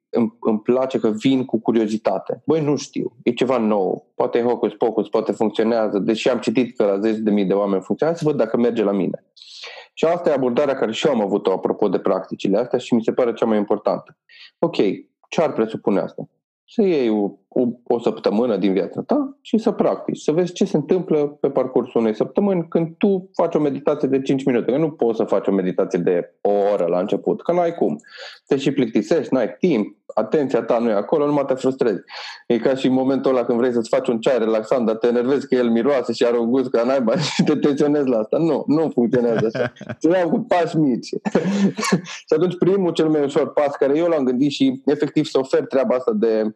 îmi, 0.09 0.37
îmi 0.39 0.59
place 0.59 0.99
că 0.99 1.09
vin 1.09 1.45
cu 1.45 1.59
curiozitate. 1.59 2.41
Băi, 2.45 2.63
nu 2.63 2.75
știu, 2.75 3.15
e 3.23 3.31
ceva 3.31 3.57
nou, 3.57 4.11
poate 4.15 4.37
e 4.37 4.43
hocus 4.43 4.73
pocus, 4.73 5.07
poate 5.09 5.31
funcționează, 5.31 5.99
deși 5.99 6.29
am 6.29 6.39
citit 6.39 6.77
că 6.77 6.85
la 6.85 6.99
zeci 6.99 7.17
de 7.17 7.31
mii 7.31 7.45
de 7.45 7.53
oameni 7.53 7.83
funcționează, 7.83 8.23
să 8.23 8.29
văd 8.29 8.37
dacă 8.37 8.57
merge 8.57 8.83
la 8.83 8.91
mine. 8.91 9.25
Și 9.93 10.05
asta 10.05 10.29
e 10.29 10.33
abordarea 10.33 10.75
care 10.75 10.91
și 10.91 11.07
eu 11.07 11.13
am 11.13 11.21
avut-o 11.21 11.51
apropo 11.51 11.87
de 11.87 11.99
practicile 11.99 12.57
astea 12.57 12.79
și 12.79 12.93
mi 12.93 13.03
se 13.03 13.13
pare 13.13 13.33
cea 13.33 13.45
mai 13.45 13.57
importantă. 13.57 14.17
Ok, 14.59 14.75
ce 15.29 15.41
ar 15.41 15.53
presupune 15.53 15.99
asta? 15.99 16.27
Să 16.65 16.81
iei 16.81 17.09
o, 17.09 17.31
o, 17.53 17.95
o 17.95 17.99
săptămână 17.99 18.57
din 18.57 18.73
viața 18.73 19.01
ta 19.01 19.37
și 19.41 19.57
să 19.57 19.71
practici, 19.71 20.21
să 20.21 20.31
vezi 20.31 20.53
ce 20.53 20.65
se 20.65 20.77
întâmplă 20.77 21.17
pe 21.17 21.49
parcursul 21.49 22.01
unei 22.01 22.15
săptămâni 22.15 22.67
când 22.67 22.95
tu 22.97 23.29
faci 23.33 23.55
o 23.55 23.59
meditație 23.59 24.07
de 24.07 24.21
5 24.21 24.43
minute. 24.43 24.71
Că 24.71 24.77
nu 24.77 24.91
poți 24.91 25.17
să 25.17 25.23
faci 25.23 25.47
o 25.47 25.51
meditație 25.51 25.99
de 25.99 26.33
o 26.41 26.51
oră 26.73 26.85
la 26.85 26.99
început, 26.99 27.41
că 27.41 27.51
n-ai 27.51 27.73
cum. 27.73 27.99
Te 28.47 28.57
și 28.57 28.71
plictisești, 28.71 29.33
n-ai 29.33 29.55
timp, 29.59 29.97
atenția 30.13 30.61
ta 30.61 30.79
nu 30.79 30.89
e 30.89 30.93
acolo, 30.93 31.25
numai 31.25 31.45
te 31.45 31.53
frustrezi. 31.53 32.01
E 32.47 32.57
ca 32.57 32.75
și 32.75 32.87
în 32.87 32.93
momentul 32.93 33.31
ăla 33.31 33.45
când 33.45 33.57
vrei 33.57 33.73
să-ți 33.73 33.89
faci 33.89 34.07
un 34.07 34.19
ceai 34.19 34.37
relaxant, 34.37 34.85
dar 34.85 34.95
te 34.95 35.07
enervezi 35.07 35.47
că 35.47 35.55
el 35.55 35.69
miroase 35.69 36.13
și 36.13 36.25
are 36.25 36.37
un 36.37 36.51
gust 36.51 36.69
ca 36.69 36.83
naiba 36.83 37.17
și 37.17 37.43
te 37.43 37.55
tensionezi 37.55 38.07
la 38.07 38.17
asta. 38.17 38.37
Nu, 38.37 38.63
nu 38.67 38.89
funcționează 38.93 39.49
așa. 39.53 39.73
Se 39.99 40.27
cu 40.29 40.39
pași 40.39 40.77
mici. 40.77 41.07
și 42.27 42.33
atunci 42.35 42.57
primul 42.57 42.91
cel 42.91 43.07
mai 43.07 43.23
ușor 43.23 43.53
pas 43.53 43.75
care 43.75 43.97
eu 43.97 44.07
l-am 44.07 44.23
gândit 44.23 44.51
și 44.51 44.81
efectiv 44.85 45.25
să 45.25 45.39
ofer 45.39 45.65
treaba 45.65 45.95
asta 45.95 46.11
de 46.15 46.53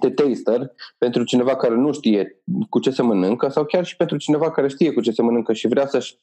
de 0.00 0.10
taster 0.10 0.72
pentru 0.98 1.24
cineva 1.24 1.56
care 1.56 1.74
nu 1.74 1.92
știe 1.92 2.42
cu 2.68 2.78
ce 2.78 2.90
se 2.90 3.02
mănâncă 3.02 3.48
sau 3.48 3.64
chiar 3.64 3.84
și 3.84 3.96
pentru 3.96 4.16
cineva 4.16 4.50
care 4.50 4.68
știe 4.68 4.92
cu 4.92 5.00
ce 5.00 5.10
se 5.10 5.22
mănâncă 5.22 5.52
și 5.52 5.68
vrea 5.68 5.86
să-și 5.86 6.18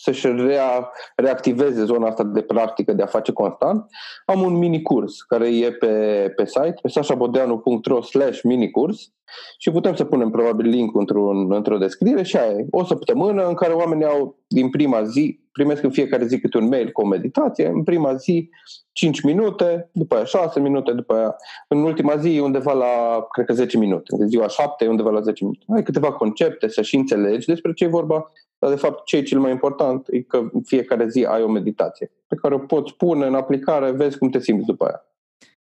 să-și 0.00 0.26
rea, 0.26 0.90
reactiveze 1.16 1.84
zona 1.84 2.08
asta 2.08 2.24
de 2.24 2.42
practică 2.42 2.92
de 2.92 3.02
a 3.02 3.06
face 3.06 3.32
constant, 3.32 3.86
am 4.24 4.42
un 4.42 4.52
mini 4.52 4.82
curs 4.82 5.22
care 5.22 5.56
e 5.56 5.72
pe, 5.72 6.32
pe 6.36 6.46
site, 6.46 6.78
pe 6.82 6.88
sașabodeanu.ro 6.88 8.02
slash 8.02 8.40
minicurs 8.42 9.12
și 9.58 9.70
putem 9.70 9.94
să 9.94 10.04
punem 10.04 10.30
probabil 10.30 10.68
link 10.68 10.96
într-un, 10.96 11.52
într-o 11.52 11.78
descriere 11.78 12.22
și 12.22 12.36
aia 12.36 12.50
e 12.50 12.66
o 12.70 12.84
săptămână 12.84 13.46
în 13.46 13.54
care 13.54 13.72
oamenii 13.72 14.04
au 14.04 14.38
din 14.46 14.70
prima 14.70 15.02
zi, 15.02 15.40
primesc 15.52 15.82
în 15.82 15.90
fiecare 15.90 16.26
zi 16.26 16.40
câte 16.40 16.58
un 16.58 16.68
mail 16.68 16.90
cu 16.90 17.00
o 17.00 17.06
meditație, 17.06 17.66
în 17.66 17.82
prima 17.82 18.14
zi 18.14 18.50
5 18.92 19.22
minute, 19.22 19.90
după 19.92 20.14
aia 20.14 20.24
6 20.24 20.60
minute, 20.60 20.92
după 20.92 21.14
aia 21.14 21.36
în 21.68 21.82
ultima 21.82 22.16
zi 22.16 22.38
undeva 22.38 22.72
la, 22.72 23.26
cred 23.30 23.46
că 23.46 23.52
10 23.52 23.78
minute, 23.78 24.14
în 24.18 24.28
ziua 24.28 24.48
7 24.48 24.86
undeva 24.86 25.10
la 25.10 25.20
10 25.20 25.44
minute. 25.44 25.64
Ai 25.68 25.82
câteva 25.82 26.12
concepte 26.12 26.68
să 26.68 26.82
și 26.82 26.96
înțelegi 26.96 27.46
despre 27.46 27.72
ce 27.72 27.84
e 27.84 27.88
vorba, 27.88 28.32
dar 28.58 28.70
de 28.70 28.76
fapt 28.76 29.04
ce 29.04 29.16
e 29.16 29.22
cel 29.22 29.38
mai 29.38 29.50
important 29.50 30.06
e 30.10 30.20
că 30.20 30.36
în 30.52 30.62
fiecare 30.62 31.08
zi 31.08 31.24
ai 31.24 31.42
o 31.42 31.48
meditație 31.48 32.12
pe 32.26 32.34
care 32.34 32.54
o 32.54 32.58
poți 32.58 32.94
pune 32.94 33.26
în 33.26 33.34
aplicare, 33.34 33.90
vezi 33.90 34.18
cum 34.18 34.30
te 34.30 34.40
simți 34.40 34.66
după 34.66 34.84
aia. 34.84 35.07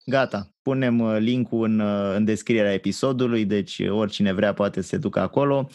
Gata, 0.07 0.51
punem 0.63 1.01
uh, 1.01 1.17
linkul 1.19 1.65
în, 1.65 1.81
uh, 1.81 2.15
în 2.17 2.25
descrierea 2.25 2.73
episodului, 2.73 3.45
deci 3.45 3.81
oricine 3.89 4.33
vrea 4.33 4.55
poate 4.55 4.81
să 4.81 4.89
se 4.89 4.97
ducă 4.97 5.21
acolo. 5.21 5.69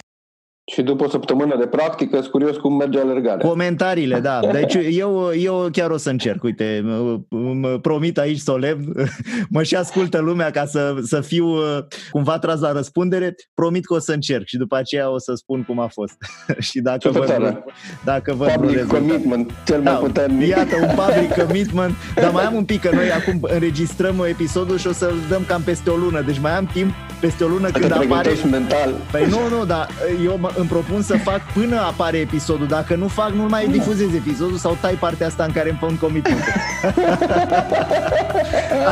Și 0.72 0.82
după 0.82 1.04
o 1.04 1.10
săptămână 1.10 1.56
de 1.58 1.66
practică, 1.66 2.18
sunt 2.18 2.32
curios 2.32 2.58
cum 2.58 2.76
merge 2.76 3.00
alergarea. 3.00 3.48
Comentariile, 3.48 4.20
da. 4.20 4.40
Deci 4.60 4.78
eu, 4.92 5.32
eu 5.40 5.68
chiar 5.72 5.90
o 5.90 5.98
să 5.98 6.10
încerc. 6.10 6.44
Uite, 6.44 6.84
mă 7.30 7.78
promit 7.82 8.18
aici 8.18 8.40
solemn, 8.40 8.94
mă 9.50 9.64
și 9.64 9.76
ascultă 9.76 10.20
lumea 10.20 10.50
ca 10.52 10.66
să, 10.66 10.96
să 11.04 11.22
fiu 11.22 11.46
uh, 11.48 11.78
cumva 12.12 12.40
tras 12.40 12.60
la 12.60 12.72
răspundere. 12.72 13.36
Promit 13.54 13.86
că 13.86 13.94
o 13.94 14.00
să 14.00 14.12
încerc 14.12 14.46
și 14.46 14.58
după 14.58 14.76
aceea 14.76 15.12
o 15.12 15.18
să 15.18 15.34
spun 15.36 15.64
cum 15.64 15.80
a 15.80 15.88
fost. 15.88 16.18
și 16.70 16.80
dacă 16.80 17.10
vă 17.10 17.20
văd, 17.20 17.64
dacă 18.04 18.34
văd 18.34 18.52
public 18.52 18.76
rezultat. 18.76 19.00
commitment, 19.00 19.52
cel 19.66 19.82
mai 19.82 19.94
da, 19.94 20.00
puternic. 20.00 20.48
Iată, 20.48 20.76
un 20.76 20.96
public 20.96 21.46
commitment. 21.46 21.94
Dar 22.16 22.32
mai 22.32 22.44
am 22.44 22.56
un 22.56 22.66
pic, 22.66 22.82
că 22.82 22.90
noi 22.94 23.12
acum 23.12 23.40
înregistrăm 23.42 24.26
episodul 24.28 24.78
și 24.78 24.88
o 24.88 24.92
să-l 24.92 25.16
dăm 25.30 25.44
cam 25.48 25.62
peste 25.62 25.90
o 25.90 25.96
lună. 25.96 26.22
Deci 26.22 26.40
mai 26.40 26.52
am 26.52 26.70
timp 26.74 26.94
peste 27.20 27.44
o 27.44 27.48
lună 27.48 27.70
când 27.70 27.92
apare... 27.92 28.32
mental. 28.52 28.94
Păi 29.12 29.26
nu, 29.30 29.58
nu, 29.58 29.66
dar 29.66 29.88
eu 30.26 30.38
mă, 30.40 30.50
îmi 30.60 30.70
propun 30.70 31.02
să 31.02 31.18
fac 31.18 31.42
până 31.54 31.80
apare 31.80 32.18
episodul. 32.18 32.68
Dacă 32.68 32.96
nu 32.96 33.08
fac, 33.08 33.30
nu 33.30 33.44
mai 33.44 33.68
difuzez 33.68 34.14
episodul 34.14 34.58
sau 34.58 34.78
tai 34.82 34.94
partea 34.94 35.28
asta 35.28 35.44
în 35.44 35.52
care 35.52 35.70
îmi 35.70 35.78
pun 35.78 35.96
commitment. 35.96 36.40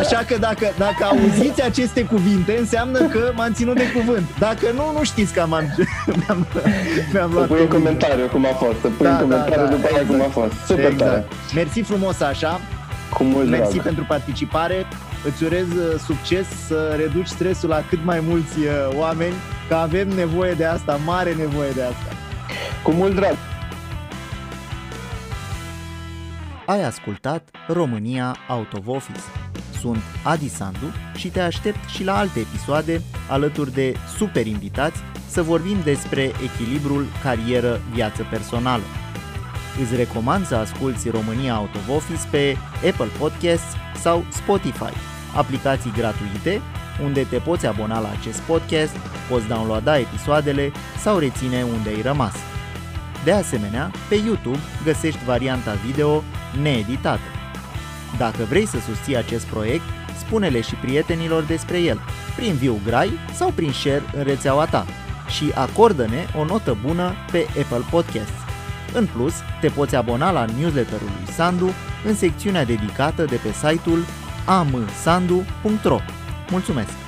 Așa 0.01 0.23
că 0.27 0.37
dacă, 0.39 0.73
dacă 0.77 1.03
auziți 1.03 1.63
aceste 1.63 2.03
cuvinte, 2.03 2.57
înseamnă 2.59 2.99
că 2.99 3.31
m-am 3.35 3.53
ținut 3.53 3.75
de 3.75 3.91
cuvânt. 3.91 4.25
Dacă 4.39 4.71
nu, 4.75 4.91
nu 4.97 5.03
știți 5.03 5.33
că 5.33 5.41
am, 5.41 5.49
mi-am, 6.05 6.47
mi-am 7.13 7.31
luat 7.33 7.47
pui 7.47 7.61
în 7.61 7.67
comentariu 7.67 8.27
cum 8.27 8.45
a 8.45 8.53
fost. 8.53 8.79
Să 8.81 8.87
pui 8.87 9.05
da, 9.05 9.11
în 9.11 9.17
comentariu 9.17 9.55
da, 9.55 9.69
da, 9.69 9.75
după 9.75 9.87
exact. 9.89 10.07
cum 10.07 10.21
a 10.21 10.29
fost. 10.29 10.53
Super 10.65 10.91
exact. 10.91 11.11
tare. 11.11 11.25
Mersi 11.53 11.81
frumos 11.81 12.21
așa. 12.21 12.61
Cu 13.13 13.23
mult 13.23 13.49
Mersi 13.49 13.71
drag. 13.71 13.83
pentru 13.83 14.05
participare. 14.07 14.85
Îți 15.25 15.43
urez 15.43 15.67
uh, 15.67 15.99
succes 16.05 16.45
să 16.67 16.93
reduci 16.97 17.27
stresul 17.27 17.69
la 17.69 17.83
cât 17.89 17.99
mai 18.03 18.23
mulți 18.27 18.59
uh, 18.59 18.97
oameni, 18.97 19.33
că 19.67 19.75
avem 19.75 20.07
nevoie 20.07 20.53
de 20.53 20.65
asta, 20.65 20.95
mare 21.05 21.33
nevoie 21.33 21.71
de 21.71 21.81
asta. 21.83 22.15
Cu 22.83 22.91
mult 22.91 23.15
drag! 23.15 23.35
Ai 26.65 26.83
ascultat 26.83 27.49
România 27.67 28.35
Out 28.49 28.73
of 28.73 28.87
Office. 28.87 29.19
Sunt 29.79 30.01
Adi 30.23 30.49
Sandu 30.49 30.93
și 31.15 31.27
te 31.27 31.39
aștept 31.39 31.89
și 31.89 32.03
la 32.03 32.17
alte 32.17 32.39
episoade 32.39 33.01
alături 33.29 33.73
de 33.73 33.95
super 34.17 34.45
invitați 34.47 34.99
să 35.29 35.41
vorbim 35.41 35.77
despre 35.83 36.21
echilibrul 36.21 37.05
carieră-viață 37.23 38.27
personală. 38.29 38.83
Îți 39.81 39.95
recomand 39.95 40.45
să 40.45 40.55
asculti 40.55 41.09
România 41.09 41.59
Out 41.59 41.75
of 41.75 41.95
Office 41.95 42.27
pe 42.31 42.57
Apple 42.75 43.09
Podcasts 43.19 43.75
sau 44.01 44.25
Spotify, 44.31 44.93
aplicații 45.35 45.93
gratuite 45.97 46.61
unde 47.03 47.23
te 47.23 47.37
poți 47.37 47.65
abona 47.65 47.99
la 47.99 48.09
acest 48.19 48.39
podcast, 48.39 48.95
poți 49.29 49.47
downloada 49.47 49.97
episoadele 49.97 50.71
sau 50.99 51.17
reține 51.17 51.63
unde 51.63 51.89
ai 51.89 52.01
rămas. 52.01 52.33
De 53.23 53.31
asemenea, 53.31 53.91
pe 54.09 54.15
YouTube 54.15 54.59
găsești 54.83 55.25
varianta 55.25 55.73
video 55.85 56.23
needitată. 56.61 57.21
Dacă 58.17 58.43
vrei 58.49 58.65
să 58.65 58.77
susții 58.79 59.17
acest 59.17 59.45
proiect, 59.45 59.83
spune-le 60.19 60.61
și 60.61 60.75
prietenilor 60.75 61.43
despre 61.43 61.79
el, 61.79 61.99
prin 62.35 62.53
viu 62.53 62.79
grai 62.85 63.19
sau 63.33 63.51
prin 63.51 63.71
share 63.71 64.03
în 64.13 64.23
rețeaua 64.23 64.65
ta 64.65 64.85
și 65.27 65.51
acordă-ne 65.55 66.25
o 66.37 66.45
notă 66.45 66.77
bună 66.85 67.13
pe 67.31 67.47
Apple 67.47 67.85
Podcasts. 67.89 68.45
În 68.93 69.05
plus, 69.05 69.33
te 69.61 69.67
poți 69.67 69.95
abona 69.95 70.31
la 70.31 70.45
newsletterul 70.59 71.09
lui 71.17 71.33
Sandu 71.33 71.69
în 72.05 72.15
secțiunea 72.15 72.65
dedicată 72.65 73.25
de 73.25 73.35
pe 73.35 73.51
site-ul 73.51 74.05
amsandu.ro. 74.45 75.99
Mulțumesc! 76.51 77.06